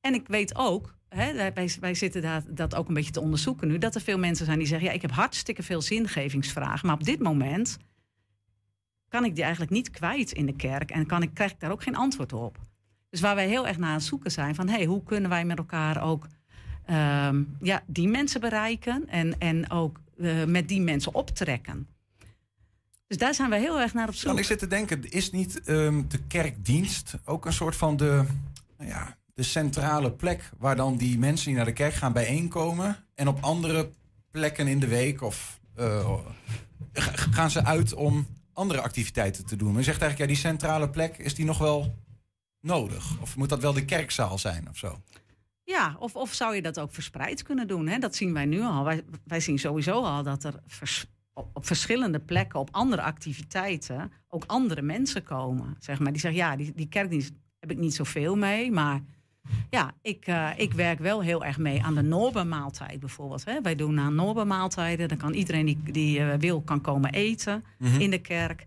En 0.00 0.14
ik 0.14 0.28
weet 0.28 0.56
ook, 0.56 0.94
hè, 1.08 1.52
wij, 1.52 1.70
wij 1.80 1.94
zitten 1.94 2.22
daar, 2.22 2.42
dat 2.48 2.74
ook 2.74 2.88
een 2.88 2.94
beetje 2.94 3.10
te 3.10 3.20
onderzoeken 3.20 3.68
nu, 3.68 3.78
dat 3.78 3.94
er 3.94 4.00
veel 4.00 4.18
mensen 4.18 4.46
zijn 4.46 4.58
die 4.58 4.66
zeggen: 4.66 4.88
ja, 4.88 4.94
ik 4.94 5.02
heb 5.02 5.10
hartstikke 5.10 5.62
veel 5.62 5.82
zingevingsvragen, 5.82 6.86
maar 6.86 6.96
op 6.96 7.04
dit 7.04 7.18
moment 7.18 7.76
kan 9.08 9.24
ik 9.24 9.34
die 9.34 9.42
eigenlijk 9.42 9.72
niet 9.72 9.90
kwijt 9.90 10.32
in 10.32 10.46
de 10.46 10.56
kerk 10.56 10.90
en 10.90 11.06
kan 11.06 11.22
ik, 11.22 11.34
krijg 11.34 11.52
ik 11.52 11.60
daar 11.60 11.70
ook 11.70 11.82
geen 11.82 11.96
antwoord 11.96 12.32
op. 12.32 12.58
Dus 13.10 13.20
waar 13.20 13.34
wij 13.34 13.48
heel 13.48 13.66
erg 13.66 13.78
naar 13.78 13.88
aan 13.88 13.94
het 13.94 14.04
zoeken 14.04 14.30
zijn 14.30 14.54
van, 14.54 14.68
hey, 14.68 14.84
hoe 14.84 15.02
kunnen 15.02 15.30
wij 15.30 15.44
met 15.44 15.58
elkaar 15.58 16.02
ook 16.02 16.26
ehm, 16.86 17.42
ja, 17.60 17.82
die 17.86 18.08
mensen 18.08 18.40
bereiken 18.40 19.08
en, 19.08 19.38
en 19.38 19.70
ook 19.70 20.00
eh, 20.18 20.44
met 20.44 20.68
die 20.68 20.80
mensen 20.80 21.14
optrekken. 21.14 21.86
Dus 23.06 23.16
daar 23.16 23.34
zijn 23.34 23.50
we 23.50 23.56
heel 23.56 23.80
erg 23.80 23.94
naar 23.94 24.08
op 24.08 24.14
zoek. 24.14 24.26
Want 24.26 24.38
ik 24.38 24.44
zit 24.44 24.58
te 24.58 24.66
denken, 24.66 25.10
is 25.10 25.30
niet 25.30 25.60
ehm, 25.60 26.02
de 26.08 26.18
kerkdienst 26.18 27.14
ook 27.24 27.46
een 27.46 27.52
soort 27.52 27.76
van 27.76 27.96
de, 27.96 28.24
nou 28.78 28.90
ja, 28.90 29.16
de 29.34 29.42
centrale 29.42 30.12
plek 30.12 30.50
waar 30.58 30.76
dan 30.76 30.96
die 30.96 31.18
mensen 31.18 31.46
die 31.46 31.56
naar 31.56 31.64
de 31.64 31.72
kerk 31.72 31.94
gaan 31.94 32.12
bijeenkomen 32.12 32.96
en 33.14 33.28
op 33.28 33.38
andere 33.40 33.90
plekken 34.30 34.66
in 34.66 34.78
de 34.78 34.88
week 34.88 35.22
of 35.22 35.60
eh, 35.74 36.18
gaan 37.36 37.50
ze 37.50 37.64
uit 37.64 37.94
om 37.94 38.26
andere 38.52 38.80
activiteiten 38.80 39.46
te 39.46 39.56
doen? 39.56 39.76
Je 39.76 39.82
zegt 39.82 40.00
eigenlijk, 40.00 40.18
ja, 40.18 40.26
die 40.26 40.50
centrale 40.50 40.90
plek 40.90 41.16
is 41.16 41.34
die 41.34 41.44
nog 41.44 41.58
wel 41.58 41.94
nodig? 42.60 43.20
Of 43.20 43.36
moet 43.36 43.48
dat 43.48 43.60
wel 43.60 43.72
de 43.72 43.84
kerkzaal 43.84 44.38
zijn 44.38 44.68
of 44.68 44.76
zo? 44.76 45.00
Ja, 45.64 45.96
of, 45.98 46.16
of 46.16 46.32
zou 46.32 46.54
je 46.54 46.62
dat 46.62 46.80
ook 46.80 46.92
verspreid 46.92 47.42
kunnen 47.42 47.66
doen? 47.66 47.86
Hè? 47.86 47.98
Dat 47.98 48.14
zien 48.14 48.32
wij 48.32 48.44
nu 48.46 48.60
al. 48.62 48.84
Wij, 48.84 49.02
wij 49.24 49.40
zien 49.40 49.58
sowieso 49.58 50.02
al 50.02 50.22
dat 50.22 50.44
er 50.44 50.54
vers- 50.66 51.06
op, 51.32 51.50
op 51.52 51.66
verschillende 51.66 52.18
plekken, 52.20 52.60
op 52.60 52.68
andere 52.72 53.02
activiteiten, 53.02 54.12
ook 54.28 54.44
andere 54.46 54.82
mensen 54.82 55.22
komen. 55.22 55.76
Zeg 55.78 55.98
maar. 55.98 56.12
Die 56.12 56.20
zeggen, 56.20 56.40
ja, 56.40 56.56
die, 56.56 56.72
die 56.74 56.88
kerkdienst 56.88 57.32
heb 57.58 57.70
ik 57.70 57.78
niet 57.78 57.94
zoveel 57.94 58.36
mee, 58.36 58.70
maar 58.72 59.00
ja, 59.70 59.92
ik, 60.02 60.26
eh, 60.26 60.50
ik 60.56 60.72
werk 60.72 60.98
wel 60.98 61.20
heel 61.22 61.44
erg 61.44 61.58
mee 61.58 61.82
aan 61.82 61.94
de 61.94 62.02
Norbe-maaltijd 62.02 63.00
bijvoorbeeld. 63.00 63.44
Hè? 63.44 63.60
Wij 63.60 63.74
doen 63.74 63.98
aan 63.98 64.14
Norbe-maaltijden. 64.14 65.08
Dan 65.08 65.18
kan 65.18 65.32
iedereen 65.32 65.66
die, 65.66 65.82
die 65.92 66.18
eh, 66.20 66.38
wil, 66.38 66.60
kan 66.62 66.80
komen 66.80 67.12
eten 67.12 67.64
Mhm. 67.78 68.00
in 68.00 68.10
de 68.10 68.18
kerk. 68.20 68.66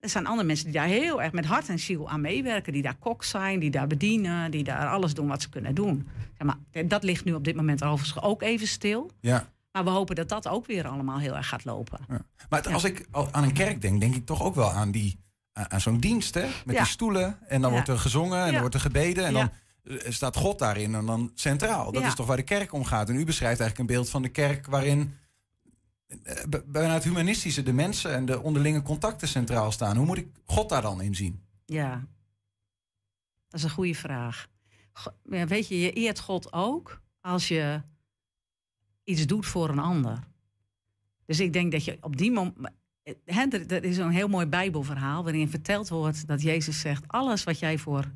Er 0.00 0.08
zijn 0.08 0.26
andere 0.26 0.46
mensen 0.46 0.64
die 0.64 0.74
daar 0.74 0.86
heel 0.86 1.22
erg 1.22 1.32
met 1.32 1.44
hart 1.44 1.68
en 1.68 1.78
ziel 1.78 2.08
aan 2.10 2.20
meewerken. 2.20 2.72
Die 2.72 2.82
daar 2.82 2.96
kok 2.96 3.24
zijn, 3.24 3.58
die 3.60 3.70
daar 3.70 3.86
bedienen, 3.86 4.50
die 4.50 4.64
daar 4.64 4.88
alles 4.88 5.14
doen 5.14 5.26
wat 5.28 5.42
ze 5.42 5.48
kunnen 5.48 5.74
doen. 5.74 6.08
Maar, 6.38 6.56
dat 6.86 7.02
ligt 7.02 7.24
nu 7.24 7.32
op 7.34 7.44
dit 7.44 7.56
moment 7.56 7.84
overigens 7.84 8.22
ook 8.22 8.42
even 8.42 8.66
stil. 8.66 9.10
Ja. 9.20 9.48
Maar 9.72 9.84
we 9.84 9.90
hopen 9.90 10.16
dat 10.16 10.28
dat 10.28 10.48
ook 10.48 10.66
weer 10.66 10.88
allemaal 10.88 11.18
heel 11.18 11.36
erg 11.36 11.48
gaat 11.48 11.64
lopen. 11.64 11.98
Ja. 12.08 12.20
Maar 12.48 12.62
het- 12.62 12.72
als 12.72 12.84
ik 12.84 13.06
aan 13.30 13.44
een 13.44 13.52
kerk 13.52 13.80
denk, 13.80 14.00
denk 14.00 14.14
ik 14.14 14.26
toch 14.26 14.42
ook 14.42 14.54
wel 14.54 14.70
aan, 14.70 14.90
die, 14.90 15.18
aan, 15.52 15.80
zo'n 15.80 15.98
dienst, 15.98 16.34
hè? 16.34 16.46
Met 16.64 16.76
die 16.76 16.86
stoelen. 16.86 17.38
En 17.48 17.60
dan 17.60 17.70
wordt 17.70 17.88
er 17.88 17.98
gezongen 17.98 18.44
en 18.44 18.50
dan 18.52 18.60
wordt 18.60 18.74
er 18.74 18.80
gebeden. 18.80 19.24
En 19.26 19.32
dan 19.32 19.50
eh, 19.82 20.10
staat 20.10 20.36
God 20.36 20.58
daarin 20.58 20.94
en 20.94 21.06
dan 21.06 21.30
centraal. 21.34 21.92
Dat 21.92 22.02
is 22.02 22.14
toch 22.14 22.26
waar 22.26 22.36
de 22.36 22.42
kerk 22.42 22.72
om 22.72 22.84
gaat. 22.84 23.08
En 23.08 23.14
u 23.16 23.24
beschrijft 23.24 23.60
eigenlijk 23.60 23.90
een 23.90 23.96
beeld 23.96 24.10
van 24.10 24.22
de 24.22 24.28
kerk 24.28 24.66
waarin 24.66 25.00
eh, 25.00 25.06
bijna 26.66 26.94
het 26.94 27.04
humanistische, 27.04 27.62
de 27.62 27.72
mensen 27.72 28.14
en 28.14 28.26
de 28.26 28.42
onderlinge 28.42 28.82
contacten 28.82 29.28
centraal 29.28 29.72
staan. 29.72 29.96
Hoe 29.96 30.06
moet 30.06 30.18
ik 30.18 30.28
God 30.44 30.68
daar 30.68 30.82
dan 30.82 31.00
in 31.00 31.14
zien? 31.14 31.42
Ja, 31.64 32.06
dat 33.48 33.60
is 33.60 33.62
een 33.62 33.70
goede 33.70 33.94
vraag. 33.94 34.48
Ja, 35.24 35.46
weet 35.46 35.68
je, 35.68 35.80
je 35.80 35.92
eert 35.92 36.20
God 36.20 36.52
ook 36.52 37.00
als 37.20 37.48
je 37.48 37.82
iets 39.04 39.26
doet 39.26 39.46
voor 39.46 39.68
een 39.68 39.78
ander. 39.78 40.18
Dus 41.24 41.40
ik 41.40 41.52
denk 41.52 41.72
dat 41.72 41.84
je 41.84 41.98
op 42.00 42.16
die 42.16 42.30
moment. 42.30 42.74
Hè, 43.24 43.44
er, 43.48 43.72
er 43.72 43.84
is 43.84 43.96
een 43.96 44.10
heel 44.10 44.28
mooi 44.28 44.46
Bijbelverhaal 44.46 45.22
waarin 45.22 45.48
verteld 45.48 45.88
wordt 45.88 46.26
dat 46.26 46.42
Jezus 46.42 46.80
zegt: 46.80 47.04
Alles 47.06 47.44
wat 47.44 47.58
jij 47.58 47.78
voor 47.78 48.10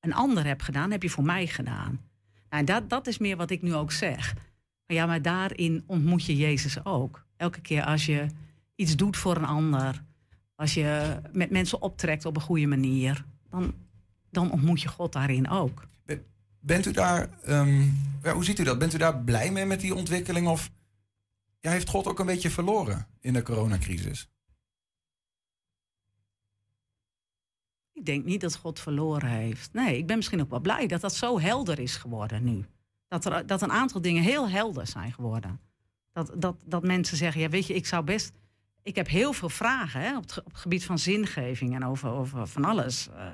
een 0.00 0.14
ander 0.14 0.44
hebt 0.44 0.62
gedaan, 0.62 0.90
heb 0.90 1.02
je 1.02 1.10
voor 1.10 1.24
mij 1.24 1.46
gedaan. 1.46 2.00
Nou, 2.50 2.64
dat, 2.64 2.90
dat 2.90 3.06
is 3.06 3.18
meer 3.18 3.36
wat 3.36 3.50
ik 3.50 3.62
nu 3.62 3.74
ook 3.74 3.92
zeg. 3.92 4.34
Maar 4.88 4.96
ja, 4.96 5.06
maar 5.06 5.22
daarin 5.22 5.82
ontmoet 5.86 6.24
je 6.24 6.36
Jezus 6.36 6.84
ook. 6.84 7.26
Elke 7.36 7.60
keer 7.60 7.84
als 7.84 8.06
je 8.06 8.26
iets 8.74 8.96
doet 8.96 9.16
voor 9.16 9.36
een 9.36 9.44
ander, 9.44 10.04
als 10.54 10.74
je 10.74 11.20
met 11.32 11.50
mensen 11.50 11.82
optrekt 11.82 12.24
op 12.24 12.36
een 12.36 12.42
goede 12.42 12.66
manier, 12.66 13.24
dan, 13.50 13.74
dan 14.30 14.50
ontmoet 14.50 14.80
je 14.80 14.88
God 14.88 15.12
daarin 15.12 15.48
ook. 15.48 15.86
Bent 16.60 16.86
u 16.86 16.92
daar, 16.92 17.28
ehm, 17.42 17.82
ja, 18.22 18.32
hoe 18.32 18.44
ziet 18.44 18.58
u 18.58 18.64
dat? 18.64 18.78
Bent 18.78 18.94
u 18.94 18.98
daar 18.98 19.22
blij 19.22 19.52
mee 19.52 19.64
met 19.64 19.80
die 19.80 19.94
ontwikkeling? 19.94 20.48
Of 20.48 20.70
ja, 21.60 21.70
heeft 21.70 21.88
God 21.88 22.06
ook 22.06 22.18
een 22.18 22.26
beetje 22.26 22.50
verloren 22.50 23.06
in 23.20 23.32
de 23.32 23.42
coronacrisis? 23.42 24.28
Ik 27.92 28.04
denk 28.04 28.24
niet 28.24 28.40
dat 28.40 28.56
God 28.56 28.80
verloren 28.80 29.28
heeft. 29.28 29.72
Nee, 29.72 29.98
ik 29.98 30.06
ben 30.06 30.16
misschien 30.16 30.40
ook 30.40 30.50
wel 30.50 30.60
blij 30.60 30.86
dat 30.86 31.00
dat 31.00 31.14
zo 31.14 31.40
helder 31.40 31.78
is 31.78 31.96
geworden 31.96 32.44
nu. 32.44 32.64
Dat, 33.08 33.24
er, 33.24 33.46
dat 33.46 33.62
een 33.62 33.72
aantal 33.72 34.00
dingen 34.00 34.22
heel 34.22 34.48
helder 34.48 34.86
zijn 34.86 35.12
geworden. 35.12 35.60
Dat, 36.12 36.32
dat, 36.36 36.56
dat 36.64 36.82
mensen 36.82 37.16
zeggen, 37.16 37.40
ja 37.40 37.48
weet 37.48 37.66
je, 37.66 37.74
ik 37.74 37.86
zou 37.86 38.04
best... 38.04 38.32
Ik 38.82 38.96
heb 38.96 39.08
heel 39.08 39.32
veel 39.32 39.48
vragen 39.48 40.00
hè, 40.00 40.16
op, 40.16 40.22
het, 40.22 40.44
op 40.44 40.54
gebied 40.54 40.84
van 40.84 40.98
zingeving 40.98 41.74
en 41.74 41.84
over, 41.84 42.10
over 42.10 42.46
van 42.46 42.64
alles. 42.64 43.08
eh, 43.08 43.26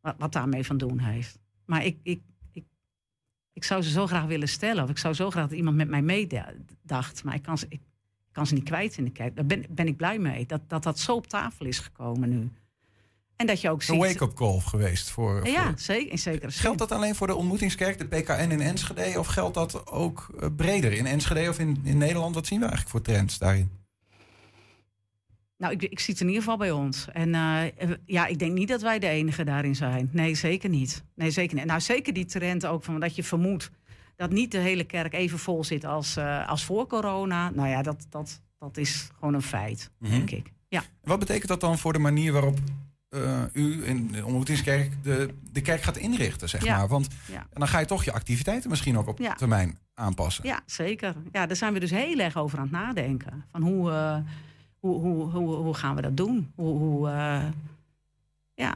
wat, 0.00 0.14
wat 0.18 0.32
daarmee 0.32 0.64
van 0.64 0.76
doen 0.76 0.98
heeft. 0.98 1.38
Maar 1.64 1.84
ik, 1.84 1.98
ik, 2.02 2.22
ik, 2.52 2.64
ik 3.52 3.64
zou 3.64 3.82
ze 3.82 3.90
zo 3.90 4.06
graag 4.06 4.24
willen 4.24 4.48
stellen. 4.48 4.84
Of 4.84 4.90
ik 4.90 4.98
zou 4.98 5.14
zo 5.14 5.30
graag 5.30 5.48
dat 5.48 5.58
iemand 5.58 5.76
met 5.76 5.88
mij 5.88 6.02
meedacht. 6.02 7.24
Maar 7.24 7.34
ik 7.34 7.42
kan, 7.42 7.58
ze, 7.58 7.66
ik 7.68 7.80
kan 8.32 8.46
ze 8.46 8.54
niet 8.54 8.64
kwijt 8.64 8.96
in 8.96 9.04
de 9.04 9.10
kerk. 9.10 9.36
Daar 9.36 9.46
ben, 9.46 9.64
ben 9.70 9.86
ik 9.86 9.96
blij 9.96 10.18
mee. 10.18 10.46
Dat, 10.46 10.60
dat 10.66 10.82
dat 10.82 10.98
zo 10.98 11.14
op 11.14 11.26
tafel 11.26 11.66
is 11.66 11.78
gekomen 11.78 12.28
nu. 12.28 12.50
En 13.42 13.48
dat 13.48 13.60
je 13.60 13.70
ook 13.70 13.78
Een 13.80 13.86
ziet... 13.86 13.96
wake-up 13.98 14.34
call 14.34 14.58
geweest 14.60 15.10
voor, 15.10 15.46
Ja, 15.48 15.72
zeker, 15.76 16.10
in 16.12 16.18
zekere 16.18 16.50
zin. 16.50 16.60
Geldt 16.60 16.78
dat 16.78 16.92
alleen 16.92 17.14
voor 17.14 17.26
de 17.26 17.34
ontmoetingskerk, 17.34 17.98
de 17.98 18.06
PKN 18.06 18.50
in 18.50 18.60
Enschede? 18.60 19.18
Of 19.18 19.26
geldt 19.26 19.54
dat 19.54 19.86
ook 19.86 20.28
eh, 20.40 20.48
breder 20.56 20.92
in 20.92 21.06
Enschede 21.06 21.48
of 21.48 21.58
in, 21.58 21.80
in 21.84 21.98
Nederland? 21.98 22.34
Wat 22.34 22.46
zien 22.46 22.58
we 22.58 22.64
eigenlijk 22.66 22.94
voor 22.96 23.02
trends 23.14 23.38
daarin? 23.38 23.70
Nou, 25.56 25.72
ik, 25.74 25.82
ik 25.82 26.00
zie 26.00 26.12
het 26.14 26.22
in 26.22 26.28
ieder 26.28 26.42
geval 26.42 26.58
bij 26.58 26.70
ons. 26.70 27.06
En 27.12 27.34
eh, 27.34 27.90
ja, 28.06 28.26
ik 28.26 28.38
denk 28.38 28.52
niet 28.52 28.68
dat 28.68 28.82
wij 28.82 28.98
de 28.98 29.06
enige 29.08 29.44
daarin 29.44 29.74
zijn. 29.76 30.08
Nee, 30.12 30.34
zeker 30.34 30.68
niet. 30.68 31.04
Nee, 31.14 31.30
zeker 31.30 31.56
niet. 31.56 31.64
Nou, 31.64 31.80
zeker 31.80 32.12
die 32.12 32.24
trend 32.24 32.66
ook 32.66 32.84
van 32.84 33.00
dat 33.00 33.14
je 33.16 33.22
vermoedt 33.24 33.70
dat 34.16 34.30
niet 34.30 34.50
de 34.50 34.58
hele 34.58 34.84
kerk 34.84 35.12
even 35.14 35.38
vol 35.38 35.64
zit 35.64 35.84
als, 35.84 36.16
eh, 36.16 36.48
als 36.48 36.64
voor 36.64 36.86
corona. 36.86 37.50
Nou 37.50 37.68
ja, 37.68 37.82
dat, 37.82 38.06
dat, 38.10 38.40
dat 38.58 38.76
is 38.76 39.08
gewoon 39.18 39.34
een 39.34 39.42
feit, 39.42 39.90
Mhm. 39.98 40.10
denk 40.10 40.30
ik. 40.30 40.52
Ja. 40.68 40.82
Wat 41.04 41.18
betekent 41.18 41.48
dat 41.48 41.60
dan 41.60 41.78
voor 41.78 41.92
de 41.92 41.98
manier 41.98 42.32
waarop 42.32 42.58
eh, 43.12 43.42
u 43.52 43.86
in 43.86 44.08
de 44.12 44.24
ontmoetingskerk 44.24 45.02
de, 45.02 45.34
de 45.52 45.60
kerk 45.60 45.82
gaat 45.82 45.96
inrichten, 45.96 46.48
zeg 46.48 46.64
Ja. 46.64 46.76
maar? 46.76 46.88
Want 46.88 47.08
Ja. 47.30 47.46
dan 47.52 47.68
ga 47.68 47.78
je 47.78 47.86
toch 47.86 48.04
je 48.04 48.12
activiteiten 48.12 48.70
misschien 48.70 48.98
ook 48.98 49.06
op 49.06 49.18
Ja. 49.18 49.34
termijn 49.34 49.78
aanpassen. 49.94 50.44
Ja, 50.46 50.60
zeker. 50.66 51.14
Ja, 51.32 51.46
daar 51.46 51.56
zijn 51.56 51.72
we 51.72 51.80
dus 51.80 51.90
heel 51.90 52.18
erg 52.18 52.36
over 52.36 52.58
aan 52.58 52.64
het 52.64 52.72
nadenken. 52.72 53.44
Van 53.52 53.62
hoe, 53.62 53.90
eh, 53.90 54.18
hoe, 54.78 55.00
hoe, 55.00 55.30
hoe, 55.30 55.54
hoe 55.54 55.74
gaan 55.74 55.94
we 55.94 56.02
dat 56.02 56.16
doen? 56.16 56.52
Hoe, 56.56 56.78
hoe, 56.78 57.08
eh, 57.08 57.44
ja. 58.54 58.74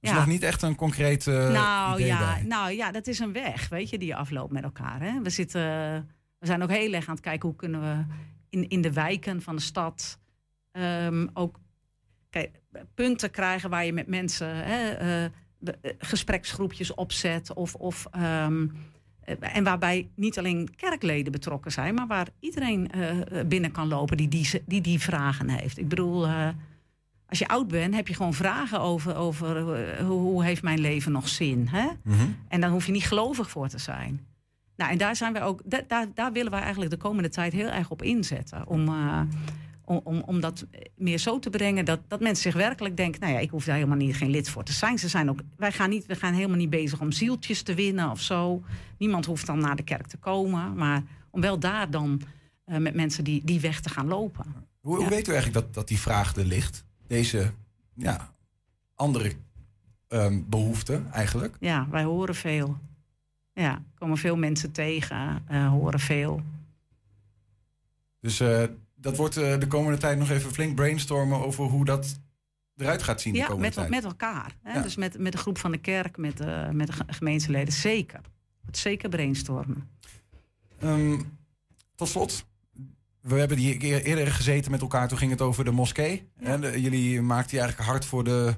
Dus 0.00 0.12
nog 0.12 0.26
niet 0.26 0.42
echt 0.42 0.62
een 0.62 0.74
concreet 0.74 1.26
nou, 1.26 1.94
idee 1.94 2.06
ja, 2.06 2.18
bij. 2.34 2.42
nou 2.42 2.70
ja, 2.72 2.90
dat 2.92 3.06
is 3.06 3.18
een 3.18 3.32
weg, 3.32 3.68
weet 3.68 3.90
je, 3.90 3.98
die 3.98 4.08
je 4.08 4.14
afloopt 4.16 4.52
met 4.52 4.62
elkaar. 4.62 5.00
Hè? 5.00 5.22
We, 5.22 5.30
zitten, 5.30 5.60
we 6.38 6.46
zijn 6.46 6.62
ook 6.62 6.70
heel 6.70 6.92
erg 6.92 7.06
aan 7.08 7.14
het 7.14 7.24
kijken 7.24 7.48
hoe 7.48 7.56
kunnen 7.56 7.80
we 7.80 8.14
in, 8.50 8.68
in 8.68 8.80
de 8.80 8.92
wijken 8.92 9.42
van 9.42 9.56
de 9.56 9.62
stad 9.62 10.18
ehm, 10.72 11.26
ook 11.32 11.60
kijk, 12.30 12.60
punten 12.94 13.30
krijgen 13.30 13.70
waar 13.70 13.84
je 13.84 13.92
met 13.92 14.06
mensen 14.06 14.56
hè, 14.56 14.90
eh, 14.90 15.24
eh, 15.24 15.30
gespreksgroepjes 15.98 16.94
opzet. 16.94 17.54
Of, 17.54 17.74
of, 17.74 18.06
ehm, 18.10 18.66
eh, 19.20 19.56
en 19.56 19.64
waarbij 19.64 20.08
niet 20.14 20.38
alleen 20.38 20.74
kerkleden 20.76 21.32
betrokken 21.32 21.72
zijn, 21.72 21.94
maar 21.94 22.06
waar 22.06 22.28
iedereen 22.40 22.90
binnen 23.46 23.72
kan 23.72 23.88
lopen 23.88 24.16
die 24.16 24.28
die, 24.28 24.62
die 24.66 24.80
die 24.80 25.00
vragen 25.00 25.48
heeft. 25.48 25.78
Ik 25.78 25.88
bedoel, 25.88 26.26
als 27.28 27.38
je 27.38 27.48
oud 27.48 27.68
bent, 27.68 27.94
heb 27.94 28.08
je 28.08 28.14
gewoon 28.14 28.34
vragen 28.34 28.80
over, 28.80 29.16
over 29.16 29.60
hoe, 30.00 30.20
hoe 30.20 30.44
heeft 30.44 30.62
mijn 30.62 30.80
leven 30.80 31.12
nog 31.12 31.28
zin. 31.28 31.68
Hè? 31.68 31.86
Mhm. 32.02 32.26
En 32.48 32.60
dan 32.60 32.70
hoef 32.70 32.86
je 32.86 32.92
niet 32.92 33.04
gelovig 33.04 33.50
voor 33.50 33.68
te 33.68 33.78
zijn. 33.78 34.26
Nou, 34.76 34.90
en 34.90 34.98
daar 34.98 35.16
zijn 35.16 35.32
we 35.32 35.40
ook, 35.40 35.60
da- 35.64 35.84
daar, 35.88 36.06
daar 36.14 36.32
willen 36.32 36.50
wij 36.50 36.60
eigenlijk 36.60 36.90
de 36.90 36.96
komende 36.96 37.28
tijd 37.28 37.52
heel 37.52 37.68
erg 37.68 37.90
op 37.90 38.02
inzetten. 38.02 38.66
Om, 38.66 38.88
om, 39.84 40.00
om, 40.04 40.22
om 40.26 40.40
dat 40.40 40.66
meer 40.94 41.18
zo 41.18 41.38
te 41.38 41.50
brengen 41.50 41.84
dat, 41.84 42.00
dat 42.08 42.20
mensen 42.20 42.42
zich 42.42 42.54
werkelijk 42.54 42.96
denken: 42.96 43.20
nou 43.20 43.32
ja, 43.32 43.38
ik 43.38 43.50
hoef 43.50 43.64
daar 43.64 43.74
helemaal 43.74 43.96
niet 43.96 44.16
geen 44.16 44.30
lid 44.30 44.48
voor 44.48 44.62
te 44.62 44.72
zijn. 44.72 44.98
Ze 44.98 45.08
zijn 45.08 45.30
ook, 45.30 45.40
wij 45.56 45.72
gaan, 45.72 45.90
niet, 45.90 46.06
we 46.06 46.14
gaan 46.14 46.34
helemaal 46.34 46.56
niet 46.56 46.70
bezig 46.70 47.00
om 47.00 47.12
zieltjes 47.12 47.62
te 47.62 47.74
winnen 47.74 48.10
of 48.10 48.20
zo. 48.20 48.62
Niemand 48.98 49.26
hoeft 49.26 49.46
dan 49.46 49.58
naar 49.58 49.76
de 49.76 49.82
kerk 49.82 50.06
te 50.06 50.16
komen, 50.16 50.74
maar 50.74 51.02
om 51.30 51.40
wel 51.40 51.58
daar 51.58 51.90
dan 51.90 52.20
eh, 52.64 52.78
met 52.78 52.94
mensen 52.94 53.24
die, 53.24 53.42
die 53.44 53.60
weg 53.60 53.80
te 53.80 53.88
gaan 53.88 54.06
lopen. 54.06 54.44
Hoe, 54.80 54.96
hoe 54.96 55.08
weet 55.08 55.28
u 55.28 55.32
eigenlijk 55.32 55.64
dat, 55.64 55.74
dat 55.74 55.88
die 55.88 56.00
vraag 56.00 56.36
er 56.36 56.44
ligt? 56.44 56.84
Deze 57.06 57.52
ja, 57.94 58.34
andere 58.94 59.32
ehm 60.08 60.40
behoefte 60.46 61.02
eigenlijk? 61.12 61.56
Ja, 61.60 61.86
wij 61.90 62.04
horen 62.04 62.34
veel. 62.34 62.78
Ja, 63.52 63.82
komen 63.94 64.16
veel 64.16 64.36
mensen 64.36 64.72
tegen, 64.72 65.42
eh, 65.46 65.68
horen 65.68 66.00
veel. 66.00 66.42
Dus 68.20 68.40
eh, 68.40 68.64
dat 69.04 69.16
wordt 69.16 69.36
eh, 69.36 69.58
de 69.58 69.66
komende 69.66 69.98
tijd 69.98 70.18
nog 70.18 70.30
even 70.30 70.52
flink 70.52 70.74
brainstormen 70.74 71.44
over 71.44 71.64
hoe 71.64 71.84
dat 71.84 72.18
eruit 72.76 73.02
gaat 73.02 73.20
zien 73.20 73.32
de 73.32 73.38
Ja, 73.38 73.44
komende 73.44 73.64
met, 73.66 73.74
tijd. 73.74 73.88
met 73.90 74.04
elkaar. 74.04 74.56
Hè? 74.62 74.72
Ja. 74.72 74.82
Dus 74.82 74.96
met, 74.96 75.18
met 75.18 75.32
de 75.32 75.38
groep 75.38 75.58
van 75.58 75.70
de 75.70 75.78
kerk, 75.78 76.16
met, 76.16 76.40
eh, 76.40 76.68
met 76.70 76.86
de 76.86 76.92
ge- 76.92 77.04
gemeenteleden. 77.06 77.72
Zeker. 77.72 78.20
Het 78.66 78.78
zeker 78.78 79.08
brainstormen. 79.08 79.88
Ehm, 80.80 81.20
tot 81.94 82.08
slot. 82.08 82.44
We 83.20 83.34
hebben 83.38 83.56
hier 83.58 83.82
eer- 83.84 84.02
eerder 84.02 84.26
gezeten 84.26 84.70
met 84.70 84.80
elkaar. 84.80 85.08
Toen 85.08 85.18
ging 85.18 85.30
het 85.30 85.40
over 85.40 85.64
de 85.64 85.70
moskee. 85.70 86.28
En 86.40 86.60
de- 86.60 86.80
jullie 86.80 87.22
maakten 87.22 87.56
je 87.56 87.62
eigenlijk 87.62 87.90
hard 87.90 88.04
voor 88.04 88.24
de... 88.24 88.56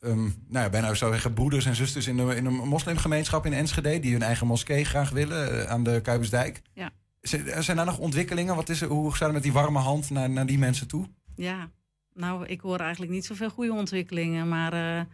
ehm, 0.00 0.18
nou 0.22 0.32
ja, 0.64 0.68
bijna 0.70 0.94
zou 0.94 1.10
ik 1.10 1.16
zeggen 1.20 1.34
broeders 1.34 1.64
en 1.66 1.74
zusters 1.76 2.06
in 2.06 2.16
de, 2.16 2.36
in 2.36 2.46
een 2.46 2.54
moslimgemeenschap 2.54 3.46
in 3.46 3.52
Enschede... 3.52 3.98
die 4.00 4.12
hun 4.12 4.22
eigen 4.22 4.46
moskee 4.46 4.84
graag 4.84 5.10
willen 5.10 5.60
eh, 5.62 5.70
aan 5.70 5.82
de 5.84 6.00
Kuipersdijk. 6.02 6.62
Ja. 6.74 6.90
Zijn 7.20 7.76
daar 7.76 7.86
nog 7.86 7.98
ontwikkelingen? 7.98 8.56
Wat 8.56 8.68
is 8.68 8.80
er, 8.80 8.88
hoe 8.88 9.16
staat 9.16 9.24
het 9.24 9.32
met 9.32 9.42
die 9.42 9.52
warme 9.52 9.78
hand 9.78 10.10
naar, 10.10 10.30
naar 10.30 10.46
die 10.46 10.58
mensen 10.58 10.88
toe? 10.88 11.08
Ja, 11.34 11.70
nou, 12.14 12.46
ik 12.46 12.60
hoor 12.60 12.78
eigenlijk 12.78 13.12
niet 13.12 13.24
zoveel 13.24 13.50
goede 13.50 13.72
ontwikkelingen. 13.72 14.48
Maar 14.48 14.72
eh, 14.72 15.04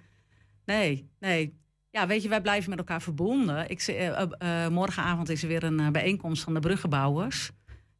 nee, 0.64 1.10
nee. 1.20 1.58
Ja, 1.90 2.06
weet 2.06 2.22
je, 2.22 2.28
wij 2.28 2.40
blijven 2.40 2.70
met 2.70 2.78
elkaar 2.78 3.02
verbonden. 3.02 3.70
Ik, 3.70 3.80
eh, 3.82 4.20
eh, 4.20 4.70
morgenavond 4.70 5.28
is 5.28 5.42
er 5.42 5.48
weer 5.48 5.64
een 5.64 5.92
bijeenkomst 5.92 6.42
van 6.42 6.54
de 6.54 6.60
bruggenbouwers. 6.60 7.50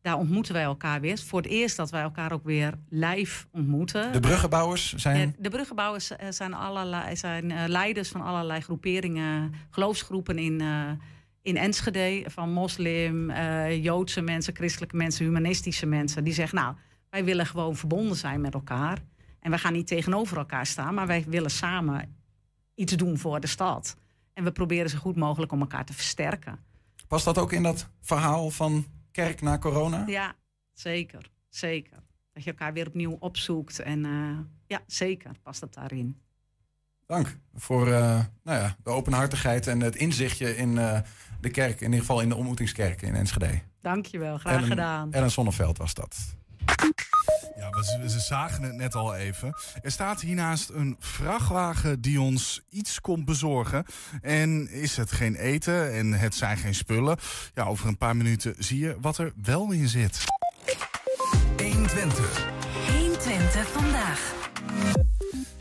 Daar 0.02 0.16
ontmoeten 0.16 0.54
wij 0.54 0.62
elkaar 0.62 1.00
weer. 1.00 1.18
Voor 1.18 1.42
het 1.42 1.50
eerst 1.50 1.76
dat 1.76 1.90
wij 1.90 2.02
elkaar 2.02 2.32
ook 2.32 2.44
weer 2.44 2.74
live 2.88 3.46
ontmoeten. 3.50 4.12
De 4.12 4.20
bruggenbouwers 4.20 4.94
zijn... 4.94 5.36
De 5.38 5.48
bruggenbouwers 5.48 6.10
zijn, 6.28 6.54
allerlei, 6.54 7.16
zijn 7.16 7.68
leiders 7.68 8.08
van 8.08 8.20
allerlei 8.20 8.60
groeperingen, 8.60 9.52
geloofsgroepen 9.70 10.38
in, 10.38 10.62
in 11.46 11.56
Enschede. 11.56 12.24
Van 12.26 12.52
moslim, 12.52 13.30
eh, 13.30 13.84
Joodse 13.84 14.20
mensen, 14.20 14.54
christelijke 14.54 14.96
mensen, 14.96 15.24
humanistische 15.24 15.86
mensen. 15.86 16.24
Die 16.24 16.32
zeggen, 16.32 16.58
nou, 16.58 16.74
wij 17.10 17.24
willen 17.24 17.46
gewoon 17.46 17.76
verbonden 17.76 18.16
zijn 18.16 18.40
met 18.40 18.54
elkaar. 18.54 18.98
En 19.40 19.50
wij 19.50 19.58
gaan 19.58 19.72
niet 19.72 19.86
tegenover 19.86 20.36
elkaar 20.36 20.66
staan, 20.66 20.94
maar 20.94 21.06
wij 21.06 21.24
willen 21.28 21.50
samen 21.50 22.16
iets 22.74 22.92
doen 22.92 23.18
voor 23.18 23.40
de 23.40 23.46
stad. 23.46 23.96
En 24.32 24.44
we 24.44 24.52
proberen 24.52 24.90
zo 24.90 24.98
goed 24.98 25.16
mogelijk 25.16 25.52
om 25.52 25.60
elkaar 25.60 25.84
te 25.84 25.92
versterken. 25.92 26.58
Past 27.08 27.24
dat 27.24 27.38
ook 27.38 27.52
in 27.52 27.62
dat 27.62 27.88
verhaal 28.00 28.50
van 28.50 28.86
kerk 29.10 29.40
na 29.40 29.58
corona? 29.58 30.04
Ja, 30.06 30.34
zeker. 30.72 31.30
Zeker. 31.48 31.98
Dat 32.32 32.44
je 32.44 32.50
elkaar 32.50 32.72
weer 32.72 32.86
opnieuw 32.86 33.16
opzoekt. 33.20 33.78
En 33.78 34.04
eh, 34.04 34.38
ja, 34.66 34.80
zeker 34.86 35.30
past 35.42 35.60
dat 35.60 35.74
daarin. 35.74 36.20
Dank 37.06 37.38
voor 37.54 37.86
eh, 37.86 38.24
nou 38.42 38.58
ja, 38.58 38.76
de 38.82 38.90
openhartigheid 38.90 39.66
en 39.66 39.80
het 39.80 39.96
inzichtje 39.96 40.56
in 40.56 40.78
de 41.46 41.52
kerk. 41.52 41.80
In 41.80 41.84
ieder 41.86 42.00
geval 42.00 42.20
in 42.20 42.28
de 42.28 42.34
ontmoetingskerk 42.34 43.02
in 43.02 43.14
Enschede. 43.14 43.60
Dankjewel, 43.82 44.38
graag 44.38 44.54
Ellen- 44.54 44.68
gedaan. 44.68 45.12
Ellen 45.12 45.30
Sonneveld 45.30 45.78
was 45.78 45.94
dat. 45.94 46.16
Ja, 47.56 47.70
we, 47.70 47.84
ze- 47.84 48.08
ze 48.10 48.20
zagen 48.20 48.62
het 48.62 48.74
net 48.74 48.94
al 48.94 49.14
even. 49.14 49.54
Er 49.82 49.90
staat 49.90 50.20
hiernaast 50.20 50.68
een 50.70 50.96
vrachtwagen 50.98 52.00
die 52.00 52.20
ons 52.20 52.62
iets 52.70 53.00
komt 53.00 53.24
bezorgen. 53.24 53.84
En 54.22 54.70
is 54.70 54.96
het 54.96 55.12
geen 55.12 55.34
eten 55.34 55.92
en 55.94 56.12
het 56.12 56.34
zijn 56.34 56.56
geen 56.56 56.74
spullen? 56.74 57.16
Ja, 57.54 57.64
over 57.64 57.88
een 57.88 57.98
paar 57.98 58.16
minuten 58.16 58.54
zie 58.58 58.78
je 58.78 58.96
wat 59.00 59.18
er 59.18 59.32
wel 59.42 59.70
in 59.70 59.88
zit. 59.88 60.24
120. 61.56 62.46
120 62.98 63.68
vandaag. 63.68 64.34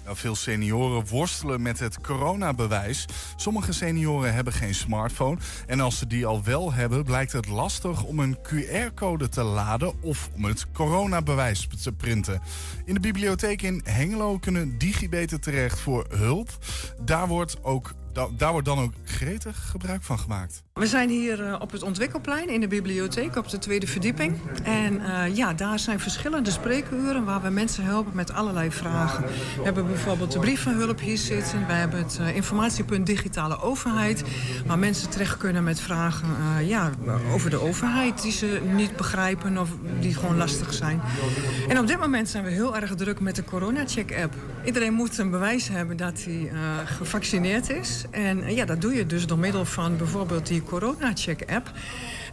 Nou, 0.06 0.18
veel 0.18 0.36
senioren 0.36 1.08
worstelen 1.08 1.62
met 1.62 1.80
het 1.80 2.02
coronabewijs. 2.02 3.06
Sommige 3.36 3.72
senioren 3.74 4.34
hebben 4.34 4.54
geen 4.54 4.76
smartphone. 4.76 5.38
En 5.68 5.80
als 5.80 5.98
ze 5.98 6.08
die 6.08 6.26
al 6.26 6.44
wel 6.44 6.74
hebben, 6.74 7.04
blijkt 7.04 7.32
het 7.32 7.48
lastig 7.48 8.04
om 8.04 8.20
een 8.20 8.38
QR-code 8.38 9.30
te 9.30 9.44
laden 9.44 10.02
of 10.02 10.30
om 10.34 10.46
het 10.46 10.66
coronabewijs 10.72 11.68
te 11.82 11.92
printen. 11.92 12.42
In 12.86 12.94
de 12.94 13.00
bibliotheek 13.00 13.62
in 13.62 13.82
Hengelo 13.84 14.38
kunnen 14.38 14.78
digibeten 14.78 15.42
terecht 15.42 15.80
voor 15.80 16.06
hulp. 16.10 16.50
Daar 17.02 17.28
wordt, 17.28 17.64
ook, 17.64 17.94
da- 18.14 18.30
daar 18.38 18.52
wordt 18.52 18.68
dan 18.68 18.80
ook 18.80 18.94
gretig 19.04 19.70
gebruik 19.70 20.04
van 20.04 20.20
gemaakt. 20.20 20.65
We 20.80 20.88
zijn 20.88 21.10
hier 21.10 21.46
eh, 21.46 21.56
op 21.60 21.72
het 21.72 21.84
ontwikkelplein 21.84 22.50
in 22.50 22.60
de 22.60 22.68
bibliotheek 22.68 23.36
op 23.36 23.50
de 23.50 23.60
tweede 23.60 23.88
verdieping. 23.88 24.38
En 24.64 25.02
eh, 25.02 25.36
ja, 25.36 25.54
daar 25.54 25.80
zijn 25.80 26.00
verschillende 26.00 26.52
spreekuren 26.52 27.24
waar 27.26 27.42
we 27.42 27.50
mensen 27.50 27.84
helpen 27.84 28.16
met 28.16 28.34
allerlei 28.34 28.72
vragen. 28.72 29.24
We 29.58 29.64
hebben 29.64 29.88
bijvoorbeeld 29.88 30.32
de 30.32 30.40
brievenhulp 30.40 31.00
hier 31.00 31.18
zitten. 31.18 31.68
We 31.68 31.74
hebben 31.74 32.00
het 32.00 32.18
eh, 32.22 32.36
informatiepunt 32.36 33.06
digitale 33.06 33.62
overheid. 33.62 34.24
Waar 34.66 34.80
mensen 34.80 35.10
terecht 35.10 35.38
kunnen 35.38 35.64
met 35.64 35.80
vragen 35.80 36.28
ja, 36.66 36.92
over 37.34 37.50
de 37.50 37.62
overheid 37.62 38.22
die 38.22 38.32
ze 38.32 38.62
niet 38.76 38.96
begrijpen 38.96 39.58
of 39.58 39.70
die 40.00 40.14
gewoon 40.14 40.38
lastig 40.38 40.74
zijn. 40.74 41.02
En 41.68 41.80
op 41.80 41.88
dit 41.88 42.00
moment 42.00 42.30
zijn 42.30 42.44
we 42.44 42.50
heel 42.50 42.76
erg 42.76 42.96
druk 42.96 43.20
met 43.20 43.36
de 43.36 43.44
corona-check-app. 43.44 44.34
Iedereen 44.66 44.94
moet 44.94 45.18
een 45.18 45.30
bewijs 45.30 45.68
hebben 45.68 45.98
dat 45.98 46.24
hij 46.24 46.52
gevaccineerd 46.86 47.70
is. 47.70 48.06
En 48.12 48.56
ja, 48.56 48.66
dat 48.66 48.82
doe 48.82 48.94
je 48.96 49.06
dus 49.06 49.28
door 49.28 49.40
middel 49.40 49.66
van 49.66 49.98
bijvoorbeeld 49.98 50.48
die 50.48 50.64
corona-check-app. 50.66 51.72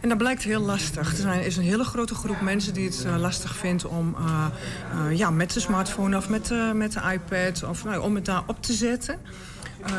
En 0.03 0.09
dat 0.09 0.17
blijkt 0.17 0.43
heel 0.43 0.61
lastig. 0.61 1.23
Er 1.23 1.45
is 1.45 1.57
een 1.57 1.63
hele 1.63 1.83
grote 1.83 2.15
groep 2.15 2.41
mensen 2.41 2.73
die 2.73 2.85
het 2.85 3.05
eh, 3.05 3.17
lastig 3.17 3.55
vindt 3.55 3.85
om 3.85 4.15
eh, 4.17 4.45
eh, 4.91 5.17
ja, 5.17 5.29
met 5.29 5.53
de 5.53 5.59
smartphone 5.59 6.17
of 6.17 6.29
met, 6.29 6.51
met 6.73 6.91
de 6.91 7.01
iPad 7.13 7.63
of, 7.63 7.83
nou, 7.83 8.01
om 8.01 8.15
het 8.15 8.25
daar 8.25 8.43
op 8.47 8.61
te 8.61 8.73
zetten. 8.73 9.19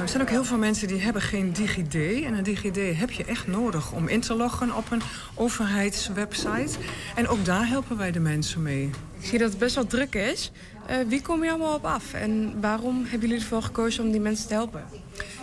Er 0.03 0.09
zijn 0.09 0.23
ook 0.23 0.29
heel 0.29 0.44
veel 0.44 0.59
mensen 0.59 0.88
die 0.88 1.01
hebben 1.01 1.23
geen 1.23 1.53
DigiD. 1.53 1.94
En 2.25 2.35
een 2.35 2.42
DigiD 2.42 2.99
heb 2.99 3.11
je 3.11 3.25
echt 3.25 3.47
nodig 3.47 3.92
om 3.92 4.09
in 4.09 4.20
te 4.20 4.35
loggen 4.35 4.77
op 4.77 4.90
een 4.90 5.03
overheidswebsite. 5.35 6.79
En 7.14 7.29
ook 7.29 7.44
daar 7.44 7.68
helpen 7.68 7.97
wij 7.97 8.12
de 8.12 8.20
mensen 8.20 8.62
mee. 8.62 8.90
Ik 9.18 9.27
zie 9.27 9.38
dat 9.38 9.51
het 9.51 9.59
best 9.59 9.75
wel 9.75 9.87
druk 9.87 10.14
is. 10.14 10.53
Wie 11.09 11.23
kom 11.23 11.44
je 11.44 11.51
allemaal 11.51 11.75
op 11.75 11.85
af? 11.85 12.12
En 12.12 12.61
waarom 12.61 13.03
hebben 13.03 13.29
jullie 13.29 13.42
ervoor 13.42 13.62
gekozen 13.62 14.05
om 14.05 14.11
die 14.11 14.20
mensen 14.20 14.49
te 14.49 14.55
helpen? 14.55 14.85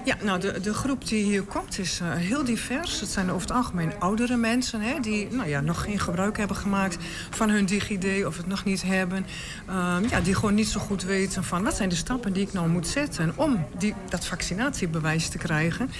Ja, 0.06 0.16
nou, 0.24 0.40
de, 0.40 0.60
de 0.60 0.74
groep 0.74 1.08
die 1.08 1.24
hier 1.24 1.44
komt 1.44 1.80
is 1.80 2.00
eh, 2.00 2.14
heel 2.14 2.44
divers. 2.44 3.00
Het 3.00 3.10
zijn 3.10 3.30
over 3.32 3.42
het 3.48 3.58
algemeen 3.58 3.94
oudere 4.00 4.36
mensen... 4.36 4.82
Hè, 4.82 5.00
die 5.00 5.28
nou 5.32 5.50
ja, 5.50 5.62
nog 5.62 5.84
geen 5.84 6.00
gebruik 6.00 6.38
hebben 6.38 6.56
gemaakt 6.56 6.98
van 7.30 7.50
hun 7.50 7.66
DigiD... 7.66 8.26
of 8.26 8.38
het 8.38 8.48
nog 8.48 8.64
niet 8.64 8.82
hebben. 8.82 9.26
Ehm, 9.68 10.08
ja, 10.10 10.22
die 10.22 10.36
gewoon 10.36 10.54
niet 10.54 10.68
zo 10.68 10.80
goed 10.80 11.04
weten 11.04 11.44
van... 11.44 11.64
wat 11.64 11.76
zijn 11.76 11.90
de 11.90 11.96
stappen 11.96 12.34
die 12.34 12.44
ik 12.44 12.54
nou 12.54 12.70
moet 12.70 12.88
zetten... 12.88 13.34
om 13.36 13.66
die, 13.78 13.96
dat 14.10 14.26
vaccinatiebewijs 14.26 15.30
te 15.30 15.38
krijgen. 15.38 15.92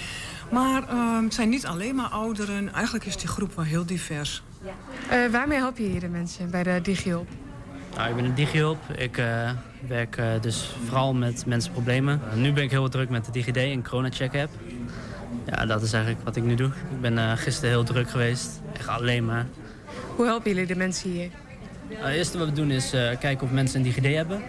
Maar 0.50 0.88
ehm, 0.88 1.24
het 1.24 1.34
zijn 1.34 1.48
niet 1.48 1.66
alleen 1.66 1.94
maar 1.94 2.08
ouderen. 2.08 2.72
Eigenlijk 2.72 3.04
is 3.04 3.16
die 3.16 3.28
groep 3.28 3.54
wel 3.54 3.64
heel 3.64 3.86
divers. 3.86 4.42
Eh, 5.08 5.26
waarmee 5.30 5.58
help 5.58 5.78
je 5.78 5.84
hier 5.84 6.00
de 6.00 6.08
mensen 6.08 6.50
bij 6.50 6.62
de 6.62 6.80
DigiHulp? 6.82 7.28
Nou, 7.96 8.10
ik 8.10 8.16
ben 8.16 8.24
een 8.24 8.34
digihulp. 8.34 8.78
Ik 8.96 9.22
eh, 9.82 9.88
werk 9.88 10.16
eh, 10.16 10.26
dus 10.40 10.70
vooral 10.84 11.14
met 11.14 11.46
mensen 11.46 11.72
problemen. 11.72 12.20
Uh, 12.28 12.42
nu 12.42 12.52
ben 12.52 12.64
ik 12.64 12.70
heel 12.70 12.88
druk 12.88 13.08
met 13.08 13.24
de 13.24 13.32
DigiD 13.32 13.56
en 13.56 13.82
Corona 13.82 14.10
Check 14.10 14.36
app. 14.36 14.50
Ja, 15.46 15.66
dat 15.66 15.82
is 15.82 15.92
eigenlijk 15.92 16.24
wat 16.24 16.36
ik 16.36 16.42
nu 16.42 16.54
doe. 16.54 16.66
Ik 16.66 17.00
ben 17.00 17.18
eh, 17.18 17.32
gisteren 17.36 17.70
heel 17.70 17.84
druk 17.84 18.10
geweest. 18.10 18.60
Echt 18.72 18.88
alleen 18.88 19.24
maar. 19.24 19.46
Hoe 20.16 20.26
helpen 20.26 20.50
jullie 20.50 20.66
de 20.66 20.76
mensen 20.76 21.10
hier? 21.10 21.30
Het 21.88 22.14
eerste 22.14 22.38
wat 22.38 22.48
we 22.48 22.54
doen 22.54 22.70
is 22.70 22.92
eh, 22.92 23.18
kijken 23.18 23.46
of 23.46 23.52
mensen 23.52 23.76
een 23.78 23.82
DigiD 23.82 24.14
hebben. 24.14 24.42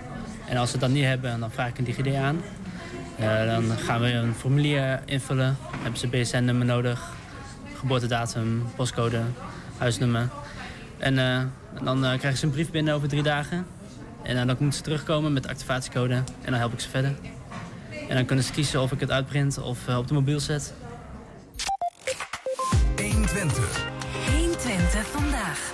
En 0.47 0.57
als 0.57 0.71
ze 0.71 0.77
dat 0.77 0.89
niet 0.89 1.03
hebben, 1.03 1.39
dan 1.39 1.51
vraag 1.51 1.69
ik 1.69 1.77
een 1.77 1.83
DigiD 1.83 2.15
aan. 2.15 2.41
Eh, 3.17 3.45
dan 3.45 3.63
gaan 3.77 4.01
we 4.01 4.11
een 4.11 4.33
formulier 4.33 4.99
invullen. 5.05 5.57
Hebben 5.81 5.99
ze 5.99 6.07
BSN-nummer 6.07 6.65
nodig, 6.65 7.11
geboortedatum, 7.75 8.63
postcode, 8.75 9.21
huisnummer. 9.77 10.29
En 10.97 11.17
eh, 11.17 11.41
dan 11.83 12.05
eh, 12.05 12.17
krijgen 12.17 12.37
ze 12.37 12.45
een 12.45 12.51
brief 12.51 12.71
binnen 12.71 12.93
over 12.93 13.07
drie 13.07 13.23
dagen. 13.23 13.65
En 14.23 14.35
dan 14.35 14.47
moeten 14.47 14.73
ze 14.73 14.81
terugkomen 14.81 15.33
met 15.33 15.43
de 15.43 15.49
activatiecode. 15.49 16.13
En 16.13 16.51
dan 16.51 16.53
help 16.53 16.73
ik 16.73 16.79
ze 16.79 16.89
verder. 16.89 17.15
En 18.09 18.15
dan 18.15 18.25
kunnen 18.25 18.45
ze 18.45 18.51
kiezen 18.51 18.81
of 18.81 18.91
ik 18.91 18.99
het 18.99 19.11
uitprint 19.11 19.57
of 19.57 19.87
eh, 19.87 19.97
op 19.97 20.07
de 20.07 20.13
mobiel 20.13 20.39
zet. 20.39 20.73
120. 22.95 23.85
120 24.31 25.05
vandaag. 25.05 25.71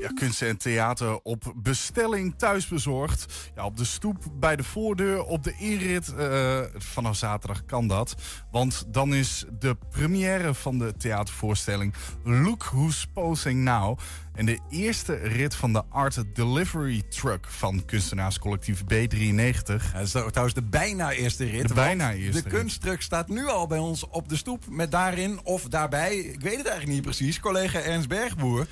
Ja, 0.00 0.10
kunst 0.14 0.42
en 0.42 0.56
theater 0.56 1.20
op 1.22 1.52
bestelling 1.56 2.34
thuisbezorgd. 2.36 3.50
Ja, 3.54 3.64
op 3.64 3.76
de 3.76 3.84
stoep, 3.84 4.24
bij 4.32 4.56
de 4.56 4.62
voordeur, 4.62 5.22
op 5.22 5.44
de 5.44 5.54
inrit. 5.58 6.14
eh, 6.14 6.60
vanaf 6.76 7.16
zaterdag 7.16 7.64
kan 7.64 7.86
dat. 7.88 8.14
Want 8.50 8.84
dan 8.88 9.14
is 9.14 9.44
de 9.58 9.76
première 9.90 10.54
van 10.54 10.78
de 10.78 10.94
theatervoorstelling 10.96 11.94
Look 12.24 12.64
Who's 12.64 13.06
Posing 13.12 13.62
Now. 13.64 13.98
En 14.34 14.46
de 14.46 14.58
eerste 14.68 15.14
rit 15.14 15.54
van 15.54 15.72
de 15.72 15.82
Art 15.88 16.24
Delivery 16.34 17.02
Truck 17.08 17.46
van 17.48 17.84
kunstenaarscollectief 17.84 18.82
B93. 18.82 19.92
Dat 19.92 20.02
is 20.02 20.10
trouwens 20.10 20.54
de 20.54 20.62
bijna 20.62 21.12
eerste 21.12 21.44
rit. 21.44 21.68
De 21.68 21.74
bijna 21.74 22.12
eerste 22.12 22.42
De 22.42 22.48
kunsttruck 22.48 23.02
staat 23.02 23.28
nu 23.28 23.48
al 23.48 23.66
bij 23.66 23.78
ons 23.78 24.08
op 24.08 24.28
de 24.28 24.36
stoep. 24.36 24.64
Met 24.68 24.90
daarin 24.90 25.40
of 25.44 25.62
daarbij, 25.62 26.16
ik 26.16 26.40
weet 26.40 26.56
het 26.56 26.66
eigenlijk 26.66 26.86
niet 26.86 27.02
precies, 27.02 27.40
collega 27.40 27.80
Ernst 27.80 28.08
Bergboer. 28.08 28.66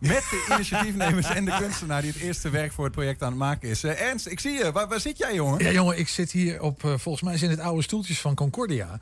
Met 0.00 0.24
de 0.30 0.46
initiatiefnemers 0.54 1.26
en 1.26 1.44
de 1.44 1.56
kunstenaar 1.58 2.02
die 2.02 2.12
het 2.12 2.20
eerste 2.20 2.50
werk 2.50 2.72
voor 2.72 2.84
het 2.84 2.92
project 2.92 3.22
aan 3.22 3.28
het 3.28 3.38
maken 3.38 3.68
is. 3.68 3.84
Eh, 3.84 4.00
Ernst, 4.00 4.26
ik 4.26 4.40
zie 4.40 4.52
je. 4.52 4.72
Waar, 4.72 4.88
waar 4.88 5.00
zit 5.00 5.18
jij, 5.18 5.34
jongen? 5.34 5.64
Ja, 5.64 5.70
jongen, 5.70 5.98
ik 5.98 6.08
zit 6.08 6.32
hier 6.32 6.60
op, 6.60 6.84
eh, 6.84 6.90
volgens 6.96 7.22
mij 7.22 7.38
zijn 7.38 7.50
het 7.50 7.60
oude 7.60 7.82
stoeltjes 7.82 8.20
van 8.20 8.34
Concordia. 8.34 8.98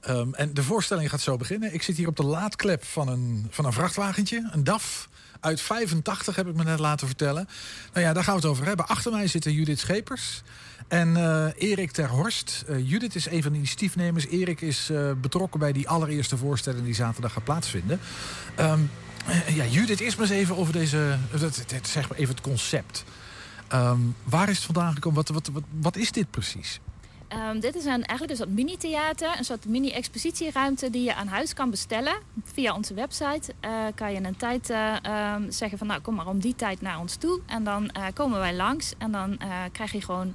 Ehm, 0.00 0.32
en 0.32 0.54
de 0.54 0.62
voorstelling 0.62 1.10
gaat 1.10 1.20
zo 1.20 1.36
beginnen. 1.36 1.74
Ik 1.74 1.82
zit 1.82 1.96
hier 1.96 2.08
op 2.08 2.16
de 2.16 2.24
laadklep 2.24 2.84
van 2.84 3.08
een, 3.08 3.46
van 3.50 3.64
een 3.64 3.72
vrachtwagentje, 3.72 4.48
een 4.52 4.64
DAF. 4.64 5.08
Uit 5.40 5.60
85 5.60 6.36
heb 6.36 6.48
ik 6.48 6.54
me 6.54 6.64
net 6.64 6.78
laten 6.78 7.06
vertellen. 7.06 7.48
Nou 7.92 8.06
ja, 8.06 8.12
daar 8.12 8.24
gaan 8.24 8.34
we 8.34 8.40
het 8.40 8.50
over 8.50 8.66
hebben. 8.66 8.88
Achter 8.88 9.12
mij 9.12 9.26
zitten 9.26 9.52
Judith 9.52 9.78
Schepers 9.78 10.42
en 10.88 11.16
eh, 11.16 11.46
Erik 11.56 11.90
ter 11.90 12.08
Horst. 12.08 12.64
Judith 12.82 13.14
is 13.14 13.26
een 13.26 13.42
van 13.42 13.52
de 13.52 13.58
initiatiefnemers. 13.58 14.26
Erik 14.26 14.60
is 14.60 14.90
betrokken 15.20 15.60
bij 15.60 15.72
die 15.72 15.88
allereerste 15.88 16.36
voorstelling 16.36 16.84
die 16.84 16.94
zaterdag 16.94 17.32
gaat 17.32 17.44
plaatsvinden. 17.44 18.00
Ehm, 18.54 18.80
eh, 18.80 18.86
ja, 19.54 19.64
Judith, 19.64 20.00
eerst 20.00 20.18
maar 20.18 20.26
eens 20.30 20.36
even 20.36 20.56
over 20.56 20.72
deze, 20.72 21.16
het- 21.38 21.88
zeg 21.88 22.08
maar 22.08 22.18
even 22.18 22.34
het 22.34 22.42
concept. 22.44 23.04
Ehm, 23.68 23.98
waar 24.24 24.48
is 24.48 24.56
het 24.56 24.64
vandaan 24.64 24.94
gekomen? 24.94 25.16
Wat, 25.16 25.28
wat, 25.28 25.62
wat, 25.80 25.96
is 25.96 26.12
dit 26.12 26.30
precies? 26.30 26.80
Ehm, 27.28 27.60
dit 27.60 27.74
is 27.74 27.84
een, 27.84 28.04
eigenlijk 28.04 28.30
een 28.30 28.36
soort 28.36 28.50
mini-theater, 28.50 29.34
een 29.38 29.44
soort 29.44 29.64
mini-expositieruimte 29.66 30.90
die 30.90 31.02
je 31.02 31.14
aan 31.14 31.26
huis 31.26 31.54
kan 31.54 31.70
bestellen. 31.70 32.14
Via 32.44 32.74
onze 32.74 32.94
website 32.94 33.54
eh, 33.60 33.70
kan 33.94 34.12
je 34.12 34.22
een 34.24 34.36
tijd 34.36 34.70
eh, 34.70 35.04
ehm, 35.04 35.50
zeggen 35.50 35.78
van 35.78 35.86
nou 35.86 36.00
kom 36.00 36.14
maar 36.14 36.26
om 36.26 36.38
die 36.40 36.54
tijd 36.56 36.80
naar 36.80 36.98
ons 37.00 37.14
toe. 37.16 37.40
En 37.46 37.64
dan 37.64 37.88
eh, 37.90 38.04
komen 38.14 38.38
wij 38.38 38.54
langs 38.54 38.92
en 38.98 39.10
dan 39.12 39.38
eh, 39.38 39.48
krijg 39.72 39.92
je 39.92 40.02
gewoon 40.02 40.34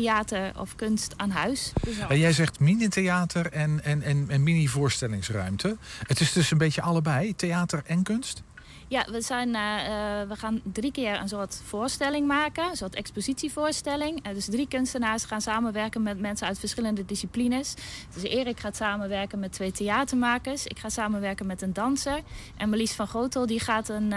theater 0.00 0.52
of 0.58 0.74
kunst 0.74 1.14
aan 1.16 1.30
huis. 1.30 1.72
Dus 1.82 2.18
jij 2.18 2.32
zegt 2.32 2.60
mini-theater 2.60 3.52
en, 3.52 3.84
en, 3.84 4.02
en, 4.02 4.26
en 4.28 4.42
mini-voorstellingsruimte. 4.42 5.76
Het 6.06 6.20
is 6.20 6.32
dus 6.32 6.50
een 6.50 6.58
beetje 6.58 6.82
allebei, 6.82 7.36
theater 7.36 7.82
en 7.86 8.02
kunst? 8.02 8.42
Ja, 8.88 9.06
we, 9.10 9.20
zijn, 9.20 9.54
eh, 9.54 10.20
eh, 10.20 10.28
we 10.28 10.36
gaan 10.36 10.60
drie 10.72 10.92
keer 10.92 11.20
een 11.20 11.28
soort 11.28 11.60
voorstelling 11.64 12.26
maken, 12.26 12.70
een 12.70 12.76
soort 12.76 12.94
expositievoorstelling. 12.94 14.22
Eh, 14.22 14.34
dus 14.34 14.44
drie 14.44 14.68
kunstenaars 14.68 15.24
gaan 15.24 15.40
samenwerken 15.40 16.02
met 16.02 16.20
mensen 16.20 16.46
uit 16.46 16.58
verschillende 16.58 17.04
disciplines. 17.04 17.74
Dus 18.14 18.22
Erik 18.22 18.60
gaat 18.60 18.76
samenwerken 18.76 19.38
met 19.38 19.52
twee 19.52 19.72
theatermakers. 19.72 20.66
Ik 20.66 20.78
ga 20.78 20.88
samenwerken 20.88 21.46
met 21.46 21.62
een 21.62 21.72
danser. 21.72 22.20
En 22.56 22.68
Marlies 22.68 22.92
van 22.92 23.08
Gotel 23.08 23.46
die 23.46 23.60
gaat 23.60 23.88
een, 23.88 24.14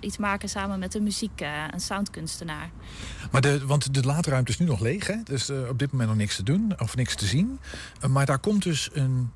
iets 0.00 0.16
maken 0.16 0.48
samen 0.48 0.78
met 0.78 0.94
een 0.94 1.02
muziek, 1.02 1.40
een 1.70 1.80
soundkunstenaar. 1.80 2.70
Maar 3.30 3.40
de, 3.40 3.66
want 3.66 3.94
de 3.94 4.02
laadruimte 4.02 4.50
is 4.50 4.58
nu 4.58 4.66
nog 4.66 4.80
leeg, 4.80 5.06
hè? 5.06 5.16
Dus 5.24 5.50
op 5.50 5.78
dit 5.78 5.90
moment 5.90 6.08
nog 6.08 6.18
niks 6.18 6.36
te 6.36 6.42
doen 6.42 6.72
of 6.78 6.96
niks 6.96 7.14
te 7.14 7.26
zien. 7.26 7.58
Maar 8.08 8.26
daar 8.26 8.38
komt 8.38 8.62
dus 8.62 8.90
een 8.92 9.30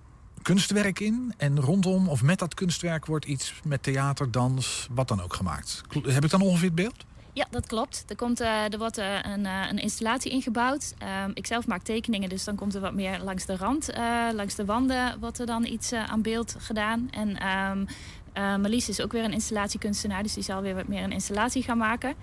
kunstwerk 0.47 1.01
in. 1.01 1.35
En 1.37 1.61
rondom 1.61 2.09
of 2.09 2.23
met 2.23 2.39
dat 2.39 2.55
kunstwerk 2.55 3.07
wordt 3.07 3.25
iets 3.25 3.55
met 3.65 3.83
theater, 3.83 4.31
dans, 4.31 4.87
wat 4.91 5.09
dan 5.09 5.23
ook 5.23 5.35
gemaakt. 5.35 5.83
Heb 6.03 6.25
ik 6.25 6.31
dan 6.31 6.41
ongeveer 6.41 6.67
het 6.67 6.75
beeld? 6.75 7.05
Ja, 7.33 7.47
dat 7.51 7.67
klopt. 7.67 8.05
Er, 8.09 8.17
komt, 8.17 8.41
eh, 8.41 8.73
er 8.73 8.79
wordt 8.79 8.99
eh, 8.99 9.19
een, 9.23 9.47
eh, 9.47 9.67
een 9.71 9.79
installatie 9.79 10.31
ingebouwd. 10.31 10.95
Ehm, 10.99 11.31
ik 11.35 11.47
zelf 11.47 11.67
maak 11.67 11.83
tekeningen, 11.83 12.29
dus 12.29 12.45
dan 12.45 12.55
komt 12.55 12.75
er 12.75 12.81
wat 12.81 12.95
meer 12.95 13.21
langs 13.23 13.47
de 13.47 13.57
rand. 13.57 13.91
langs 14.35 14.55
de 14.55 14.65
wanden 14.65 15.21
wordt 15.21 15.39
er 15.39 15.47
dan 15.47 15.65
iets 15.65 15.93
aan 15.93 16.23
beeld 16.23 16.57
gedaan. 16.59 17.09
En 17.11 17.37
ehm 17.37 17.85
Marlies 18.37 18.89
is 18.89 19.01
ook 19.01 19.13
weer 19.13 19.25
een 19.25 19.33
installatiekunstenaar, 19.33 20.23
dus 20.23 20.35
die 20.35 20.43
zal 20.43 20.63
weer 20.63 20.75
wat 20.75 20.89
meer 20.89 21.03
een 21.03 21.13
installatie 21.13 21.63
gaan 21.63 21.79
maken. 21.79 22.15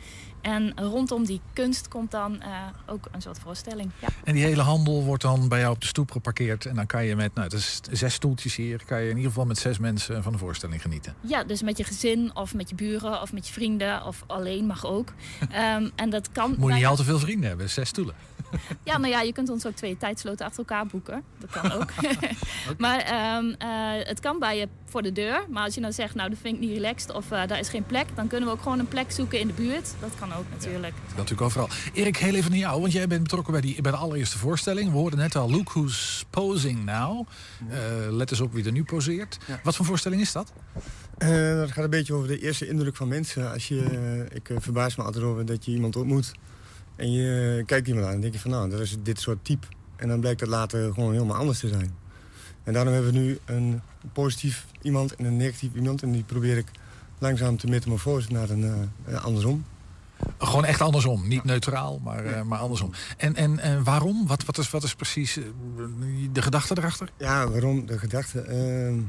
En 0.43 0.73
rondom 0.75 1.25
die 1.25 1.41
kunst 1.53 1.87
komt 1.87 2.11
dan 2.11 2.41
eh, 2.41 2.49
ook 2.85 3.07
een 3.11 3.21
soort 3.21 3.39
voorstelling. 3.39 3.91
Ja. 3.99 4.07
En 4.23 4.33
die 4.33 4.43
hele 4.43 4.61
handel 4.61 5.03
wordt 5.03 5.23
dan 5.23 5.47
bij 5.47 5.59
jou 5.59 5.73
op 5.73 5.81
de 5.81 5.87
stoep 5.87 6.11
geparkeerd. 6.11 6.65
En 6.65 6.75
dan 6.75 6.85
kan 6.85 7.05
je 7.05 7.15
met, 7.15 7.33
nou, 7.33 7.49
dat 7.49 7.59
is 7.59 7.79
zes 7.91 8.13
stoeltjes 8.13 8.55
hier, 8.55 8.81
kan 8.85 9.01
je 9.01 9.09
in 9.09 9.15
ieder 9.15 9.31
geval 9.31 9.45
met 9.45 9.57
zes 9.57 9.77
mensen 9.77 10.23
van 10.23 10.31
de 10.31 10.37
voorstelling 10.37 10.81
genieten. 10.81 11.15
Ja, 11.21 11.43
dus 11.43 11.61
met 11.61 11.77
je 11.77 11.83
gezin 11.83 12.35
of 12.35 12.53
met 12.53 12.69
je 12.69 12.75
buren 12.75 13.21
of 13.21 13.33
met 13.33 13.47
je 13.47 13.53
vrienden 13.53 14.05
of 14.05 14.23
alleen 14.27 14.65
mag 14.65 14.85
ook. 14.85 15.13
Ehm, 15.49 15.89
en 15.95 16.09
dat 16.09 16.31
kan. 16.31 16.55
Moet 16.57 16.69
je 16.69 16.75
niet 16.75 16.85
al 16.85 16.95
te 16.95 17.03
veel 17.03 17.19
vrienden 17.19 17.49
hebben, 17.49 17.69
zes 17.69 17.89
stoelen. 17.89 18.15
Ja, 18.83 18.97
nou 18.97 19.11
ja, 19.11 19.21
je 19.21 19.33
kunt 19.33 19.49
ons 19.49 19.65
ook 19.65 19.75
twee 19.75 19.97
tijdsloten 19.97 20.45
achter 20.45 20.59
elkaar 20.59 20.85
boeken. 20.85 21.23
Dat 21.39 21.49
kan 21.49 21.71
ook. 21.71 21.89
maar 22.77 22.99
ehm, 22.99 23.53
eh, 23.57 24.07
het 24.07 24.19
kan 24.19 24.39
bij 24.39 24.57
je 24.57 24.67
voor 24.85 25.01
de 25.01 25.11
deur. 25.11 25.45
Maar 25.49 25.63
als 25.63 25.75
je 25.75 25.81
nou 25.81 25.93
zegt, 25.93 26.15
nou 26.15 26.29
dat 26.29 26.37
vind 26.41 26.55
ik 26.55 26.61
niet 26.61 26.71
relaxed 26.71 27.11
of 27.13 27.31
eh, 27.31 27.47
daar 27.47 27.59
is 27.59 27.69
geen 27.69 27.85
plek... 27.85 28.07
dan 28.15 28.27
kunnen 28.27 28.49
we 28.49 28.55
ook 28.55 28.61
gewoon 28.61 28.79
een 28.79 28.87
plek 28.87 29.11
zoeken 29.11 29.39
in 29.39 29.47
de 29.47 29.53
buurt. 29.53 29.93
Dat 29.99 30.11
kan 30.19 30.33
ook 30.33 30.45
natuurlijk. 30.51 30.93
Dat 31.07 31.15
natuurlijk 31.15 31.41
overal. 31.41 31.69
Erik, 31.93 32.17
heel 32.17 32.33
even 32.33 32.51
naar 32.51 32.59
jou, 32.59 32.81
want 32.81 32.93
jij 32.93 33.07
bent 33.07 33.23
betrokken 33.23 33.51
bij, 33.51 33.61
die, 33.61 33.81
bij 33.81 33.91
de 33.91 33.97
allereerste 33.97 34.37
voorstelling. 34.37 34.91
We 34.91 34.97
hoorden 34.97 35.19
net 35.19 35.35
al 35.35 35.51
Look 35.51 35.71
Who's 35.71 36.25
Posing 36.29 36.85
Now. 36.85 37.27
Eh, 37.69 37.77
let 38.09 38.31
eens 38.31 38.39
op 38.39 38.53
wie 38.53 38.65
er 38.65 38.71
nu 38.71 38.83
poseert. 38.83 39.37
Wat 39.63 39.75
voor 39.75 39.85
voorstelling 39.85 40.21
is 40.21 40.31
dat? 40.31 40.53
Eh, 41.17 41.55
dat 41.55 41.71
gaat 41.71 41.83
een 41.83 41.89
beetje 41.89 42.13
over 42.13 42.27
de 42.27 42.39
eerste 42.39 42.67
indruk 42.67 42.95
van 42.95 43.07
mensen. 43.07 43.51
Als 43.51 43.67
je, 43.67 44.25
ik 44.31 44.49
verbaas 44.57 44.95
me 44.95 45.03
altijd 45.03 45.23
over 45.23 45.45
dat 45.45 45.65
je 45.65 45.71
iemand 45.71 45.95
ontmoet. 45.95 46.31
En 46.95 47.11
je 47.11 47.63
kijkt 47.65 47.87
iemand 47.87 48.05
aan 48.05 48.13
en 48.13 48.21
denk 48.21 48.33
je 48.33 48.39
van 48.39 48.51
nou, 48.51 48.69
dat 48.69 48.79
is 48.79 48.97
dit 49.03 49.19
soort 49.19 49.45
type. 49.45 49.67
En 49.95 50.07
dan 50.07 50.19
blijkt 50.19 50.39
dat 50.39 50.49
later 50.49 50.93
gewoon 50.93 51.11
helemaal 51.11 51.37
anders 51.37 51.59
te 51.59 51.67
zijn. 51.67 51.95
En 52.63 52.73
daarom 52.73 52.93
hebben 52.93 53.11
we 53.11 53.19
nu 53.19 53.39
een 53.45 53.81
positief 54.13 54.65
iemand 54.81 55.15
en 55.15 55.25
een 55.25 55.37
negatief 55.37 55.73
iemand. 55.75 56.01
En 56.03 56.11
die 56.11 56.23
probeer 56.23 56.57
ik 56.57 56.67
langzaam 57.19 57.57
te 57.57 57.67
metamorfosen 57.67 58.33
naar 58.33 58.49
een 58.49 58.89
eh, 59.05 59.23
andersom. 59.23 59.65
Gewoon 60.37 60.65
echt 60.65 60.81
andersom. 60.81 61.27
Niet 61.27 61.43
neutraal, 61.43 61.99
maar, 62.03 62.25
eh, 62.25 62.41
maar 62.41 62.59
andersom. 62.59 62.91
En, 63.17 63.35
en, 63.35 63.59
en 63.59 63.83
waarom? 63.83 64.27
Wat, 64.27 64.45
wat, 64.45 64.57
is, 64.57 64.69
wat 64.69 64.83
is 64.83 64.95
precies 64.95 65.37
eh, 65.37 65.43
de 66.31 66.41
gedachte 66.41 66.77
erachter? 66.77 67.09
Ja, 67.17 67.49
waarom 67.49 67.85
de 67.85 67.99
gedachte? 67.99 68.41
ehm, 68.41 68.99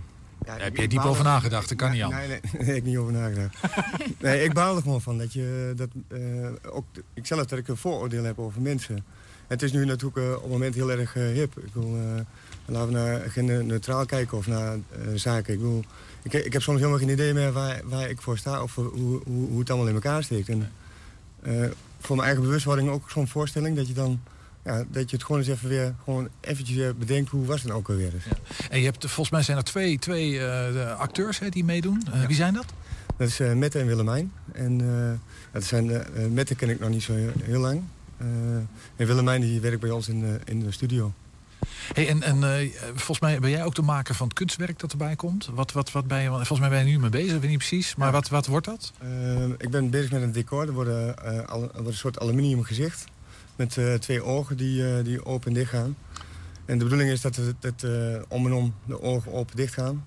ja, 0.46 0.57
heb 0.59 0.76
je 0.76 0.88
diep 0.88 1.04
over 1.04 1.24
er- 1.24 1.30
nagedacht? 1.30 1.68
Dat 1.68 1.78
kan 1.78 1.90
niet 1.92 2.02
anders. 2.02 2.26
Nee, 2.28 2.40
nee, 2.52 2.62
nee, 2.66 2.76
ik 2.76 2.85
niet 2.85 2.96
over 2.96 3.12
nagedacht. 3.12 3.57
nee, 4.20 4.44
ik 4.44 4.52
baal 4.52 4.76
er 4.76 4.83
gewoon 4.83 5.02
van 5.02 5.18
dat 5.18 5.33
je 5.33 5.72
dat 5.76 5.88
eh, 6.09 6.74
ook 6.74 6.85
ik 7.14 7.26
zelf 7.26 7.46
dat 7.46 7.59
ik 7.59 7.68
een 7.68 7.76
vooroordeel 7.76 8.24
heb 8.24 8.38
over 8.38 8.61
mensen. 8.62 8.96
En 8.96 9.04
het 9.61 9.62
is 9.62 9.72
nu 9.72 9.85
natuurlijk 9.85 10.16
eh, 10.26 10.35
op 10.35 10.42
het 10.42 10.50
moment 10.50 10.74
heel 10.74 10.90
erg 10.90 11.16
eh, 11.16 11.22
hip. 11.22 11.59
Ik 11.59 11.72
wil, 11.72 11.96
eh, 11.96 12.20
laten 12.64 12.87
we 12.88 12.92
naar 12.94 13.20
genderneutraal 13.30 14.07
kijken 14.07 14.37
of 14.38 14.46
naar 14.46 14.72
eh, 14.74 14.78
zaken. 15.14 15.54
Ik, 15.54 15.61
wil, 15.61 15.85
ik, 16.22 16.33
ik 16.33 16.52
heb 16.52 16.62
soms 16.62 16.78
helemaal 16.78 16.98
geen 16.98 17.09
idee 17.09 17.35
meer 17.35 17.52
waar, 17.52 17.80
waar 17.85 18.11
ik 18.11 18.20
voor 18.22 18.38
sta 18.38 18.62
of 18.62 18.74
hoe, 18.74 18.90
hoe, 18.94 19.20
hoe 19.24 19.59
het 19.59 19.70
allemaal 19.70 19.88
in 19.88 19.94
elkaar 19.94 20.22
steekt. 20.22 20.48
En, 20.48 20.70
eh, 21.42 21.52
voor 22.00 22.16
mijn 22.16 22.28
eigen 22.28 22.44
bewustwording 22.44 22.88
ook 22.88 23.11
zo'n 23.11 23.28
voorstelling 23.28 23.76
dat 23.76 23.87
je 23.88 23.94
dan 23.94 24.20
ja, 24.64 24.85
dat 24.88 25.11
je 25.11 25.16
het 25.16 25.24
gewoon 25.24 25.40
eens 25.40 25.50
even 25.50 25.68
weer 25.68 25.94
gewoon 26.05 26.29
eventjes 26.40 26.96
bedenkt 26.98 27.31
hoe 27.31 27.46
was 27.46 27.57
het 27.59 27.66
nou 27.66 27.79
ook 27.79 27.88
alweer. 27.88 28.12
eens. 28.14 28.24
En 28.70 28.79
je 28.79 28.85
hebt, 28.85 29.00
volgens 29.00 29.31
mij 29.31 29.42
zijn 29.42 29.57
er 29.57 29.64
twee, 29.64 29.98
twee 29.98 30.31
de 30.38 30.94
acteurs 30.98 31.38
hè, 31.38 31.48
die 31.48 31.64
meedoen. 31.64 32.03
Eh, 32.12 32.27
Wie 32.27 32.37
zijn 32.37 32.55
dat? 32.55 32.66
Dat 33.16 33.29
is 33.29 33.40
eh, 33.40 33.53
Mette 33.53 33.79
en 33.79 33.87
Willemijn. 33.87 34.33
En 34.53 34.79
dat 35.53 35.64
zijn, 35.64 36.05
Mette 36.33 36.55
ken 36.55 36.68
ik 36.68 36.81
nog 36.81 36.88
niet 36.90 37.03
zo 37.03 37.12
heel, 37.14 37.33
heel 37.42 37.61
lang. 37.61 37.83
En 38.96 39.07
Willemijn 39.07 39.40
die 39.40 39.61
werkt 39.61 39.81
bij 39.81 39.90
ons 39.90 40.09
in, 40.09 40.20
de 40.20 40.38
in 40.44 40.61
de 40.61 40.72
studio. 40.72 41.12
Hey, 41.94 42.09
en 42.09 42.22
en 42.22 42.70
volgens 42.94 43.20
mij 43.20 43.38
ben 43.38 43.50
jij 43.50 43.64
ook 43.64 43.74
de 43.74 43.83
maker 43.83 44.14
van 44.14 44.27
het 44.27 44.37
kunstwerk 44.37 44.79
dat 44.79 44.90
erbij 44.92 45.16
komt. 45.16 45.48
Wat, 45.55 45.72
wat, 45.72 45.92
wat 45.92 46.07
ben 46.07 46.22
je, 46.22 46.29
want 46.29 46.46
volgens 46.46 46.68
mij 46.68 46.79
ben 46.79 46.87
je 46.87 46.92
nu 46.92 47.00
mee 47.00 47.11
bezig, 47.11 47.35
ik 47.35 47.40
weet 47.40 47.50
niet 47.50 47.59
precies. 47.59 47.94
Maar 47.94 48.12
wat, 48.12 48.29
wat 48.29 48.46
wordt 48.46 48.66
dat? 48.66 48.92
Ik 49.59 49.70
ben 49.70 49.90
bezig 49.90 50.11
met 50.11 50.22
een 50.22 50.33
decor. 50.33 50.66
Er, 50.66 50.72
worden, 50.72 51.16
al- 51.48 51.62
er 51.62 51.68
wordt 51.72 51.87
een 51.87 51.94
soort 51.94 52.20
aluminium 52.20 52.62
gezicht. 52.62 53.05
Met 53.57 53.77
eh, 53.79 53.95
twee 53.95 54.23
ogen 54.25 54.57
die, 54.57 54.97
eh, 54.97 55.05
die 55.05 55.25
open 55.25 55.49
en 55.49 55.55
dicht 55.55 55.71
gaan. 55.71 55.97
En 56.64 56.79
de 56.79 56.85
bedoeling 56.85 57.11
is 57.11 57.21
dat 57.21 57.37
het, 57.37 57.55
het, 57.61 57.83
eh, 57.83 58.23
om 58.29 58.47
en 58.47 58.53
om 58.53 58.75
de 58.87 59.03
ogen 59.03 59.33
open 59.33 59.57
dicht 59.57 59.75
gaan. 59.75 60.05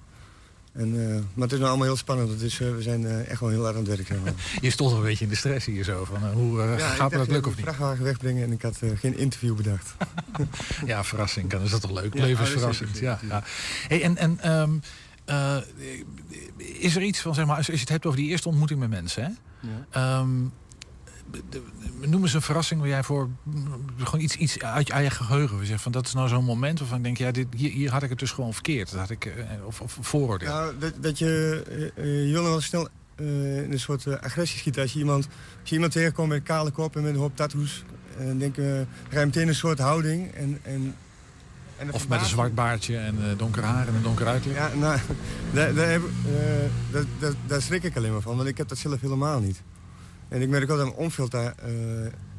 En, 0.72 0.92
maar 1.34 1.44
het 1.44 1.52
is 1.52 1.58
nou 1.58 1.70
allemaal 1.70 1.88
heel 1.88 1.96
spannend. 1.98 2.40
Dus 2.40 2.58
we 2.58 2.82
zijn 2.82 3.26
echt 3.26 3.40
wel 3.40 3.50
heel 3.50 3.68
erg 3.68 3.76
aan 3.76 3.86
het 3.86 3.96
werk. 3.96 4.08
zeg 4.08 4.18
maar. 4.24 4.34
Je 4.62 4.70
stond 4.70 4.92
al 4.92 4.98
een 4.98 5.04
beetje 5.04 5.24
in 5.24 5.30
de 5.30 5.36
stress 5.36 5.66
hier 5.66 5.84
zo. 5.84 6.06
Van, 6.06 6.32
hoe 6.32 6.62
Ja, 6.62 6.74
ik 6.74 6.80
gaat 6.80 7.12
me 7.12 7.18
dat 7.18 7.26
ik 7.26 7.32
lukken 7.32 7.52
of 7.52 7.58
de 7.58 7.62
niet? 7.64 7.70
vrachtwagen 7.70 8.04
wegbrengen 8.04 8.44
en 8.44 8.52
ik 8.52 8.62
had 8.62 8.80
geen 8.96 9.18
interview 9.18 9.56
bedacht. 9.56 9.94
Ja, 10.86 11.04
verrassing. 11.04 11.50
Dan 11.50 11.62
is 11.62 11.72
dat 11.72 11.82
toch 11.82 11.92
leuk? 11.92 12.14
Ja, 12.14 12.26
is 12.26 13.00
Ja, 13.00 13.20
ja. 13.28 13.44
Hey, 13.88 14.04
en 14.04 14.18
en 14.18 14.40
ehm, 14.40 14.72
eh, 15.26 15.58
is 16.58 16.96
er 16.96 17.02
iets 17.02 17.20
van, 17.20 17.34
zeg 17.34 17.46
maar, 17.46 17.58
als 17.58 17.66
je 17.66 17.72
het 17.72 17.90
hebt 17.90 18.06
over 18.06 18.20
die 18.20 18.30
eerste 18.30 18.48
ontmoeting 18.48 18.80
met 18.80 18.90
mensen, 18.90 19.24
hè? 19.24 19.30
Ehm, 19.90 20.30
noem 22.06 22.22
eens 22.22 22.34
een 22.34 22.42
verrassing 22.42 22.80
waar 22.80 22.90
jij 22.90 23.04
voor 23.04 23.30
gewoon 23.98 24.22
iets, 24.22 24.36
iets 24.36 24.60
uit 24.60 24.88
je 24.88 24.94
eigen 24.94 25.26
geheugen. 25.26 25.58
We 25.58 25.64
zeggen 25.64 25.84
van 25.84 25.92
dat 25.92 26.06
is 26.08 26.14
nou 26.14 26.28
zo'n 26.28 26.44
moment 26.44 26.80
waarvan 26.80 26.98
ik 26.98 27.04
denk, 27.04 27.18
ja, 27.18 27.32
dit, 27.32 27.48
hier, 27.56 27.72
hier 27.72 27.92
had 27.92 28.04
ik 28.04 28.10
het 28.10 28.20
dus 28.20 28.32
gewoon 28.32 28.54
verkeerd. 28.54 28.92
Dat 28.92 29.00
had 29.00 29.10
ik, 29.10 29.26
eh, 29.26 29.44
of, 29.66 29.82
of 29.82 29.98
vooroordeel. 30.02 30.50
Nou, 30.50 30.74
dat, 30.80 30.94
dat 31.02 31.18
je, 31.20 31.64
eh, 31.96 32.04
eh, 32.04 32.26
je 32.28 32.32
wil 32.32 32.44
wel 32.44 32.62
snel 32.62 32.88
eh, 33.16 33.64
in 33.64 33.72
een 33.72 33.80
soort 33.80 34.06
eh, 34.06 34.14
agressie 34.14 34.60
schieten. 34.60 34.82
Als 34.82 34.94
je 34.94 35.00
iemand, 35.00 35.26
als 35.62 35.70
je 35.70 35.76
iemand 35.76 35.92
tegenkomt 35.92 36.28
met 36.30 36.38
een 36.38 36.44
kale 36.44 36.72
kop 36.72 36.96
en 36.96 37.02
met 37.04 37.14
een 37.14 37.20
hoop 37.20 37.36
tattoos... 37.36 37.84
eh, 38.18 38.26
dan 38.26 38.38
denk, 38.38 38.56
ga 39.10 39.20
je 39.20 39.26
meteen 39.26 39.48
een 39.48 39.56
soort 39.56 39.80
houding. 39.80 40.32
En, 40.32 40.60
en, 40.64 40.96
en 41.78 41.94
Of 41.94 42.08
met 42.08 42.20
een 42.20 42.26
zwart 42.26 42.56
baardje 42.56 42.98
en 42.98 43.16
eh, 43.30 43.38
donker 43.38 43.64
haar 43.64 43.88
en 43.88 43.96
een 43.96 44.02
donker 44.04 44.28
uiterlijk. 44.28 44.60
Ja, 44.60 44.76
nou, 44.80 45.00
daar, 45.54 45.74
daar, 45.74 45.90
heb, 45.90 46.02
eh, 46.26 46.42
daar, 46.92 47.04
daar, 47.20 47.34
daar 47.48 47.62
schrik 47.62 47.84
ik 47.84 47.98
alleen 47.98 48.12
maar 48.12 48.22
van, 48.22 48.36
want 48.36 48.48
ik 48.48 48.58
heb 48.58 48.68
dat 48.68 48.78
zelf 48.78 49.02
helemaal 49.02 49.40
niet. 49.40 49.62
En 50.30 50.42
ik 50.42 50.50
merk 50.50 50.68
wel 50.68 50.78
dat 50.78 50.86
mijn 50.86 50.98
omveld 50.98 51.32
daar 51.32 51.54
eh, 51.58 51.72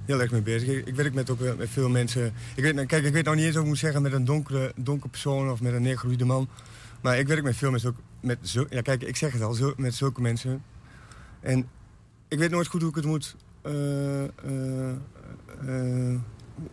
heel 0.05 0.20
erg 0.20 0.31
mee 0.31 0.42
bezig. 0.42 0.85
Ik, 0.87 0.94
werk 0.94 1.14
met, 1.14 1.31
ook, 1.31 1.40
eh, 1.40 1.55
met 1.55 1.68
veel 1.70 1.88
mensen. 1.88 2.33
Ik 2.55 2.62
weet, 2.62 2.87
kijk, 2.87 3.05
ik 3.05 3.12
weet 3.12 3.24
nou 3.24 3.37
niet 3.37 3.44
eens 3.46 3.57
of 3.57 3.62
ik 3.62 3.68
moet 3.68 3.79
zeggen 3.79 4.03
met 4.03 4.12
een 4.12 4.24
donkere, 4.24 4.72
donkere 4.77 5.11
persoon 5.11 5.51
of 5.51 5.61
met 5.61 5.72
een 5.72 5.83
neergegroeide 5.83 6.24
man. 6.24 6.48
Maar 7.01 7.18
ik 7.18 7.27
werk 7.29 7.42
met 7.42 7.57
veel 7.57 7.70
mensen 7.70 7.88
ook 7.90 7.96
met 8.20 8.38
zo, 8.42 8.66
ja, 8.70 8.81
kijk, 8.81 9.03
ik 9.03 9.16
zeg 9.16 9.33
het 9.33 9.42
al, 9.42 9.74
met 9.77 9.94
zulke 9.94 10.20
mensen. 10.20 10.62
En 11.40 11.68
ik 12.29 12.38
weet 12.38 12.51
nooit 12.51 12.66
goed 12.66 12.81
hoe 12.81 12.90
ik 12.90 12.96
het 12.96 13.05
moet. 13.05 13.37
eh, 13.62 13.72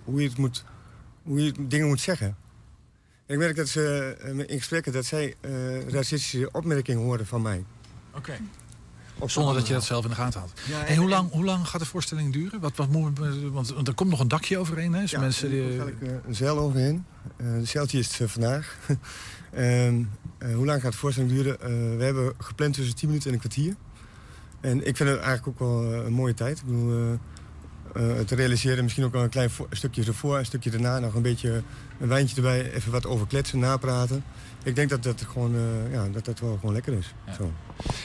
hoe 0.03 0.21
je 0.21 0.27
het 0.27 0.37
moet. 0.37 0.63
Hoe 1.23 1.43
je 1.43 1.53
dingen 1.67 1.87
moet 1.87 1.99
zeggen. 2.01 2.35
Ik 3.25 3.37
merk 3.37 3.55
dat 3.55 3.67
ze 3.67 4.15
in 4.47 4.57
gesprekken 4.57 4.91
dat 4.93 5.05
zij 5.05 5.35
racistische 5.87 6.51
opmerkingen 6.51 7.01
horen 7.03 7.25
van 7.25 7.41
mij. 7.41 7.63
Oké. 8.15 8.37
Zonder 9.25 9.53
dat 9.53 9.67
je 9.67 9.73
dat 9.73 9.83
zelf 9.83 10.03
in 10.03 10.09
de 10.09 10.15
gaten 10.15 10.39
had. 10.39 10.51
Ja, 10.67 10.79
en 10.81 10.87
en- 10.87 10.97
hoe, 10.97 11.09
lang, 11.09 11.31
hoe 11.31 11.45
lang 11.45 11.67
gaat 11.67 11.79
de 11.81 11.87
voorstelling 11.87 12.33
duren? 12.33 12.59
Wat, 12.59 12.75
wat 12.75 12.89
moet, 12.89 13.19
want, 13.51 13.69
want 13.73 13.87
er 13.87 13.93
komt 13.93 14.09
nog 14.09 14.19
een 14.19 14.27
dakje 14.27 14.57
overheen. 14.57 14.93
Hè? 14.93 15.01
Dus 15.01 15.11
Ja, 15.11 15.19
mensen 15.19 15.49
die, 15.49 15.61
er 15.77 16.21
een 16.27 16.35
zeil 16.35 16.57
overheen. 16.59 17.05
Eh 17.37 17.45
de 17.53 17.65
zeiltje 17.65 17.99
is 17.99 18.07
het 18.11 18.21
eh, 18.21 18.27
vandaag. 18.27 18.75
Ehm, 19.51 20.03
eh, 20.37 20.55
hoe 20.55 20.65
lang 20.65 20.81
gaat 20.81 20.91
de 20.91 20.97
voorstelling 20.97 21.33
duren? 21.33 21.61
Eh, 21.61 21.67
we 21.97 22.03
hebben 22.03 22.33
gepland 22.37 22.73
tussen 22.73 22.95
10 22.95 23.07
minuten 23.07 23.27
en 23.29 23.33
een 23.35 23.39
kwartier. 23.41 23.75
En 24.61 24.87
ik 24.87 24.97
vind 24.97 25.09
het 25.09 25.19
eigenlijk 25.19 25.47
ook 25.47 25.59
wel 25.59 25.93
eh, 25.93 26.05
een 26.05 26.13
mooie 26.13 26.33
tijd. 26.33 26.57
Ik 26.59 26.65
bedoel, 26.65 27.19
eh, 27.95 28.15
het 28.15 28.31
realiseren, 28.31 28.83
misschien 28.83 29.05
ook 29.05 29.13
een 29.13 29.29
klein 29.29 29.49
stukje 29.71 30.03
ervoor, 30.03 30.37
een 30.37 30.45
stukje 30.45 30.69
daarna. 30.69 30.99
Nog 30.99 31.13
een 31.13 31.21
beetje 31.21 31.63
een 31.99 32.07
wijntje 32.07 32.35
erbij, 32.35 32.71
even 32.71 32.91
wat 32.91 33.05
over 33.05 33.27
kletsen, 33.27 33.59
napraten. 33.59 34.23
Ik 34.63 34.75
denk 34.75 34.89
dat 34.89 35.03
dat 35.03 35.21
gewoon, 35.21 35.55
eh, 35.55 35.93
ja, 35.93 36.07
dat 36.11 36.25
dat 36.25 36.39
wel 36.39 36.57
gewoon 36.59 36.73
lekker 36.73 36.93
is. 36.93 37.13
Zo. 37.37 37.51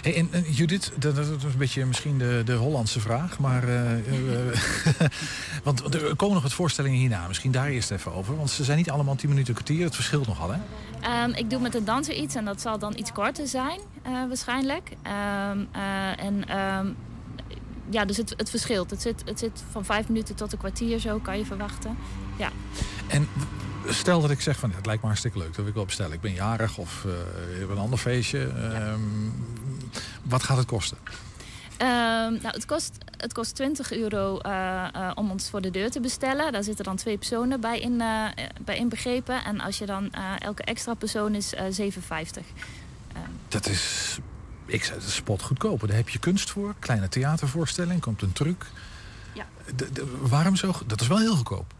Hey, 0.02 0.16
en, 0.16 0.28
en 0.30 0.42
Judith, 0.52 0.92
dat, 0.98 1.16
dat 1.16 1.26
is 1.26 1.42
een 1.42 1.58
beetje 1.58 1.86
misschien 1.86 2.18
de, 2.18 2.42
de 2.44 2.54
Hollandse 2.54 3.00
vraag. 3.00 3.38
Maar, 3.38 3.68
eh, 3.68 3.90
want 5.64 5.94
er 5.94 6.16
komen 6.16 6.34
nog 6.34 6.42
wat 6.42 6.52
voorstellingen 6.52 6.98
hierna. 6.98 7.26
Misschien 7.26 7.52
daar 7.52 7.68
eerst 7.68 7.90
even 7.90 8.12
over. 8.12 8.36
Want 8.36 8.50
ze 8.50 8.64
zijn 8.64 8.76
niet 8.76 8.90
allemaal 8.90 9.14
10 9.14 9.28
minuten 9.28 9.54
kwartier. 9.54 9.84
Het 9.84 9.94
verschilt 9.94 10.26
nogal, 10.26 10.50
hè? 10.50 10.58
Ehm, 11.00 11.30
ik 11.30 11.50
doe 11.50 11.60
met 11.60 11.72
de 11.72 11.84
danser 11.84 12.14
iets 12.14 12.34
en 12.34 12.44
dat 12.44 12.60
zal 12.60 12.78
dan 12.78 12.94
iets 12.96 13.12
korter 13.12 13.46
zijn, 13.46 13.80
eh, 14.02 14.12
waarschijnlijk. 14.28 14.90
Ehm, 15.02 15.58
eh, 15.72 16.24
en 16.24 16.48
ehm, 16.48 16.86
ja, 17.90 18.04
dus 18.04 18.16
het, 18.16 18.34
het 18.36 18.50
verschilt. 18.50 18.90
Het 18.90 19.02
zit, 19.02 19.22
het 19.24 19.38
zit 19.38 19.62
van 19.70 19.84
vijf 19.84 20.08
minuten 20.08 20.34
tot 20.34 20.52
een 20.52 20.58
kwartier, 20.58 20.98
zo 20.98 21.18
kan 21.18 21.38
je 21.38 21.44
verwachten. 21.44 21.96
Ja. 22.36 22.50
En 23.06 23.28
stel 23.88 24.20
dat 24.20 24.30
ik 24.30 24.40
zeg 24.40 24.58
van, 24.58 24.70
ja, 24.70 24.76
het 24.76 24.86
lijkt 24.86 25.00
me 25.00 25.08
hartstikke 25.08 25.38
leuk. 25.38 25.46
Dat 25.46 25.56
wil 25.56 25.66
ik 25.66 25.74
wel 25.74 25.84
bestellen. 25.84 26.12
Ik 26.12 26.20
ben 26.20 26.32
jarig 26.32 26.78
of 26.78 27.04
eh, 27.04 27.54
ik 27.54 27.60
heb 27.60 27.70
een 27.70 27.78
ander 27.78 27.98
feestje. 27.98 28.46
Ehm, 28.48 29.00
Wat 30.22 30.42
gaat 30.42 30.56
het 30.56 30.66
kosten? 30.66 30.98
Ehm, 31.76 31.88
nou, 32.32 32.48
het, 32.48 32.66
kost, 32.66 32.98
het 33.16 33.32
kost 33.32 33.54
20 33.54 33.92
euro 33.92 34.38
eh, 34.38 34.84
eh, 34.94 35.10
om 35.14 35.30
ons 35.30 35.50
voor 35.50 35.60
de 35.60 35.70
deur 35.70 35.90
te 35.90 36.00
bestellen. 36.00 36.52
Daar 36.52 36.64
zitten 36.64 36.84
dan 36.84 36.96
twee 36.96 37.18
personen 37.18 37.60
bij, 37.60 37.80
in, 37.80 38.02
bij 38.64 38.76
inbegrepen. 38.76 39.44
En 39.44 39.60
als 39.60 39.78
je 39.78 39.86
dan 39.86 40.10
elke 40.38 40.62
extra 40.62 40.94
persoon 40.94 41.34
is 41.34 41.54
eh 41.54 41.64
7,50. 41.80 42.44
Dat 43.48 43.66
is, 43.66 44.18
ik 44.72 44.84
zei, 44.84 44.98
is 44.98 45.14
spot 45.14 45.42
goedkoper. 45.42 45.88
Daar 45.88 45.96
heb 45.96 46.08
je 46.08 46.18
kunst 46.18 46.50
voor. 46.50 46.74
Kleine 46.78 47.08
theatervoorstelling, 47.08 48.00
komt 48.00 48.22
een 48.22 48.32
truc. 48.32 48.66
Ja. 49.32 49.46
De- 49.76 49.92
de- 49.92 50.16
waarom 50.20 50.56
zo? 50.56 50.72
Dat 50.86 51.00
is 51.00 51.06
wel 51.06 51.18
heel 51.18 51.34
goedkoop. 51.36 51.72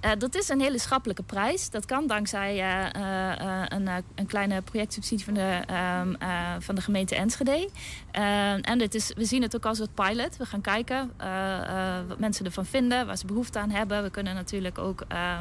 Eh, 0.00 0.10
dat 0.18 0.34
is 0.34 0.48
een 0.48 0.60
hele 0.60 0.78
schappelijke 0.78 1.22
prijs. 1.22 1.70
Dat 1.70 1.84
kan 1.86 2.06
dankzij 2.06 2.50
eh, 2.60 3.60
eh, 3.60 3.66
een, 3.68 3.88
een 4.14 4.26
kleine 4.26 4.62
projectsubsidie 4.62 5.24
van 5.24 5.34
de, 5.34 5.62
ehm, 5.66 6.14
eh, 6.14 6.28
van 6.58 6.74
de 6.74 6.80
gemeente 6.80 7.14
Enschede. 7.16 7.68
Eh, 8.12 8.70
en 8.70 8.78
dit 8.78 8.94
is, 8.94 9.12
we 9.16 9.24
zien 9.24 9.42
het 9.42 9.56
ook 9.56 9.66
als 9.66 9.78
een 9.78 9.92
pilot. 9.94 10.36
We 10.36 10.46
gaan 10.46 10.60
kijken 10.60 11.12
eh, 11.16 11.98
eh, 11.98 12.06
wat 12.08 12.18
mensen 12.18 12.44
ervan 12.44 12.66
vinden, 12.66 13.06
waar 13.06 13.16
ze 13.16 13.26
behoefte 13.26 13.58
aan 13.58 13.70
hebben. 13.70 14.02
We 14.02 14.10
kunnen 14.10 14.34
natuurlijk 14.34 14.78
ook 14.78 15.04
eh, 15.08 15.38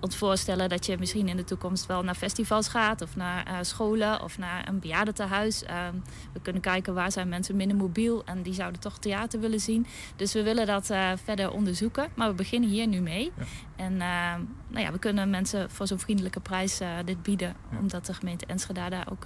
ons 0.00 0.16
voorstellen 0.16 0.68
dat 0.68 0.86
je 0.86 0.98
misschien 0.98 1.28
in 1.28 1.36
de 1.36 1.44
toekomst 1.44 1.86
wel 1.86 2.02
naar 2.02 2.14
festivals 2.14 2.68
gaat 2.68 3.02
of 3.02 3.16
naar 3.16 3.64
scholen 3.64 4.22
of 4.22 4.38
naar 4.38 4.68
een 4.68 4.78
bejaardentehuis. 4.78 5.64
Ehm, 5.64 5.94
we 6.32 6.40
kunnen 6.40 6.62
kijken 6.62 6.94
waar 6.94 7.12
zijn 7.12 7.28
mensen 7.28 7.56
minder 7.56 7.76
mobiel 7.76 8.24
en 8.24 8.42
die 8.42 8.54
zouden 8.54 8.80
toch 8.80 8.98
theater 8.98 9.40
willen 9.40 9.60
zien. 9.60 9.86
Dus 10.16 10.32
we 10.32 10.42
willen 10.42 10.66
dat 10.66 10.86
verder 11.24 11.50
onderzoeken. 11.50 12.08
Maar 12.14 12.28
we 12.28 12.34
beginnen 12.34 12.70
hier 12.70 12.86
nu 12.86 13.00
mee. 13.00 13.32
En 13.76 13.96
nou 13.96 14.84
ja, 14.84 14.92
we 14.92 14.98
kunnen 14.98 15.30
mensen 15.30 15.70
voor 15.70 15.86
zo'n 15.86 15.98
vriendelijke 15.98 16.40
prijs 16.40 16.80
dit 17.04 17.22
bieden. 17.22 17.54
Omdat 17.78 18.06
de 18.06 18.14
gemeente 18.14 18.46
Enschede 18.46 18.88
daar 18.88 19.06
ook 19.10 19.24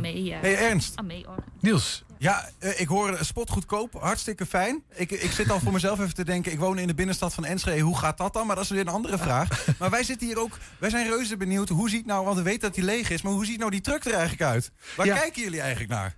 mee, 0.00 0.32
eh, 0.34 0.40
Hey, 0.40 0.56
Ernst. 0.58 0.92
aan 0.96 1.06
mee 1.06 1.28
organiseert. 1.28 1.62
Niels. 1.62 2.04
Ja, 2.18 2.48
eh, 2.58 2.80
ik 2.80 2.88
hoor 2.88 3.18
spot 3.20 3.50
goedkoop. 3.50 3.94
Hartstikke 4.00 4.46
fijn. 4.46 4.82
Ik, 4.94 5.10
ik 5.10 5.30
zit 5.30 5.50
al 5.50 5.60
voor 5.60 5.72
mezelf 5.72 6.00
even 6.00 6.14
te 6.14 6.24
denken. 6.24 6.52
Ik 6.52 6.58
woon 6.58 6.78
in 6.78 6.86
de 6.86 6.94
binnenstad 6.94 7.34
van 7.34 7.44
Enschede. 7.44 7.80
Hoe 7.80 7.98
gaat 7.98 8.18
dat 8.18 8.32
dan? 8.32 8.46
Maar 8.46 8.56
dat 8.56 8.64
is 8.64 8.70
weer 8.70 8.80
een 8.80 8.88
andere 8.88 9.18
vraag. 9.18 9.48
Maar 9.78 9.90
wij 9.90 10.02
zitten 10.04 10.26
hier 10.26 10.38
ook. 10.38 10.58
Wij 10.78 10.90
zijn 10.90 11.06
reuze 11.08 11.36
benieuwd. 11.36 11.68
Hoe 11.68 11.90
ziet 11.90 12.06
nou, 12.06 12.24
want 12.24 12.36
we 12.36 12.42
weten 12.42 12.60
dat 12.60 12.74
die 12.74 12.84
leeg 12.84 13.10
is. 13.10 13.22
Maar 13.22 13.32
hoe 13.32 13.46
ziet 13.46 13.58
nou 13.58 13.70
die 13.70 13.80
truck 13.80 14.04
er 14.04 14.12
eigenlijk 14.12 14.42
uit? 14.42 14.70
Waar 14.96 15.06
Ja. 15.06 15.16
kijken 15.16 15.42
jullie 15.42 15.60
eigenlijk 15.60 15.90
naar? 15.90 16.16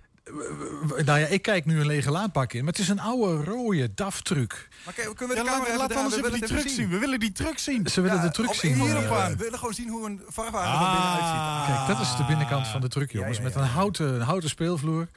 Nou 1.05 1.19
ja, 1.19 1.27
ik 1.27 1.41
kijk 1.41 1.65
nu 1.65 1.79
een 1.79 1.85
lege 1.85 2.11
laadbak 2.11 2.53
in. 2.53 2.63
Maar 2.63 2.71
het 2.73 2.81
is 2.81 2.89
een 2.89 2.99
oude 2.99 3.43
rode 3.43 3.93
DAF-truck. 3.93 4.67
Maar 4.85 4.93
kijk, 4.93 5.15
kunnen 5.15 5.35
we 5.35 5.43
de 5.43 5.49
Ja, 5.49 5.57
camera 5.57 5.77
laat- 5.77 5.91
even 5.91 6.05
even 6.05 6.11
die 6.13 6.21
willen 6.21 6.47
truck 6.47 6.63
het 6.63 6.71
zien. 6.71 6.89
We 6.89 6.97
willen 6.97 7.19
die 7.19 7.31
truck 7.31 7.57
zien. 7.59 7.87
Ze 7.87 8.01
willen 8.01 8.17
Ja, 8.17 8.23
de 8.23 8.31
truck 8.31 8.53
zien. 8.53 8.73
Hierop 8.73 9.03
eh, 9.03 9.23
aan. 9.23 9.31
We 9.31 9.37
willen 9.43 9.59
gewoon 9.59 9.73
zien 9.73 9.89
hoe 9.89 10.05
een 10.05 10.21
vrachtwagen 10.27 10.77
van 10.79 10.91
binnen 10.91 11.09
uitziet. 11.11 11.75
Kijk, 11.75 11.87
dat 11.97 12.07
is 12.07 12.15
de 12.17 12.25
binnenkant 12.25 12.67
van 12.67 12.81
de 12.81 12.87
truck, 12.87 13.11
jongens. 13.11 13.41
Met 13.41 13.55
een 13.55 13.63
houten, 13.63 14.13
een 14.13 14.21
houten 14.21 14.49
speelvloer. 14.49 15.07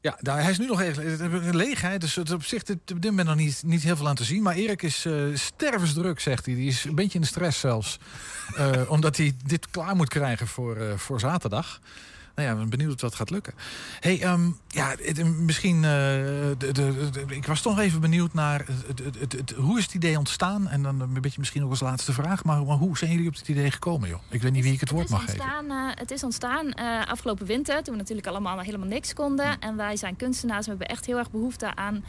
Ja, 0.00 0.16
daar, 0.20 0.42
hij 0.42 0.50
is 0.50 0.58
nu 0.58 0.66
nog 0.66 0.80
even 0.80 1.56
leeg. 1.56 1.80
Hè? 1.80 1.98
Dus 1.98 2.14
het, 2.14 2.30
op 2.32 2.44
zich 2.44 2.62
dit- 2.62 2.76
op 2.92 3.02
dit 3.02 3.10
moment 3.10 3.28
nog 3.28 3.36
niet, 3.36 3.62
niet 3.64 3.82
heel 3.82 3.96
veel 3.96 4.08
aan 4.08 4.14
te 4.14 4.24
zien. 4.24 4.42
Maar 4.42 4.54
Erik 4.54 4.82
is 4.82 5.04
eh, 5.04 5.14
stervensdruk, 5.34 6.20
zegt 6.20 6.46
hij. 6.46 6.54
Die 6.54 6.68
is 6.68 6.84
een 6.84 6.94
beetje 6.94 7.14
in 7.14 7.20
de 7.20 7.26
stress 7.26 7.60
zelfs. 7.60 7.98
Eh, 8.56 8.70
omdat 8.90 9.16
hij 9.16 9.34
dit 9.44 9.70
klaar 9.70 9.96
moet 9.96 10.08
krijgen 10.08 10.46
voor, 10.46 10.76
eh, 10.76 10.96
voor 10.96 11.20
zaterdag. 11.20 11.80
Nou 12.36 12.48
ja, 12.48 12.54
ik 12.54 12.60
ben 12.60 12.68
benieuwd 12.70 12.92
of 12.92 13.00
dat 13.00 13.14
gaat 13.14 13.30
lukken. 13.30 13.54
Hey, 14.00 14.22
ehm, 14.22 14.50
ja, 14.68 14.94
het- 15.02 15.24
misschien. 15.38 15.76
eh, 15.76 15.90
de, 15.90 16.56
de, 16.58 16.72
de- 16.72 17.24
ik 17.28 17.46
was 17.46 17.60
toch 17.60 17.78
even 17.78 18.00
benieuwd 18.00 18.34
naar. 18.34 18.64
Het, 18.86 18.98
het, 19.04 19.18
het, 19.20 19.32
het- 19.32 19.50
hoe 19.50 19.78
is 19.78 19.84
het 19.84 19.94
idee 19.94 20.18
ontstaan? 20.18 20.68
En 20.68 20.82
dan 20.82 21.00
een 21.00 21.20
beetje 21.20 21.38
misschien 21.38 21.64
ook 21.64 21.70
als 21.70 21.80
laatste 21.80 22.12
vraag. 22.12 22.44
Maar, 22.44 22.64
maar 22.64 22.76
hoe 22.76 22.98
zijn 22.98 23.10
jullie 23.10 23.28
op 23.28 23.36
dit 23.36 23.48
idee 23.48 23.70
gekomen, 23.70 24.08
joh? 24.08 24.20
Ik 24.30 24.42
weet 24.42 24.52
niet 24.52 24.62
wie 24.64 24.72
ik 24.72 24.80
het 24.80 24.90
woord 24.90 25.08
mag 25.08 25.20
geven. 25.20 25.34
ontstaan, 25.40 25.70
eh, 25.70 25.76
het 25.94 26.10
is 26.10 26.22
ontstaan 26.22 26.72
eh, 26.72 27.06
afgelopen 27.06 27.46
winter, 27.46 27.82
toen 27.82 27.92
we 27.94 28.00
natuurlijk 28.00 28.26
allemaal 28.26 28.58
helemaal 28.60 28.88
niks 28.88 29.14
konden. 29.14 29.46
Hm. 29.46 29.56
En 29.60 29.76
wij 29.76 29.96
zijn 29.96 30.16
kunstenaars, 30.16 30.64
we 30.64 30.70
hebben 30.70 30.88
echt 30.88 31.06
heel 31.06 31.18
erg 31.18 31.30
behoefte 31.30 31.74
aan 31.74 32.04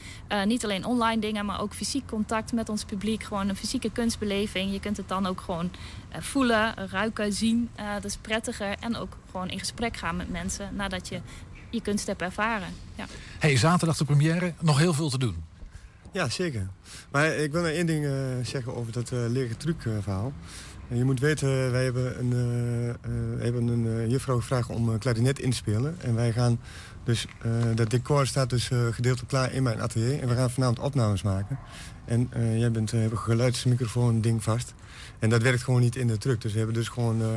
niet 0.46 0.64
alleen 0.64 0.86
online 0.86 1.22
dingen, 1.22 1.46
maar 1.46 1.62
ook 1.62 1.74
fysiek 1.74 2.08
contact 2.08 2.54
met 2.54 2.70
ons 2.70 2.84
publiek. 2.84 3.24
Gewoon 3.24 3.50
een 3.50 3.56
fysieke 3.56 3.92
kunstbeleving. 3.92 4.72
Je 4.72 4.80
kunt 4.80 4.98
het 4.98 5.08
dan 5.08 5.26
ook 5.26 5.42
gewoon 5.42 5.72
voelen, 6.12 6.74
ruiken, 6.90 7.34
zien. 7.34 7.70
Eh, 7.76 7.94
dat 7.94 8.06
is 8.06 8.18
prettiger. 8.18 8.76
En 8.80 8.96
ook 8.96 9.18
gewoon 9.32 9.50
in 9.50 9.60
gesprek 9.60 9.98
gaan 9.98 10.16
met 10.16 10.30
mensen 10.30 10.76
nadat 10.76 11.08
je 11.08 11.20
je 11.70 11.82
kunst 11.82 12.08
hebt 12.08 12.22
ervaren. 12.22 12.70
Ja. 12.96 13.06
Hey, 13.40 13.58
zaterdag 13.58 13.98
de 13.98 14.06
première. 14.06 14.54
Nog 14.62 14.78
heel 14.78 14.94
veel 14.94 15.10
te 15.10 15.18
doen. 15.18 15.44
Ja, 16.12 16.30
zeker. 16.30 16.68
Maar 17.12 17.28
ik 17.36 17.52
wil 17.52 17.62
nog 17.62 17.72
één 17.72 17.86
ding 17.86 18.06
eh, 18.06 18.12
zeggen 18.44 18.76
over 18.76 18.92
dat 18.92 19.12
eh 19.12 19.20
lege 19.28 19.58
truc 19.58 19.86
eh, 19.86 19.94
verhaal. 20.02 20.34
Je 20.88 21.04
moet 21.04 21.20
weten, 21.20 21.72
wij 21.72 21.84
hebben 21.84 22.20
een, 22.20 22.32
eh, 22.34 22.90
eh, 22.90 23.42
hebben 23.44 23.68
een 23.68 23.88
eh, 23.88 24.10
juffrouw 24.10 24.40
gevraagd 24.40 24.70
om 24.70 24.90
een 24.90 25.00
klarinet 25.00 25.40
in 25.40 25.50
te 25.50 25.56
spelen. 25.56 25.96
En 26.02 26.16
wij 26.16 26.32
gaan 26.32 26.60
dus, 27.04 27.26
eh 27.42 27.52
dat 27.76 27.90
decor 27.90 28.28
staat 28.28 28.50
dus 28.50 28.70
eh 28.70 28.80
gedeeltelijk 28.92 29.30
klaar 29.30 29.54
in 29.54 29.64
mijn 29.64 29.82
atelier. 29.82 30.22
En 30.22 30.28
we 30.28 30.36
gaan 30.36 30.50
vanavond 30.50 30.80
opnames 30.80 31.22
maken. 31.22 31.60
En 32.08 32.28
eh, 32.32 32.58
jij 32.60 32.72
bent, 32.72 32.94
uh, 32.94 33.00
hebt 33.00 33.12
een 33.12 33.18
geluidsmicrofoon 33.18 34.22
ding 34.22 34.44
vast. 34.44 34.74
En 35.20 35.30
dat 35.30 35.42
werkt 35.42 35.64
gewoon 35.64 35.82
niet 35.82 35.96
in 35.96 36.08
de 36.08 36.18
truck. 36.18 36.42
Dus 36.42 36.52
we 36.52 36.58
hebben 36.58 36.76
dus 36.76 36.88
gewoon 36.88 37.22
eh, 37.22 37.28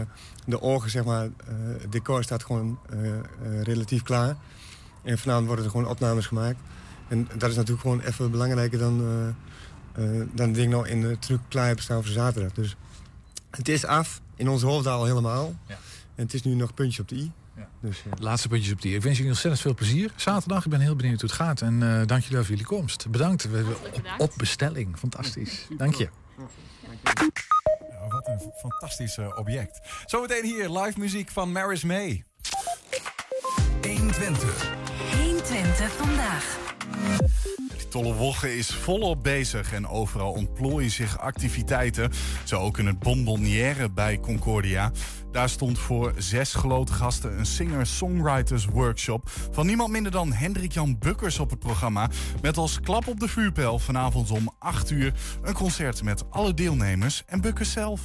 de 0.47 0.61
orgen, 0.61 0.91
zeg 0.91 1.05
maar, 1.05 1.25
eh, 1.25 1.55
het 1.81 1.93
decor 1.93 2.23
staat 2.23 2.45
gewoon 2.45 2.79
eh, 2.91 3.19
eh, 3.19 3.23
relatief 3.63 4.03
klaar. 4.03 4.37
En 5.03 5.19
vanavond 5.19 5.47
worden 5.47 5.65
er 5.65 5.71
gewoon 5.71 5.89
opnames 5.89 6.27
gemaakt. 6.27 6.59
En 7.09 7.29
dat 7.37 7.51
is 7.51 7.57
natuurlijk 7.57 7.81
gewoon 7.81 8.01
even 8.01 8.31
belangrijker 8.31 8.79
dan, 8.79 9.01
eh, 9.01 9.29
eh, 10.05 10.27
dan 10.35 10.47
het 10.47 10.55
ding 10.55 10.71
nou 10.71 10.89
in 10.89 11.01
de 11.01 11.19
truck 11.19 11.41
klaar 11.49 11.67
hebben 11.67 11.85
staan 11.85 12.03
voor 12.03 12.13
zaterdag. 12.13 12.53
Dus 12.53 12.77
het 13.51 13.69
is 13.69 13.85
af, 13.85 14.21
in 14.37 14.49
onze 14.49 14.67
hoofdzaal 14.67 15.05
helemaal. 15.05 15.55
En 16.15 16.25
het 16.25 16.35
is 16.35 16.43
nu 16.43 16.55
nog 16.55 16.75
puntje 16.75 17.03
op 17.03 17.09
de 17.09 17.15
i. 17.15 17.31
Dus, 17.81 17.99
eh, 17.99 18.13
Laatste 18.19 18.49
puntjes 18.49 18.73
op 18.73 18.83
die. 18.83 18.95
Ik 18.95 19.03
wens 19.03 19.17
jullie 19.17 19.33
ontzettend 19.33 19.63
veel 19.63 19.75
plezier. 19.75 20.13
Zaterdag, 20.17 20.65
ik 20.65 20.71
ben 20.71 20.81
heel 20.81 20.97
benieuwd 20.97 21.21
hoe 21.21 21.31
het 21.31 21.39
gaat. 21.39 21.61
En 21.61 21.83
eh, 21.83 21.89
dank 21.89 22.23
jullie 22.23 22.37
wel 22.37 22.41
voor 22.41 22.51
jullie 22.51 22.65
komst. 22.65 23.11
Bedankt. 23.11 23.51
We 23.51 23.57
hebben 23.57 23.77
op, 23.77 24.15
op 24.19 24.33
bestelling. 24.37 24.99
Fantastisch. 24.99 25.67
Dank 25.77 25.95
je. 25.95 26.09
Ja, 27.91 28.09
wat 28.09 28.27
een 28.27 28.53
fantastisch 28.57 29.19
eh, 29.19 29.39
object. 29.39 29.81
Zometeen 30.07 30.45
hier 30.45 30.71
live 30.71 30.99
muziek 30.99 31.31
van 31.31 31.53
Maris 31.53 31.85
May. 31.85 32.25
120. 33.83 34.71
120 35.17 35.93
vandaag. 35.93 36.59
Wogge 37.93 38.57
is 38.57 38.75
volop 38.75 39.23
bezig 39.23 39.73
en 39.73 39.89
overal 39.89 40.33
ontplooien 40.33 40.91
zich 40.91 41.19
activiteiten. 41.19 42.11
Zo 42.45 42.59
ook 42.59 42.79
in 42.79 42.87
het 42.87 42.99
Bonbonnière 42.99 43.91
bij 43.91 44.21
Concordia. 44.21 44.91
Daar 45.33 45.49
stond 45.49 45.79
voor 45.79 46.13
zes 46.17 46.55
geloten 46.55 46.95
gasten 46.95 47.39
een 47.39 47.47
singer-songwriters 47.47 48.65
workshop... 48.65 49.31
van 49.51 49.67
niemand 49.67 49.91
minder 49.91 50.13
dan 50.13 50.33
Hendrik 50.33 50.73
Jan 50.73 50.99
Bukkers 50.99 51.39
op 51.39 51.51
het 51.51 51.59
programma... 51.59 52.09
met 52.43 52.57
als 52.57 52.81
klap 52.81 53.07
op 53.07 53.21
de 53.21 53.29
vuurpijl 53.29 53.79
vanavond 53.79 54.31
om 54.31 54.51
8 54.59 54.91
uur... 54.91 55.13
een 55.43 55.55
concert 55.55 56.03
met 56.03 56.31
alle 56.31 56.55
deelnemers 56.55 57.23
en 57.27 57.41
Bukkers 57.41 57.73
zelf. 57.73 58.01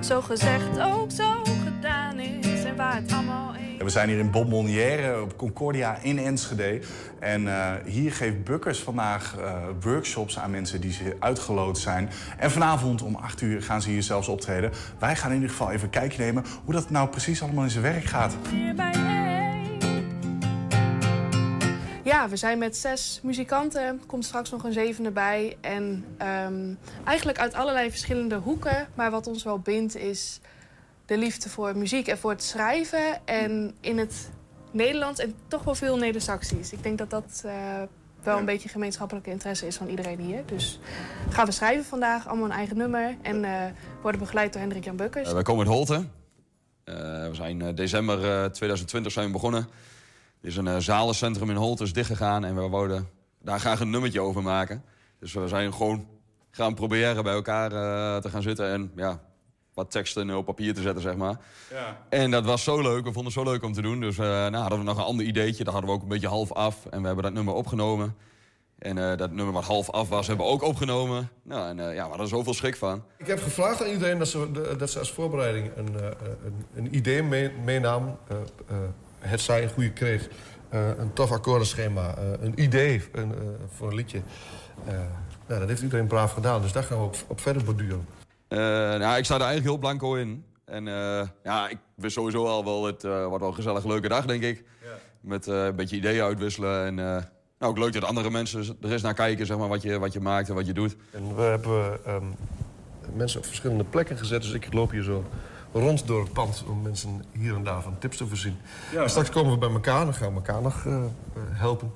Zo 0.00 0.20
gezegd 0.20 0.80
ook 0.80 1.10
zo 1.10 1.44
gedaan 1.64 2.18
is 2.20 2.64
en 2.64 2.76
waar 2.76 2.94
het 2.94 3.12
allemaal 3.12 3.54
We 3.84 3.90
zijn 3.90 4.08
hier 4.08 4.18
in 4.18 4.30
Bonbonnière 4.30 5.22
op 5.22 5.36
Concordia 5.36 5.98
in 6.02 6.18
Enschede. 6.18 6.80
En 7.18 7.48
eh, 7.48 7.72
hier 7.84 8.12
geeft 8.12 8.44
Bukkers 8.44 8.78
vandaag 8.78 9.36
eh, 9.38 9.62
workshops 9.80 10.38
aan 10.38 10.50
mensen 10.50 10.80
die 10.80 10.92
ze 10.92 11.16
uitgeloot 11.18 11.78
zijn. 11.78 12.10
En 12.38 12.50
vanavond 12.50 13.02
om 13.02 13.14
8 13.14 13.40
uur 13.40 13.62
gaan 13.62 13.82
ze 13.82 13.90
hier 13.90 14.02
zelfs 14.02 14.28
optreden. 14.28 14.72
Wij 14.98 15.16
gaan 15.16 15.28
in 15.28 15.34
ieder 15.34 15.50
geval 15.50 15.70
even 15.70 15.90
kijkje 15.90 16.22
nemen 16.22 16.44
hoe 16.64 16.74
dat 16.74 16.90
nou 16.90 17.08
precies 17.08 17.42
allemaal 17.42 17.64
in 17.64 17.70
zijn 17.70 17.82
werk 17.82 18.04
gaat. 18.04 18.36
Ja, 22.02 22.28
we 22.28 22.36
zijn 22.36 22.58
met 22.58 22.76
zes 22.76 23.20
muzikanten. 23.22 23.82
Er 23.82 23.96
komt 24.06 24.24
straks 24.24 24.50
nog 24.50 24.64
een 24.64 24.72
zevende 24.72 25.10
bij. 25.10 25.56
En 25.60 26.04
ehm, 26.16 26.74
eigenlijk 27.04 27.38
uit 27.38 27.54
allerlei 27.54 27.90
verschillende 27.90 28.36
hoeken. 28.36 28.88
Maar 28.94 29.10
wat 29.10 29.26
ons 29.26 29.42
wel 29.42 29.58
bindt 29.58 29.96
is 29.96 30.40
de 31.12 31.18
liefde 31.18 31.48
voor 31.48 31.76
muziek 31.76 32.08
en 32.08 32.18
voor 32.18 32.30
het 32.30 32.42
schrijven. 32.42 33.26
En 33.26 33.74
in 33.80 33.98
het 33.98 34.30
Nederlands 34.70 35.20
en 35.20 35.34
toch 35.48 35.64
wel 35.64 35.74
veel 35.74 35.96
Neder-Saxisch. 35.96 36.72
Ik 36.72 36.82
denk 36.82 36.98
dat 36.98 37.10
dat 37.10 37.42
eh, 37.44 37.54
wel 38.22 38.38
een 38.38 38.44
beetje 38.44 38.68
gemeenschappelijke 38.68 39.30
interesse 39.30 39.66
is 39.66 39.76
van 39.76 39.88
iedereen 39.88 40.20
hier. 40.20 40.42
Dus 40.46 40.78
gaan 41.28 41.46
we 41.46 41.52
schrijven 41.52 41.84
vandaag, 41.84 42.26
allemaal 42.26 42.44
een 42.44 42.50
eigen 42.50 42.76
nummer. 42.76 43.16
En 43.22 43.44
eh, 43.44 43.72
worden 44.02 44.20
begeleid 44.20 44.52
door 44.52 44.60
Hendrik 44.60 44.84
Jan 44.84 44.96
Bukkers. 44.96 45.28
Uh, 45.28 45.34
wij 45.34 45.42
komen 45.42 45.66
uit 45.66 45.74
Holte. 45.74 46.04
We 46.84 47.30
zijn 47.32 47.74
december 47.74 48.18
2020 48.52 49.12
zijn 49.12 49.26
we 49.26 49.32
begonnen. 49.32 49.68
Er 50.40 50.48
is 50.48 50.56
een 50.56 50.82
zalencentrum 50.82 51.50
in 51.50 51.56
Holte 51.56 51.82
is 51.82 51.92
dichtgegaan 51.92 52.44
en 52.44 52.54
we 52.54 52.68
wouden 52.68 53.08
daar 53.42 53.60
graag 53.60 53.80
een 53.80 53.90
nummertje 53.90 54.20
over 54.20 54.42
maken. 54.42 54.84
Dus 55.20 55.32
we 55.32 55.48
zijn 55.48 55.72
gewoon 55.72 56.06
gaan 56.50 56.74
proberen 56.74 57.22
bij 57.22 57.34
elkaar 57.34 57.70
te 58.20 58.28
gaan 58.28 58.42
zitten 58.42 58.72
en 58.72 58.92
ja, 58.96 59.20
wat 59.74 59.90
teksten 59.90 60.36
op 60.36 60.44
papier 60.44 60.74
te 60.74 60.82
zetten, 60.82 61.02
zeg 61.02 61.16
maar. 61.16 61.36
Ja. 61.70 61.98
En 62.08 62.30
dat 62.30 62.44
was 62.44 62.64
zo 62.64 62.80
leuk, 62.80 63.04
we 63.04 63.12
vonden 63.12 63.24
het 63.24 63.32
zo 63.32 63.42
leuk 63.42 63.62
om 63.62 63.72
te 63.72 63.82
doen. 63.82 64.00
Dus 64.00 64.16
uh, 64.16 64.24
nou, 64.24 64.56
hadden 64.56 64.78
we 64.78 64.84
nog 64.84 64.96
een 64.96 65.04
ander 65.04 65.26
ideetje, 65.26 65.64
dat 65.64 65.72
hadden 65.72 65.90
we 65.90 65.96
ook 65.96 66.02
een 66.02 66.08
beetje 66.08 66.28
half 66.28 66.52
af. 66.52 66.86
En 66.86 67.00
we 67.00 67.06
hebben 67.06 67.24
dat 67.24 67.32
nummer 67.32 67.54
opgenomen. 67.54 68.16
En 68.78 68.96
uh, 68.96 69.16
dat 69.16 69.30
nummer 69.30 69.54
wat 69.54 69.64
half 69.64 69.90
af 69.90 70.08
was, 70.08 70.26
hebben 70.26 70.46
we 70.46 70.52
ook 70.52 70.62
opgenomen. 70.62 71.28
Nou, 71.42 71.68
en 71.68 71.78
uh, 71.78 71.84
ja, 71.84 71.92
we 71.92 72.00
hadden 72.00 72.20
er 72.20 72.28
zoveel 72.28 72.54
schrik 72.54 72.76
van. 72.76 73.04
Ik 73.16 73.26
heb 73.26 73.40
gevraagd 73.40 73.82
aan 73.82 73.90
iedereen 73.90 74.18
dat 74.18 74.28
ze, 74.28 74.74
dat 74.78 74.90
ze 74.90 74.98
als 74.98 75.12
voorbereiding 75.12 75.70
een, 75.76 75.92
uh, 75.94 76.02
een, 76.44 76.66
een, 76.74 76.96
idee 76.96 77.22
mee, 77.22 77.50
meenam. 77.64 78.18
het 79.18 79.40
zij 79.40 79.62
een 79.62 79.70
goede 79.70 79.92
kreeg. 79.92 80.28
een 80.70 81.12
tof 81.12 81.32
akkoordenschema. 81.32 82.16
een 82.18 82.62
idee 82.62 83.02
een, 83.12 83.34
voor 83.76 83.88
een 83.88 83.94
liedje. 83.94 84.22
nou, 85.46 85.60
dat 85.60 85.68
heeft 85.68 85.82
iedereen 85.82 86.06
braaf 86.06 86.32
gedaan. 86.32 86.62
Dus 86.62 86.72
daar 86.72 86.84
gaan 86.84 86.98
we 86.98 87.04
op, 87.04 87.16
op 87.26 87.40
verder 87.40 87.64
borduren. 87.64 88.21
Nou, 88.98 89.16
ik 89.16 89.24
sta 89.24 89.34
er 89.34 89.40
eigenlijk 89.40 89.62
heel 89.62 89.78
blanco 89.78 90.14
in. 90.14 90.44
En 90.64 90.84
ja, 91.42 91.68
ik 91.68 91.78
wist 91.94 92.14
sowieso 92.14 92.46
al 92.46 92.64
wel, 92.64 92.84
het 92.84 93.02
wordt 93.02 93.40
wel 93.40 93.48
een 93.48 93.54
gezellig 93.54 93.84
leuke 93.84 94.08
dag, 94.08 94.26
denk 94.26 94.42
ik. 94.42 94.64
Ja. 94.82 94.88
Met 95.20 95.46
een 95.46 95.76
beetje 95.76 95.96
ideeën 95.96 96.22
uitwisselen 96.22 96.86
en... 96.86 96.94
nou, 96.94 97.22
ook 97.58 97.78
leuk 97.78 97.92
dat 97.92 98.04
andere 98.04 98.30
mensen 98.30 98.76
er 98.80 98.92
eens 98.92 99.02
naar 99.02 99.14
kijken, 99.14 99.46
zeg 99.46 99.58
maar, 99.58 99.68
wat 99.68 99.82
je, 99.82 99.98
wat 99.98 100.12
je 100.12 100.20
maakt 100.20 100.48
en 100.48 100.54
wat 100.54 100.66
je 100.66 100.72
doet. 100.72 100.96
En 101.10 101.36
we 101.36 101.42
hebben 101.42 102.04
ehm, 102.04 102.24
mensen 103.14 103.38
op 103.38 103.46
verschillende 103.46 103.84
plekken 103.84 104.18
gezet. 104.18 104.42
Dus 104.42 104.52
ik 104.52 104.72
loop 104.72 104.90
hier 104.90 105.02
zo 105.02 105.24
rond 105.72 106.06
door 106.06 106.22
het 106.22 106.32
pand 106.32 106.64
om 106.68 106.82
mensen 106.82 107.24
hier 107.32 107.54
en 107.54 107.64
daar 107.64 107.82
van 107.82 107.98
tips 107.98 108.16
te 108.16 108.26
voorzien. 108.26 108.56
En 108.96 109.10
straks 109.10 109.30
komen 109.30 109.52
we 109.52 109.58
bij 109.58 109.70
elkaar, 109.70 110.04
dan 110.04 110.14
gaan 110.14 110.28
we 110.28 110.34
elkaar 110.34 110.62
nog 110.62 110.86
eh, 110.86 110.94
eh, 110.94 111.02
helpen. 111.50 111.92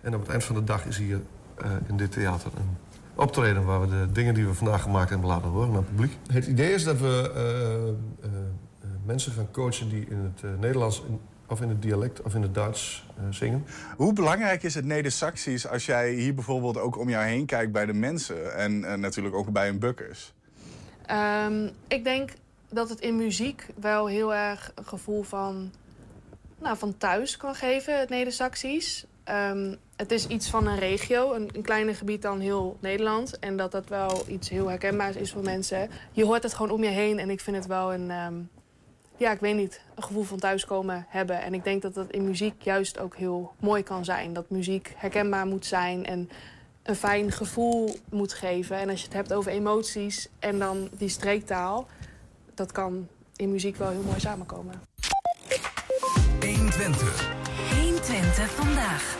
En 0.00 0.14
op 0.14 0.20
het 0.20 0.30
eind 0.30 0.44
van 0.44 0.54
de 0.54 0.64
dag 0.64 0.86
is 0.86 0.98
hier 0.98 1.20
eh, 1.54 1.70
in 1.88 1.96
dit 1.96 2.12
theater 2.12 2.50
een 2.56 2.76
optreden... 3.16 3.64
waar 3.64 3.80
we 3.80 3.86
de 3.88 4.12
dingen 4.12 4.34
die 4.34 4.46
we 4.46 4.54
vandaag 4.54 4.82
gemaakt 4.82 5.10
hebben 5.10 5.28
laten 5.28 5.48
horen 5.48 5.68
aan 5.68 5.74
het 5.76 5.86
publiek. 5.88 6.16
Het 6.32 6.46
idee 6.46 6.72
is 6.72 6.84
dat 6.84 6.98
we 6.98 7.32
eh, 7.34 7.42
eh, 7.42 7.88
eh, 8.22 8.88
mensen 9.04 9.32
gaan 9.32 9.50
coachen 9.50 9.88
die 9.88 10.06
in 10.08 10.18
het 10.34 10.60
Nederlands... 10.60 11.02
in- 11.08 11.20
of 11.48 11.60
in 11.60 11.68
het 11.68 11.82
dialect 11.82 12.22
of 12.22 12.34
in 12.34 12.42
het 12.42 12.54
Duits 12.54 13.06
eh, 13.16 13.24
zingen. 13.30 13.64
Hoe 13.96 14.12
belangrijk 14.12 14.62
is 14.62 14.74
het 14.74 14.84
Neder-Saxisch 14.84 15.68
als 15.68 15.86
jij 15.86 16.12
hier 16.12 16.34
bijvoorbeeld 16.34 16.78
ook 16.78 16.98
om 16.98 17.08
jou 17.08 17.24
heen 17.24 17.46
kijkt 17.46 17.72
bij 17.72 17.86
de 17.86 17.92
mensen 17.92 18.54
en 18.56 19.00
natuurlijk 19.00 19.34
ook 19.34 19.52
bij 19.52 19.68
een 19.68 19.78
bukkers? 19.78 20.32
Ehm, 21.06 21.68
ik 21.88 22.04
denk 22.04 22.30
dat 22.70 22.88
het 22.88 23.00
in 23.00 23.16
muziek 23.16 23.66
wel 23.80 24.06
heel 24.06 24.34
erg 24.34 24.72
een 24.74 24.86
gevoel 24.86 25.22
van, 25.22 25.70
nou, 26.58 26.76
van 26.76 26.96
thuis 26.96 27.36
kan 27.36 27.54
geven, 27.54 27.98
het 27.98 28.08
Neder-Saxisch. 28.08 29.06
Ehm, 29.26 29.74
het 29.96 30.10
is 30.10 30.26
iets 30.26 30.50
van 30.50 30.66
een 30.66 30.78
regio, 30.78 31.32
een, 31.32 31.50
een 31.52 31.62
kleiner 31.62 31.94
gebied 31.94 32.22
dan 32.22 32.40
heel 32.40 32.76
Nederland. 32.80 33.38
En 33.38 33.56
dat 33.56 33.72
dat 33.72 33.88
wel 33.88 34.24
iets 34.28 34.48
heel 34.48 34.68
herkenbaars 34.68 35.16
is 35.16 35.32
voor 35.32 35.42
mensen. 35.42 35.90
Je 36.12 36.24
hoort 36.24 36.42
het 36.42 36.54
gewoon 36.54 36.70
om 36.70 36.82
je 36.82 36.90
heen 36.90 37.18
en 37.18 37.30
ik 37.30 37.40
vind 37.40 37.56
het 37.56 37.66
wel 37.66 37.94
een, 37.94 38.10
ehm, 38.10 38.34
ja, 39.16 39.32
ik 39.32 39.40
weet 39.40 39.56
niet, 39.56 39.80
een 39.94 40.02
gevoel 40.02 40.22
van 40.22 40.38
thuiskomen 40.38 41.06
hebben. 41.08 41.42
En 41.42 41.54
ik 41.54 41.64
denk 41.64 41.82
dat 41.82 41.94
dat 41.94 42.10
in 42.10 42.24
muziek 42.24 42.62
juist 42.62 42.98
ook 42.98 43.16
heel 43.16 43.52
mooi 43.60 43.82
kan 43.82 44.04
zijn. 44.04 44.32
Dat 44.32 44.50
muziek 44.50 44.94
herkenbaar 44.96 45.46
moet 45.46 45.66
zijn 45.66 46.06
en 46.06 46.30
een 46.82 46.96
fijn 46.96 47.32
gevoel 47.32 47.96
moet 48.10 48.32
geven. 48.32 48.76
En 48.76 48.90
als 48.90 48.98
je 48.98 49.04
het 49.04 49.16
hebt 49.16 49.32
over 49.32 49.52
emoties 49.52 50.28
en 50.38 50.58
dan 50.58 50.88
die 50.92 51.08
streektaal, 51.08 51.86
dat 52.54 52.72
kan 52.72 53.08
in 53.36 53.50
muziek 53.50 53.76
wel 53.76 53.90
heel 53.90 54.02
mooi 54.02 54.20
samenkomen. 54.20 54.74
120. 56.40 57.35
120 58.06 58.50
vandaag. 58.50 59.16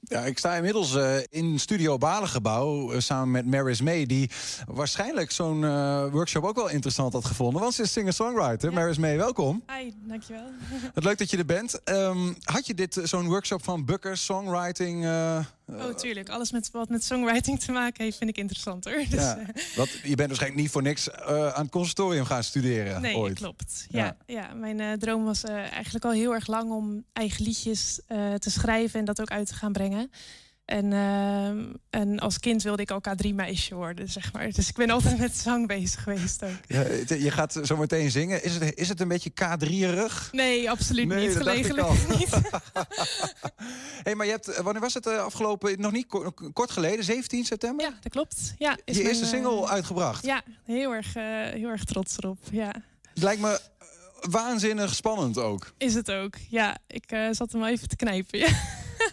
Ja, 0.00 0.20
ik 0.20 0.38
sta 0.38 0.54
inmiddels 0.54 0.94
eh, 0.94 1.16
in 1.30 1.58
Studio 1.58 1.98
Balengebouw 1.98 2.92
eh, 2.92 3.00
samen 3.00 3.30
met 3.30 3.46
Maris 3.46 3.80
May... 3.80 4.06
die 4.06 4.30
waarschijnlijk 4.66 5.30
zo'n 5.30 5.64
eh, 5.64 6.04
workshop 6.10 6.44
ook 6.44 6.54
wel 6.54 6.68
interessant 6.68 7.12
had 7.12 7.24
gevonden. 7.24 7.60
Want 7.60 7.74
ze 7.74 7.82
is 7.82 7.92
singer-songwriter. 7.92 8.72
Maris 8.72 8.98
May, 8.98 9.16
welkom. 9.16 9.62
Hi, 9.78 9.92
dankjewel. 10.08 10.46
Wat 10.94 11.04
leuk 11.04 11.18
dat 11.18 11.30
je 11.30 11.36
er 11.36 11.44
bent. 11.44 11.82
Ehm, 11.84 12.32
had 12.42 12.66
je 12.66 12.74
dit, 12.74 13.00
zo'n 13.02 13.26
workshop 13.26 13.64
van 13.64 13.84
Bukkers, 13.84 14.24
songwriting... 14.24 15.04
eh, 15.66 15.74
oh, 15.74 15.94
tuurlijk. 15.94 16.28
Alles 16.28 16.52
met, 16.52 16.70
wat 16.70 16.88
met 16.88 17.04
songwriting 17.04 17.60
te 17.60 17.72
maken 17.72 18.04
heeft, 18.04 18.16
vind 18.16 18.30
ik 18.30 18.36
interessant 18.36 18.84
hoor. 18.84 19.04
Dus, 19.10 19.20
ja, 19.20 19.38
eh, 19.38 19.76
wat, 19.76 19.90
je 19.90 20.14
bent 20.14 20.28
waarschijnlijk 20.28 20.62
niet 20.62 20.70
voor 20.70 20.82
niks 20.82 21.10
eh, 21.10 21.48
aan 21.48 21.62
het 21.62 21.70
conservatorium 21.70 22.24
gaan 22.24 22.44
studeren 22.44 23.00
nee, 23.00 23.16
ooit. 23.16 23.34
klopt. 23.34 23.86
Ja, 23.88 24.16
ja. 24.26 24.54
mijn 24.54 24.98
droom 24.98 25.24
was 25.24 25.44
eigenlijk 25.44 26.04
al 26.04 26.10
heel 26.10 26.34
erg 26.34 26.46
lang 26.46 26.70
om 26.70 27.04
eigen 27.12 27.44
liedjes 27.44 28.00
te 28.38 28.50
schrijven 28.50 28.98
en 28.98 29.04
dat 29.04 29.20
ook 29.20 29.30
uit 29.30 29.46
te 29.46 29.54
gaan 29.54 29.72
brengen. 29.72 30.10
En, 30.64 30.92
ehm, 30.92 31.64
en 31.90 32.18
als 32.18 32.38
kind 32.40 32.62
wilde 32.62 32.82
ik 32.82 32.90
al 32.90 33.00
K3-meisje 33.08 33.74
worden, 33.74 34.08
zeg 34.08 34.32
maar. 34.32 34.50
Dus 34.50 34.68
ik 34.68 34.74
ben 34.74 34.90
altijd 34.90 35.18
met 35.18 35.36
zang 35.36 35.66
bezig 35.66 36.02
geweest 36.02 36.42
ook. 36.44 36.50
Ja, 36.66 36.80
je 37.16 37.30
gaat 37.30 37.60
zo 37.62 37.76
meteen 37.76 38.10
zingen. 38.10 38.44
Is 38.44 38.54
het, 38.54 38.74
is 38.74 38.88
het 38.88 39.00
een 39.00 39.08
beetje 39.08 39.30
K3-erig? 39.30 40.28
Nee, 40.32 40.70
absoluut 40.70 41.06
Nee, 41.08 41.26
niet. 41.26 41.34
dat 41.36 41.44
dacht 41.44 41.56
ik 41.56 41.66
Gelegelijk 41.66 42.10
al. 42.10 42.16
niet. 42.18 42.30
hey, 44.04 44.14
maar 44.14 44.26
je 44.26 44.32
hebt, 44.32 44.56
wanneer 44.62 44.82
was 44.82 44.94
het 44.94 45.06
eh, 45.06 45.16
afgelopen, 45.18 45.80
nog 45.80 45.92
niet 45.92 46.06
ko- 46.06 46.32
kort 46.52 46.70
geleden, 46.70 47.04
17 47.04 47.44
september? 47.44 47.86
Ja, 47.86 47.92
dat 48.00 48.12
klopt. 48.12 48.54
Ja, 48.58 48.72
is 48.84 48.96
Je 48.96 49.02
mijn, 49.02 49.06
eerste 49.06 49.24
eh, 49.24 49.30
single 49.30 49.68
uitgebracht. 49.68 50.24
Ja, 50.24 50.42
heel 50.64 50.92
erg, 50.94 51.16
eh, 51.16 51.24
heel 51.50 51.68
erg 51.68 51.84
trots 51.84 52.16
erop. 52.18 52.38
Ja. 52.50 52.74
Het 53.14 53.22
lijkt 53.22 53.40
me 53.40 53.50
eh, 53.50 53.86
waanzinnig 54.30 54.94
spannend 54.94 55.38
ook. 55.38 55.72
Is 55.78 55.94
het 55.94 56.10
ook. 56.10 56.34
Ja, 56.48 56.76
ik 56.86 57.04
eh, 57.10 57.28
zat 57.30 57.52
hem 57.52 57.64
even 57.64 57.88
te 57.88 57.96
knijpen. 57.96 58.38
Ja. 58.38 58.48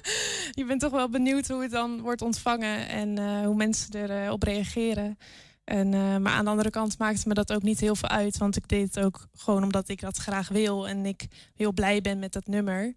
je 0.59 0.65
bent 0.65 0.79
toch 0.79 0.91
wel 0.91 1.09
benieuwd 1.09 1.47
hoe 1.47 1.61
het 1.61 1.71
dan 1.71 2.01
wordt 2.01 2.21
ontvangen 2.21 2.87
en 2.87 3.17
eh, 3.17 3.45
hoe 3.45 3.55
mensen 3.55 4.11
erop 4.11 4.33
op 4.33 4.43
reageren. 4.43 5.17
En, 5.63 5.93
eh, 5.93 6.17
maar 6.17 6.31
aan 6.31 6.43
de 6.43 6.51
andere 6.51 6.69
kant 6.69 6.97
maakte 6.97 7.27
me 7.27 7.33
dat 7.33 7.53
ook 7.53 7.61
niet 7.61 7.79
heel 7.79 7.95
veel 7.95 8.09
uit. 8.09 8.37
Want 8.37 8.55
ik 8.55 8.67
deed 8.67 8.95
het 8.95 9.05
ook 9.05 9.27
gewoon 9.33 9.63
omdat 9.63 9.89
ik 9.89 10.01
dat 10.01 10.17
graag 10.17 10.49
wil. 10.49 10.87
En 10.87 11.05
ik 11.05 11.27
heel 11.55 11.73
blij 11.73 12.01
ben 12.01 12.19
met 12.19 12.33
dat 12.33 12.47
nummer. 12.47 12.93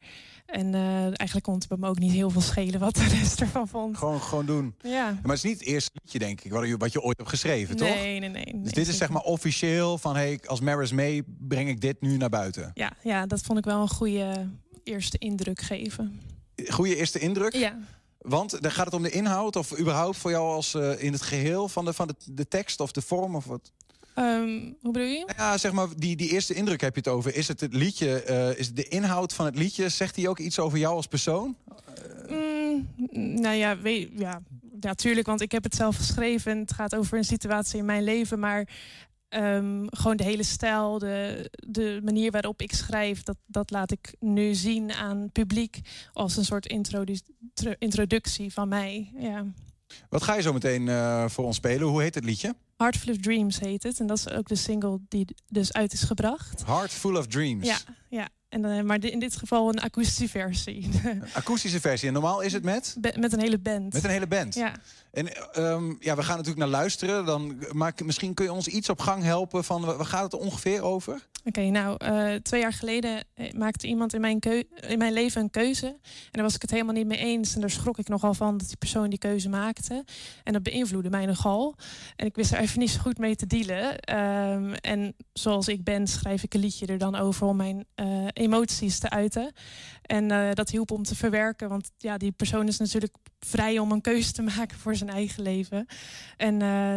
En 0.47 0.75
eh, 0.75 1.03
eigenlijk 1.05 1.43
kon 1.43 1.55
het 1.55 1.81
me 1.81 1.87
ook 1.87 1.99
niet 1.99 2.13
heel 2.13 2.31
veel 2.31 2.41
schelen 2.41 2.81
wat 2.81 2.95
de 2.95 3.09
rest 3.09 3.41
ervan 3.41 3.69
vond. 3.69 3.97
Gewoon, 3.97 4.21
gewoon 4.21 4.47
doen. 4.47 4.75
Ja. 4.81 5.05
Maar 5.05 5.21
het 5.23 5.33
is 5.33 5.43
niet 5.43 5.59
het 5.59 5.69
eerste 5.69 5.91
liedje, 6.03 6.19
denk 6.19 6.41
ik, 6.41 6.53
wat 6.53 6.67
je, 6.67 6.77
wat 6.77 6.93
je 6.93 7.03
ooit 7.03 7.17
hebt 7.17 7.29
geschreven, 7.29 7.77
toch? 7.77 7.89
Nee, 7.89 8.21
nee, 8.21 8.29
nee. 8.29 8.45
Dus 8.45 8.53
nee, 8.53 8.73
dit 8.73 8.89
is 8.89 8.97
zeg 8.97 9.09
maar 9.09 9.23
officieel 9.23 9.99
van, 9.99 10.15
hey, 10.17 10.41
als 10.45 10.61
Maris 10.61 10.93
May 10.93 11.23
breng 11.27 11.69
ik 11.69 11.81
dit 11.81 12.01
nu 12.01 12.17
naar 12.17 12.29
buiten. 12.29 12.71
Ja, 12.75 12.93
ja, 13.03 13.27
dat 13.27 13.41
vond 13.41 13.59
ik 13.59 13.65
wel 13.65 13.81
een 13.81 13.89
goede 13.89 14.49
eerste 14.83 15.19
indruk 15.19 15.61
geven. 15.61 16.21
Goede 16.69 16.97
eerste 16.97 17.19
indruk? 17.19 17.53
Ja. 17.53 17.79
Want 18.19 18.63
dan 18.63 18.71
gaat 18.71 18.85
het 18.85 18.95
om 18.95 19.03
de 19.03 19.11
inhoud 19.11 19.57
of 19.57 19.79
überhaupt 19.79 20.17
voor 20.17 20.31
jou 20.31 20.53
als 20.53 20.75
eh, 20.75 21.03
in 21.03 21.13
het 21.13 21.23
geheel 21.23 21.69
van 21.69 21.85
de, 21.85 21.93
van 21.93 22.07
de, 22.07 22.15
de 22.25 22.49
tekst 22.49 22.81
of 22.81 22.93
de 22.93 23.03
vorm 23.03 23.37
of 23.37 23.45
wat? 23.45 23.73
Ehm, 24.15 24.73
hoe 24.81 24.93
bedoel 24.93 25.09
je? 25.09 25.29
Ja, 25.37 25.59
zeg 25.59 25.73
maar, 25.73 25.89
die, 25.97 26.17
die 26.17 26.31
eerste 26.31 26.55
indruk 26.55 26.81
heb 26.81 26.95
je 26.95 27.01
het 27.01 27.09
over. 27.09 27.35
Is 27.35 27.49
het 27.49 27.61
het 27.61 27.75
liedje, 27.75 28.23
eh, 28.23 28.59
is 28.59 28.67
het 28.67 28.77
de 28.77 28.89
inhoud 28.89 29.33
van 29.33 29.45
het 29.45 29.57
liedje, 29.57 29.89
zegt 29.89 30.17
hij 30.17 30.29
ook 30.29 30.39
iets 30.39 30.59
over 30.59 30.79
jou 30.79 30.97
als 30.97 31.07
persoon? 31.07 31.57
Mm, 32.29 32.89
nou 33.41 33.55
ja, 33.55 33.79
weet, 33.79 34.11
ja, 34.17 34.43
natuurlijk, 34.81 35.27
want 35.27 35.41
ik 35.41 35.53
heb 35.53 35.63
het 35.65 35.75
zelf 35.75 35.97
geschreven. 35.97 36.53
En 36.53 36.59
het 36.59 36.73
gaat 36.73 36.95
over 36.95 37.19
een 37.19 37.25
situatie 37.25 37.79
in 37.79 37.85
mijn 37.85 38.03
leven. 38.03 38.39
Maar 38.39 38.69
ehm, 39.35 39.85
gewoon 39.87 40.17
de 40.17 40.25
hele 40.25 40.43
stijl, 40.43 40.99
de, 40.99 41.51
de 41.67 42.01
manier 42.05 42.31
waarop 42.31 42.63
ik 42.63 42.75
schrijf... 42.75 43.23
Dat, 43.23 43.37
dat 43.47 43.71
laat 43.71 43.93
ik 43.93 44.15
nu 44.21 44.55
zien 44.55 44.93
aan 44.93 45.21
het 45.21 45.33
publiek 45.33 45.81
als 46.13 46.37
een 46.37 46.45
soort 46.45 46.67
introdu- 46.67 47.21
introductie 47.79 48.53
van 48.53 48.69
mij. 48.69 49.13
Ja. 49.19 49.45
Wat 50.09 50.23
ga 50.23 50.35
je 50.35 50.43
zo 50.43 50.53
meteen 50.53 50.89
eh, 50.89 51.29
voor 51.29 51.45
ons 51.45 51.57
spelen? 51.57 51.89
Hoe 51.89 52.03
heet 52.03 52.15
het 52.15 52.25
liedje? 52.25 52.55
Heart 52.77 52.97
Full 52.97 53.13
of 53.13 53.19
Dreams 53.19 53.61
heet 53.61 53.83
het. 53.83 54.01
En 54.01 54.07
dat 54.07 54.19
is 54.19 54.31
ook 54.31 54.49
de 54.49 54.55
single 54.55 55.01
die 55.09 55.27
dus 55.49 55.73
uit 55.73 55.93
is 55.93 56.03
gebracht. 56.03 56.65
Heart 56.67 56.93
Full 56.93 57.17
of 57.17 57.27
Dreams. 57.27 57.67
Ja, 57.67 57.79
ja. 58.09 58.29
En, 58.55 58.65
eh, 58.65 58.83
maar 58.83 59.05
in 59.05 59.19
dit 59.19 59.37
geval 59.37 59.69
een 59.69 59.81
akoestische 59.81 60.29
versie. 60.29 60.91
Akoestische 61.33 61.81
versie. 61.81 62.09
En 62.09 62.15
normaal 62.15 62.41
is 62.41 62.53
het 62.53 62.63
met? 62.63 62.97
Be- 63.01 63.15
met 63.19 63.33
een 63.33 63.41
hele 63.41 63.59
band. 63.59 63.93
Met 63.93 64.05
een 64.05 64.11
hele 64.11 64.27
band. 64.27 64.55
Ja. 64.55 64.73
En 65.13 65.53
ehm, 65.53 65.95
ja, 66.01 66.17
we 66.17 66.23
gaan 66.23 66.37
natuurlijk 66.37 66.59
naar 66.59 66.81
luisteren. 66.81 67.25
Dan, 67.25 67.57
maar 67.73 67.93
misschien 68.05 68.35
kun 68.35 68.45
je 68.45 68.53
ons 68.53 68.69
iets 68.69 68.89
op 68.89 69.01
gang 69.01 69.23
helpen 69.23 69.65
van 69.65 69.85
waar 69.85 70.07
gaat 70.07 70.33
het 70.33 70.41
ongeveer 70.41 70.83
over? 70.83 71.27
Oké, 71.45 71.61
nou, 71.61 71.97
eh, 71.99 72.35
twee 72.35 72.61
jaar 72.61 72.73
geleden 72.73 73.25
eh, 73.35 73.53
maakte 73.53 73.87
iemand 73.87 74.15
in 74.15 74.21
mijn, 74.21 74.39
in 74.89 74.99
mijn 74.99 75.13
leven 75.13 75.41
een 75.41 75.51
keuze. 75.51 75.87
En 75.87 76.31
daar 76.31 76.43
was 76.43 76.55
ik 76.55 76.63
het 76.63 76.71
helemaal 76.71 76.95
niet 76.95 77.07
mee 77.07 77.19
eens. 77.19 77.55
En 77.55 77.61
daar 77.61 77.71
schrok 77.71 77.99
ik 77.99 78.09
nogal 78.09 78.35
van 78.35 78.57
dat 78.57 78.67
die 78.67 78.77
persoon 78.77 79.11
die 79.11 79.19
keuze 79.19 79.49
maakte. 79.49 80.05
En 80.45 80.53
dat 80.53 80.63
beïnvloedde 80.63 81.11
mij 81.11 81.27
nogal. 81.27 81.75
En 82.17 82.27
ik 82.27 82.35
wist 82.37 82.53
er 82.53 82.59
even 82.59 82.79
niet 82.79 82.91
zo 82.91 83.01
goed 83.01 83.19
mee 83.19 83.37
te 83.37 83.47
dealen. 83.47 83.99
Ehm, 83.99 84.73
en 84.73 85.15
zoals 85.33 85.69
ik 85.69 85.85
ben, 85.85 86.07
schrijf 86.07 86.43
ik 86.43 86.55
een 86.55 86.61
liedje 86.61 86.87
er 86.87 86.99
dan 86.99 87.15
over 87.15 87.47
om 87.47 87.57
mijn 87.57 87.87
eh, 87.95 88.07
emoties 88.45 88.99
te 88.99 89.11
uiten. 89.11 89.53
En 90.03 90.31
eh, 90.31 90.53
dat 90.53 90.71
hielp 90.71 90.91
om 90.91 91.03
te 91.03 91.15
verwerken. 91.15 91.69
Want 91.69 91.91
ja, 91.99 92.17
die 92.17 92.33
persoon 92.33 92.67
is 92.67 92.79
natuurlijk 92.79 93.17
vrij 93.39 93.79
om 93.79 93.93
een 93.93 94.01
keuze 94.01 94.33
te 94.33 94.43
maken 94.57 94.79
voor 94.79 94.97
zijn 94.97 95.11
eigen 95.11 95.43
leven. 95.43 95.87
En 96.37 96.63
eh, 96.63 96.97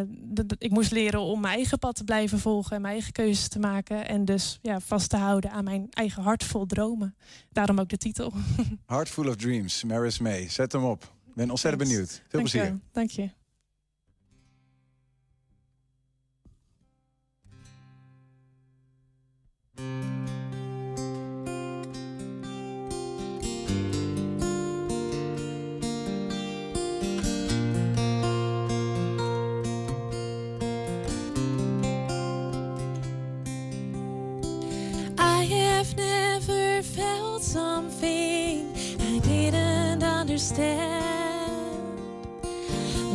ik 0.57 0.71
moest 0.71 0.91
leren 0.91 1.19
om 1.19 1.39
mijn 1.39 1.55
eigen 1.55 1.79
pad 1.79 1.95
te 1.95 2.03
blijven 2.03 2.39
volgen 2.39 2.75
en 2.75 2.81
mijn 2.81 2.93
eigen 2.93 3.11
keuzes 3.11 3.47
te 3.47 3.59
maken. 3.59 4.07
En 4.07 4.25
dus 4.25 4.59
ja, 4.61 4.79
vast 4.79 5.09
te 5.09 5.17
houden 5.17 5.51
aan 5.51 5.63
mijn 5.63 5.87
eigen 5.89 6.23
hart 6.23 6.43
vol 6.43 6.65
dromen. 6.65 7.15
Daarom 7.51 7.79
ook 7.79 7.89
de 7.89 7.97
titel. 7.97 8.33
Heart 8.85 9.09
Full 9.09 9.27
of 9.27 9.35
Dreams, 9.35 9.83
Maris 9.83 10.19
May. 10.19 10.49
Zet 10.49 10.71
hem 10.71 10.83
op. 10.83 11.03
Ik 11.03 11.35
ben 11.35 11.49
ontzettend 11.49 11.83
benieuwd. 11.83 12.09
Veel 12.09 12.23
Dank 12.29 12.49
plezier. 12.49 12.79
Dank 12.91 13.09
je. 13.09 13.29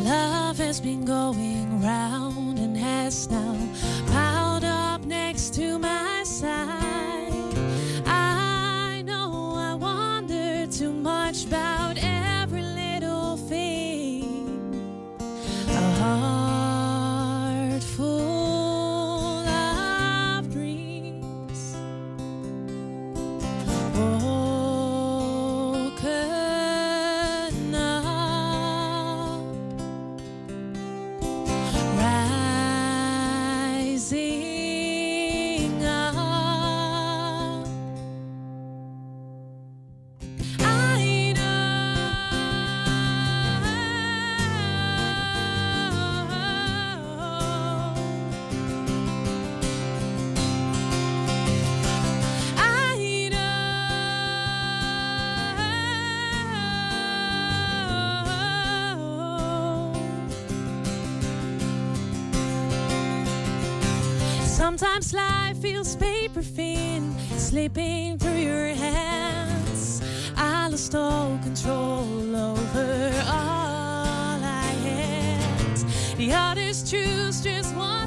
Love 0.05 0.59
has 0.59 0.80
been 0.80 1.05
going 1.05 1.80
round 1.80 2.59
and 2.59 2.76
has 2.76 3.30
now 3.30 3.57
paper 65.97 66.43
thin, 66.43 67.14
slipping 67.36 68.18
through 68.18 68.38
your 68.38 68.68
hands. 68.68 70.03
I 70.36 70.68
lost 70.68 70.95
all 70.95 71.38
control 71.43 72.36
over 72.36 73.12
all 73.26 74.38
I 74.43 74.74
had. 74.84 75.76
The 76.16 76.32
others 76.32 76.90
choose 76.90 77.43
just 77.43 77.74
what 77.74 78.02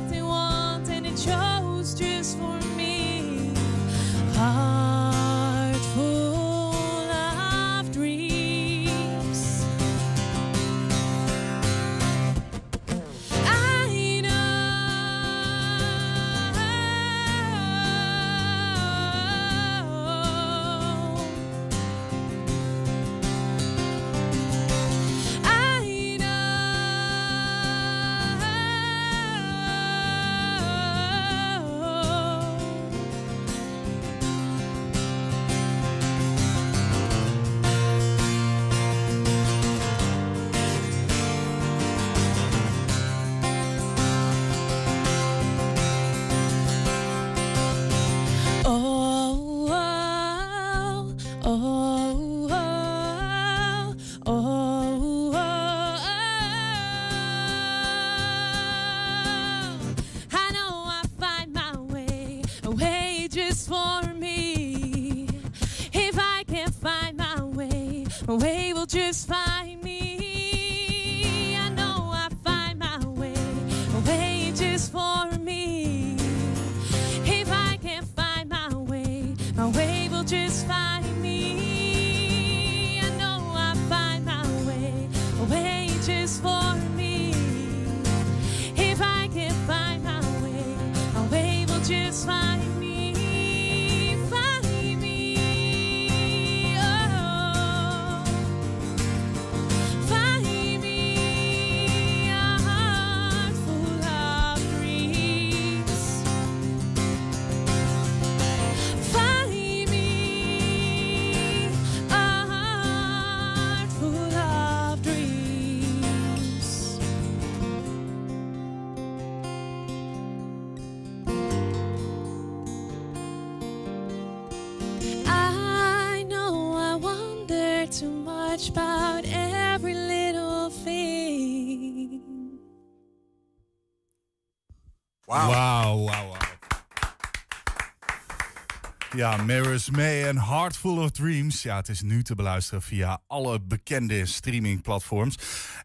Ja, 139.16 139.38
Mirrors 139.38 139.90
May 139.90 140.28
en 140.28 140.42
Heart 140.42 140.78
Full 140.78 140.98
of 140.98 141.12
Dreams. 141.12 141.64
Ja, 141.64 141.76
het 141.76 141.90
is 141.90 142.02
nu 142.02 142.24
te 142.24 142.36
beluisteren 142.36 142.82
via 142.82 143.22
alle 143.28 143.62
bekende 143.62 144.26
streamingplatforms. 144.26 145.38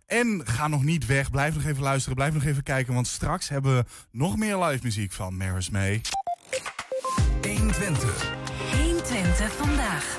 En 0.07 0.43
ga 0.45 0.69
nog 0.69 0.85
niet 0.85 1.07
weg, 1.07 1.31
blijf 1.31 1.55
nog 1.55 1.65
even 1.65 1.83
luisteren, 1.83 2.17
blijf 2.17 2.33
nog 2.33 2.45
even 2.45 2.63
kijken... 2.63 2.95
want 2.95 3.07
straks 3.07 3.49
hebben 3.49 3.77
we 3.77 3.85
nog 4.11 4.37
meer 4.37 4.59
live 4.59 4.85
muziek 4.85 5.13
van 5.13 5.37
Mirrors 5.37 5.71
May. 5.71 6.01
120. 7.43 8.33
120 8.73 9.53
vandaag. 9.53 10.19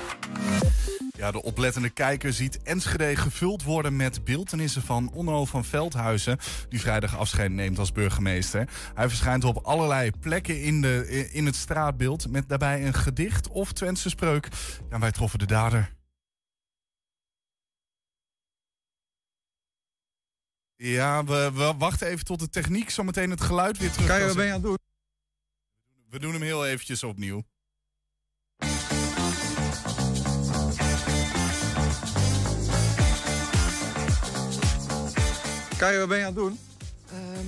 Ja, 1.22 1.30
de 1.30 1.42
oplettende 1.42 1.90
kijker 1.90 2.32
ziet 2.32 2.62
Enschede 2.62 3.16
gevuld 3.16 3.62
worden 3.62 3.96
met 3.96 4.24
beeldenissen 4.24 4.82
van 4.82 5.12
Onno 5.12 5.44
van 5.44 5.64
Veldhuizen, 5.64 6.38
die 6.68 6.80
vrijdag 6.80 7.16
afscheid 7.16 7.50
neemt 7.50 7.78
als 7.78 7.92
burgemeester. 7.92 8.68
Hij 8.94 9.08
verschijnt 9.08 9.44
op 9.44 9.56
allerlei 9.56 10.10
plekken 10.20 10.62
in, 10.62 10.80
de, 10.80 11.28
in 11.32 11.46
het 11.46 11.56
straatbeeld 11.56 12.30
met 12.30 12.48
daarbij 12.48 12.86
een 12.86 12.94
gedicht 12.94 13.48
of 13.48 13.72
Twentse 13.72 14.08
spreuk. 14.08 14.48
Ja, 14.90 14.98
wij 14.98 15.12
troffen 15.12 15.38
de 15.38 15.46
dader. 15.46 15.94
Ja, 20.76 21.24
we, 21.24 21.50
we 21.54 21.74
wachten 21.78 22.06
even 22.06 22.24
tot 22.24 22.40
de 22.40 22.48
techniek 22.48 22.90
zometeen 22.90 23.30
het 23.30 23.40
geluid 23.40 23.78
weer 23.78 23.90
terug. 23.90 24.06
Kan 24.06 24.16
je, 24.16 24.26
kan 24.26 24.28
wat 24.28 24.36
ben 24.36 24.46
je 24.46 24.52
aan 24.52 24.60
het 24.60 24.68
doen? 24.68 24.78
We 26.08 26.18
doen 26.18 26.32
hem 26.32 26.42
heel 26.42 26.66
eventjes 26.66 27.02
opnieuw. 27.02 27.42
Kai, 35.82 35.98
wat 35.98 36.08
ben 36.08 36.18
je 36.18 36.24
aan 36.24 36.32
het 36.34 36.42
doen? 36.42 36.58
Ehm, 37.10 37.46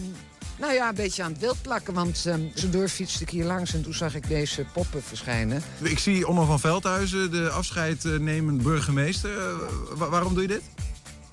nou 0.58 0.72
ja, 0.72 0.88
een 0.88 0.94
beetje 0.94 1.22
aan 1.22 1.30
het 1.30 1.40
beeld 1.40 1.62
plakken. 1.62 1.94
Want 1.94 2.24
um, 2.26 2.50
tussendoor 2.52 2.88
fietste 2.88 3.22
ik 3.22 3.30
hier 3.30 3.44
langs 3.44 3.74
en 3.74 3.82
toen 3.82 3.94
zag 3.94 4.14
ik 4.14 4.28
deze 4.28 4.64
poppen 4.72 5.02
verschijnen. 5.02 5.62
Ik 5.80 5.98
zie 5.98 6.28
Onno 6.28 6.44
van 6.44 6.60
Veldhuizen, 6.60 7.30
de 7.30 7.50
afscheidnemend 7.50 8.62
burgemeester. 8.62 9.38
Eh, 9.38 9.54
wa- 9.96 10.08
waarom 10.08 10.32
doe 10.34 10.42
je 10.42 10.48
dit? 10.48 10.60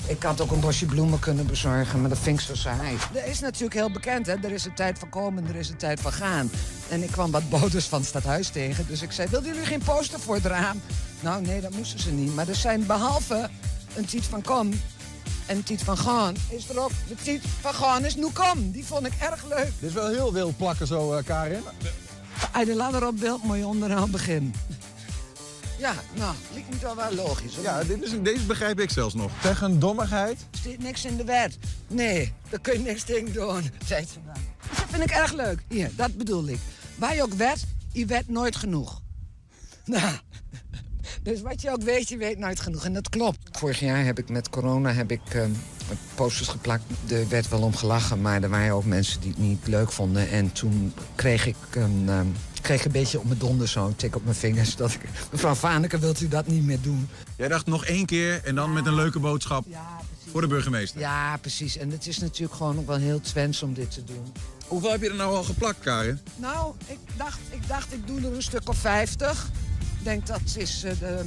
Ik 0.08 0.24
had 0.24 0.42
ook 0.42 0.52
een 0.52 0.60
bosje 0.60 0.86
bloemen 0.86 1.20
kunnen 1.20 1.46
bezorgen, 1.48 2.00
maar 2.02 2.10
dat 2.10 2.20
vind 2.20 2.40
ik 2.40 2.46
zo 2.46 2.56
saai. 2.56 2.98
Er 3.14 3.26
is 3.28 3.40
natuurlijk 3.40 3.74
heel 3.74 3.92
bekend, 3.92 4.26
hè. 4.26 4.34
Er 4.34 4.52
is 4.52 4.66
een 4.66 4.76
tijd 4.76 5.00
van 5.00 5.10
komen, 5.10 5.48
er 5.48 5.56
is 5.56 5.70
een 5.70 5.78
tijd 5.78 6.00
van 6.00 6.12
gaan. 6.14 6.52
En 6.90 7.04
ik 7.04 7.12
kwam 7.12 7.32
wat 7.32 7.50
bodes 7.50 7.86
van 7.86 8.00
het 8.00 8.08
stadhuis 8.08 8.50
tegen. 8.50 8.86
Dus 8.88 9.02
ik 9.02 9.12
zei, 9.12 9.30
wilden 9.30 9.52
jullie 9.54 9.68
geen 9.68 9.82
poster 9.84 10.20
voor 10.20 10.36
het 10.36 10.46
raam? 10.46 10.82
Nou, 11.20 11.42
nee, 11.42 11.62
dat 11.62 11.72
moesten 11.74 12.00
ze 12.00 12.12
niet. 12.12 12.36
Maar 12.36 12.48
er 12.48 12.56
zijn 12.56 12.86
behalve 12.86 13.50
een 13.96 14.06
tiet 14.06 14.24
van 14.26 14.42
kom 14.42 14.70
en 15.52 15.64
tiet 15.64 15.84
van 15.84 15.98
gaan... 15.98 16.36
is 16.50 16.70
er 16.70 16.80
ook 16.80 16.92
de 17.08 17.16
tiet 17.16 17.42
van 17.62 17.74
gaan 17.74 18.06
is 18.06 18.16
nu 18.16 18.28
kom. 18.34 18.72
Die 18.72 18.86
vond 18.86 19.06
ik 19.06 19.14
erg 19.20 19.46
leuk. 19.48 19.72
Dit 19.80 19.90
is 19.90 19.94
wel 19.94 20.08
heel 20.08 20.34
wild 20.34 20.58
plakken 20.58 20.88
zo, 20.88 21.14
eh, 21.14 21.24
Karin. 21.24 21.64
Je 22.66 22.76
langer 22.76 23.08
op 23.08 23.20
beeld, 23.20 23.44
moet 23.44 23.58
je 23.58 23.66
onderaan 23.66 24.12
beginnen. 24.12 24.54
Ja, 25.78 25.94
nou, 26.16 26.36
lijkt 26.54 26.70
me 26.70 26.80
toch 26.80 26.96
wel 26.96 27.14
logisch. 27.14 27.56
Hoor. 27.56 27.64
Ja, 27.64 27.84
dit 27.84 28.02
is, 28.02 28.12
deze 28.22 28.46
begrijp 28.46 28.80
ik 28.80 28.90
zelfs 28.90 29.14
nog. 29.14 29.32
Tegen 29.42 29.80
dommigheid. 29.80 30.40
Er 30.52 30.58
staat 30.58 30.78
niks 30.78 31.06
in 31.06 31.18
de 31.18 31.24
wet. 31.24 31.58
Nee, 31.88 32.34
daar 32.50 32.60
kun 32.60 32.74
je 32.74 32.80
niks 32.80 33.04
tegen 33.04 33.34
doen, 33.34 33.72
zei 33.86 34.06
ze 34.06 34.14
dan. 34.26 34.34
Dus 34.70 34.78
dat 34.78 34.86
vind 34.90 35.04
ik 35.04 35.12
erg 35.12 35.34
leuk. 35.34 35.64
Hier, 35.68 35.92
dat 35.96 36.18
bedoel 36.18 36.48
ik. 36.48 36.60
Waar 36.96 37.16
je 37.16 37.24
ook 37.24 37.34
wet, 37.34 37.66
je 37.92 38.06
wet 38.06 38.28
nooit 38.28 38.56
genoeg. 38.56 39.02
Nou, 39.86 40.14
dus 41.24 41.42
wat 41.42 41.62
je 41.62 41.72
ook 41.72 41.82
weet, 41.82 42.10
je 42.10 42.18
weet 42.18 42.38
nooit 42.38 42.60
genoeg. 42.60 42.86
En 42.86 42.94
dat 42.94 43.10
klopt. 43.10 43.38
Vorig 43.52 43.80
jaar 43.80 44.06
heb 44.06 44.20
ik 44.20 44.30
met 44.30 44.50
corona 44.50 44.92
heb 44.92 45.12
ik, 45.12 45.22
ehm, 45.32 45.52
posters 46.16 46.48
geplakt. 46.48 46.84
Er 47.10 47.30
werd 47.30 47.50
wel 47.50 47.62
om 47.62 47.76
gelachen, 47.76 48.22
maar 48.22 48.44
er 48.44 48.50
waren 48.50 48.76
ook 48.76 48.86
mensen 48.86 49.22
die 49.22 49.30
het 49.30 49.40
niet 49.40 49.68
leuk 49.68 49.92
vonden. 49.92 50.30
En 50.30 50.52
toen 50.52 50.94
kreeg 51.16 51.46
ik 51.46 51.56
een, 51.72 52.04
ehm, 52.08 52.28
kreeg 52.62 52.86
een 52.86 52.92
beetje 52.92 53.20
op 53.20 53.26
mijn 53.26 53.40
donder 53.40 53.68
zo, 53.68 53.86
een 53.86 53.96
tik 53.96 54.16
op 54.16 54.24
mijn 54.24 54.36
vingers. 54.36 54.76
Dat 54.76 54.92
ik, 54.92 55.02
mevrouw 55.32 55.54
Vaneke, 55.54 56.00
wilt 56.00 56.22
u 56.22 56.28
dat 56.28 56.48
niet 56.48 56.64
meer 56.64 56.82
doen? 56.82 57.10
Jij 57.36 57.48
dacht 57.48 57.66
nog 57.66 57.86
één 57.86 58.06
keer 58.06 58.42
en 58.44 58.56
dan 58.56 58.74
met 58.74 58.86
een 58.86 58.96
leuke 58.96 59.20
boodschap 59.20 59.66
voor 60.32 60.42
de 60.42 60.48
burgemeester. 60.48 61.00
Ja, 61.00 61.38
precies. 61.38 61.78
En 61.78 61.92
het 61.92 62.08
is 62.08 62.18
natuurlijk 62.18 62.54
gewoon 62.54 62.80
ook 62.80 62.88
wel 62.88 62.98
heel 62.98 63.20
Twents 63.20 63.64
om 63.64 63.74
dit 63.74 63.92
te 63.92 64.04
doen. 64.04 64.34
Hoeveel 64.68 64.92
heb 64.92 65.02
je 65.02 65.10
er 65.10 65.16
nou 65.16 65.36
al 65.36 65.44
geplakt, 65.44 65.80
Karin? 65.80 66.20
Nou, 66.36 66.74
ik 66.88 66.98
dacht, 67.18 67.40
ik 67.50 67.68
dacht, 67.68 67.94
ik 67.94 68.08
doe 68.08 68.20
er 68.20 68.36
een 68.36 68.42
stuk 68.42 68.70
of 68.70 68.78
50. 68.78 69.50
Ik 70.02 70.08
denk 70.08 70.28
dat 70.28 70.42
is 70.56 70.84
eh, 70.84 71.20
eh, 71.20 71.26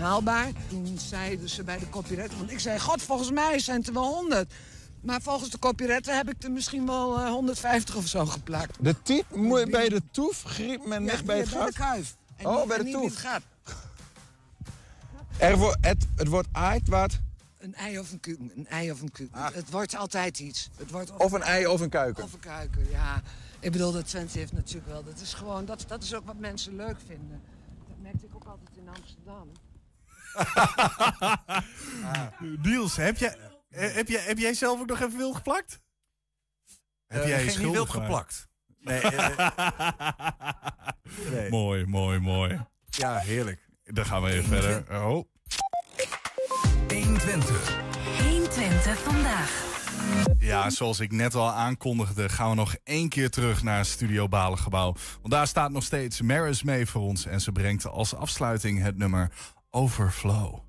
haalbaar. 0.00 0.50
Toen 0.68 0.98
zeiden 0.98 1.48
ze 1.48 1.62
bij 1.64 1.78
de 1.78 1.88
copyright, 1.88 2.36
want 2.38 2.50
ik 2.50 2.58
zei, 2.60 2.78
god, 2.80 3.02
volgens 3.02 3.30
mij 3.30 3.58
zijn 3.58 3.78
het 3.78 3.86
er 3.86 3.92
wel 3.92 4.14
100. 4.14 4.52
Maar 5.00 5.22
volgens 5.22 5.50
de 5.50 5.58
copyretten 5.58 6.16
heb 6.16 6.28
ik 6.30 6.42
er 6.42 6.50
misschien 6.50 6.86
wel 6.86 7.18
eh, 7.18 7.28
150 7.30 7.96
of 7.96 8.06
zo 8.06 8.26
geplakt. 8.26 8.76
De 8.80 9.02
typ 9.02 9.34
moet 9.34 9.70
bij 9.70 9.88
de 9.88 10.02
toef, 10.10 10.42
griep 10.42 10.86
men 10.86 11.02
niet 11.02 11.24
bij 11.24 11.38
het 11.38 11.50
bij 11.50 11.60
gat? 11.60 11.66
de 11.72 11.78
kuif. 11.78 12.16
En 12.36 12.46
Oh, 12.46 12.58
niet- 12.58 12.68
bij 12.68 12.78
de 12.78 12.90
toef. 12.90 13.04
het 13.10 13.16
gaat. 13.16 13.42
Er 15.38 15.56
wordt, 15.58 15.76
het, 15.80 16.06
het 16.16 16.28
wordt 16.28 16.48
aait 16.52 16.88
wat? 16.88 17.18
Een 17.58 17.74
ei 17.74 17.98
of 17.98 18.12
een 18.12 18.20
kuken. 18.20 18.52
Een 18.56 18.66
ei 18.66 18.90
of 18.90 19.00
een 19.00 19.12
kuken. 19.12 19.42
Het, 19.44 19.54
het 19.54 19.70
wordt 19.70 19.96
altijd 19.96 20.38
iets. 20.38 20.68
Het 20.76 20.90
wordt 20.90 21.16
Of 21.16 21.32
een 21.32 21.42
ei 21.42 21.66
of 21.66 21.80
een 21.80 21.88
kuiken. 21.88 22.24
Of 22.24 22.32
een 22.32 22.40
kuiken, 22.40 22.90
ja. 22.90 23.22
Ik 23.60 23.72
bedoel, 23.72 23.92
dat 23.92 24.06
Twente 24.08 24.38
heeft 24.38 24.52
natuurlijk 24.52 24.86
wel... 24.86 25.04
Dat 25.04 25.20
is 25.20 25.34
gewoon... 25.34 25.64
Dat, 25.64 25.84
dat 25.88 26.02
is 26.02 26.14
ook 26.14 26.26
wat 26.26 26.38
mensen 26.38 26.76
leuk 26.76 26.96
vinden. 27.06 27.40
Dat 28.06 28.14
merkte 28.14 28.26
ik 28.26 28.34
ook 28.34 28.44
altijd 28.44 28.76
in 28.76 28.88
Amsterdam. 28.88 29.52
Niels, 32.70 32.96
heb, 32.96 33.16
jij, 33.16 33.36
eh, 33.68 33.94
heb, 33.94 34.08
jij, 34.08 34.20
heb 34.22 34.38
jij 34.38 34.54
zelf 34.54 34.80
ook 34.80 34.86
nog 34.86 35.00
even 35.00 35.16
wild 35.16 35.36
geplakt? 35.36 35.80
Heb 37.06 37.22
Eh, 37.22 37.28
jij 37.28 37.44
je 37.44 37.50
geen 37.50 37.70
wild 37.72 37.90
gemaakt? 37.90 38.06
geplakt. 38.06 38.48
Nee, 38.78 39.00
eh, 39.00 39.48
nee. 41.32 41.50
Mooi, 41.50 41.86
mooi, 41.86 42.18
mooi. 42.18 42.66
Ja, 42.84 43.18
heerlijk. 43.18 43.68
Dan 43.84 44.06
gaan 44.06 44.22
we 44.22 44.30
even 44.30 44.44
verder. 44.44 45.02
Oh. 45.02 45.24
120. 46.88 47.76
120 48.22 48.98
vandaag. 48.98 49.75
Ja, 50.38 50.70
zoals 50.70 51.00
ik 51.00 51.12
net 51.12 51.34
al 51.34 51.50
aankondigde, 51.50 52.28
gaan 52.28 52.48
we 52.48 52.54
nog 52.54 52.76
één 52.84 53.08
keer 53.08 53.30
terug 53.30 53.62
naar 53.62 53.84
Studio 53.84 54.28
Balengebouw. 54.28 54.94
Want 55.20 55.34
daar 55.34 55.46
staat 55.46 55.70
nog 55.70 55.82
steeds 55.82 56.22
Maris 56.22 56.62
mee 56.62 56.86
voor 56.86 57.02
ons. 57.02 57.26
En 57.26 57.40
ze 57.40 57.52
brengt 57.52 57.86
als 57.86 58.14
afsluiting 58.14 58.82
het 58.82 58.98
nummer 58.98 59.30
Overflow. 59.70 60.64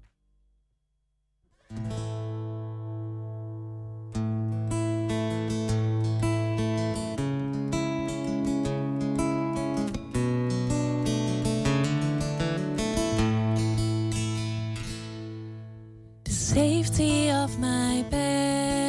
the 16.23 16.31
safety 16.31 17.29
of 17.29 17.57
my 17.59 18.03
bed. 18.09 18.86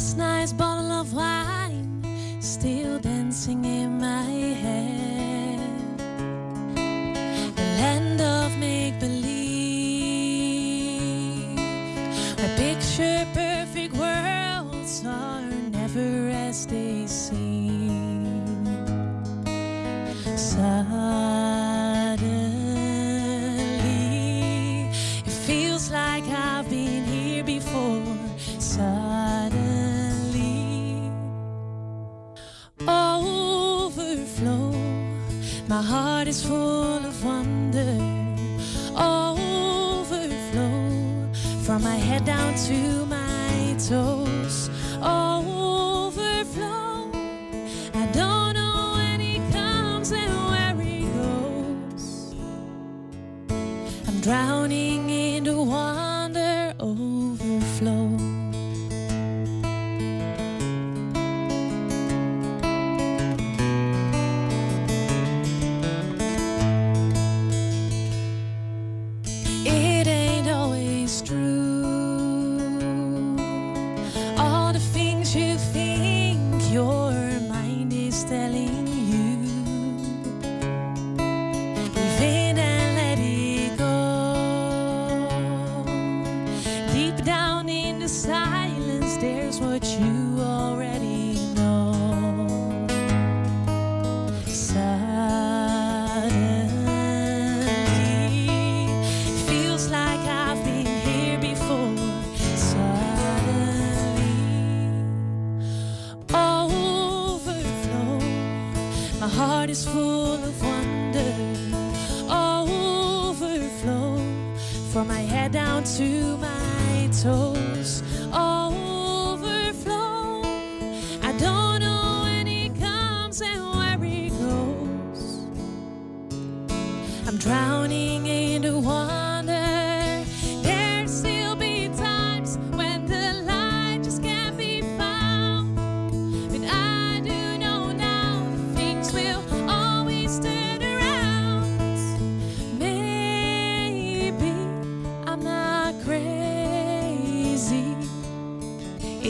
Last 0.00 0.16
night's 0.16 0.52
bottle 0.54 0.92
of 0.92 1.12
wine 1.12 2.40
still 2.40 2.98
dancing 3.00 3.66
in 3.66 4.00
my 4.00 4.24
head. 4.24 4.99
Drowning 54.60 55.09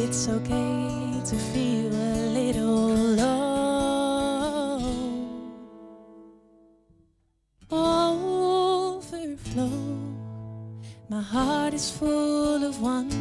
It's 0.03 0.28
okay 0.28 1.20
to 1.30 1.36
feel 1.53 1.92
a 1.92 2.32
little 2.38 2.88
low. 3.20 4.80
Overflow. 8.90 9.70
My 11.11 11.20
heart 11.20 11.74
is 11.74 11.90
full 11.90 12.64
of 12.64 12.80
wonder. 12.80 13.19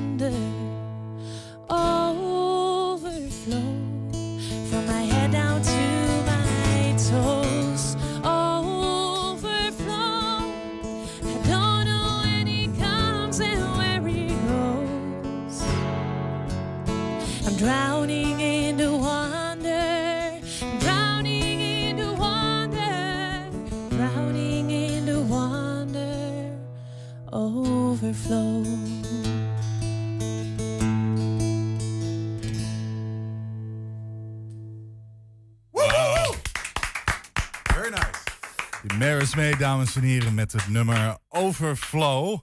Dames 39.70 39.96
en 39.96 40.02
heren, 40.02 40.34
met 40.34 40.52
het 40.52 40.68
nummer 40.68 41.18
Overflow. 41.28 42.40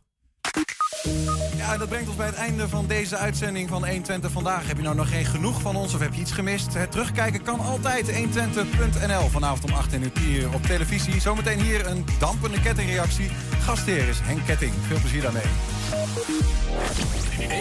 Ja, 1.57 1.73
en 1.73 1.79
dat 1.79 1.89
brengt 1.89 2.09
ons 2.09 2.17
bij 2.17 2.27
het 2.27 2.35
einde 2.35 2.69
van 2.69 2.87
deze 2.87 3.17
uitzending 3.17 3.69
van 3.69 3.85
120 3.87 4.31
vandaag. 4.31 4.67
Heb 4.67 4.77
je 4.77 4.83
nou 4.83 4.95
nog 4.97 5.09
geen 5.09 5.25
genoeg 5.25 5.61
van 5.61 5.77
ons 5.77 5.95
of 5.95 6.01
heb 6.01 6.15
je 6.15 6.21
iets 6.21 6.33
gemist? 6.33 6.75
Het 6.75 6.91
terugkijken 6.91 7.43
kan 7.43 7.61
altijd 7.61 8.13
120.nl. 8.13 9.29
Vanavond 9.29 9.65
om 9.65 9.77
8 9.77 9.93
en 9.93 10.13
10 10.13 10.31
uur 10.31 10.55
op 10.55 10.63
televisie. 10.63 11.21
Zometeen 11.21 11.61
hier 11.61 11.87
een 11.87 12.05
dampende 12.19 12.61
kettingreactie. 12.61 13.31
Gastheer 13.61 14.09
is 14.09 14.21
Henk 14.23 14.47
Ketting. 14.47 14.73
Veel 14.87 15.01
plezier 15.01 15.23
daarmee. 15.23 15.47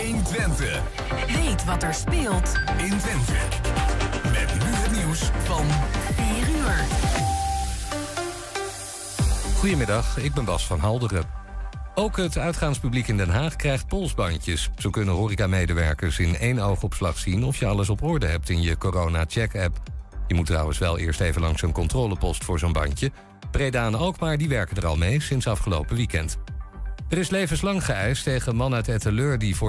120. 0.01 0.81
Weet 1.27 1.65
wat 1.65 1.83
er 1.83 1.93
speelt 1.93 2.53
in 2.77 2.97
Twente. 2.97 3.33
Met 4.23 4.53
nu 4.53 4.71
het 4.71 4.91
nieuws 4.91 5.19
van 5.43 5.65
Goedemiddag, 9.65 10.17
ik 10.17 10.33
ben 10.33 10.45
Bas 10.45 10.67
van 10.67 10.79
Halderen. 10.79 11.23
Ook 11.95 12.17
het 12.17 12.37
uitgaanspubliek 12.37 13.07
in 13.07 13.17
Den 13.17 13.29
Haag 13.29 13.55
krijgt 13.55 13.87
polsbandjes. 13.87 14.69
Zo 14.77 14.89
kunnen 14.89 15.13
horecamedewerkers 15.13 16.19
in 16.19 16.37
één 16.37 16.59
oogopslag 16.59 17.17
zien... 17.17 17.43
of 17.43 17.57
je 17.57 17.65
alles 17.65 17.89
op 17.89 18.03
orde 18.03 18.25
hebt 18.25 18.49
in 18.49 18.61
je 18.61 18.77
corona-check-app. 18.77 19.77
Je 20.27 20.35
moet 20.35 20.45
trouwens 20.45 20.77
wel 20.77 20.97
eerst 20.97 21.19
even 21.19 21.41
langs 21.41 21.61
een 21.61 21.71
controlepost 21.71 22.43
voor 22.43 22.59
zo'n 22.59 22.71
bandje. 22.71 23.11
Breda 23.51 23.85
en 23.85 23.95
Alkmaar 23.95 24.37
die 24.37 24.49
werken 24.49 24.77
er 24.77 24.85
al 24.85 24.97
mee 24.97 25.21
sinds 25.21 25.47
afgelopen 25.47 25.95
weekend. 25.95 26.37
Er 27.09 27.17
is 27.17 27.29
levenslang 27.29 27.85
geëist 27.85 28.23
tegen 28.23 28.55
man 28.55 28.73
uit 28.73 28.87
Etteleur 28.87 29.37
die 29.37 29.55
voor 29.55 29.63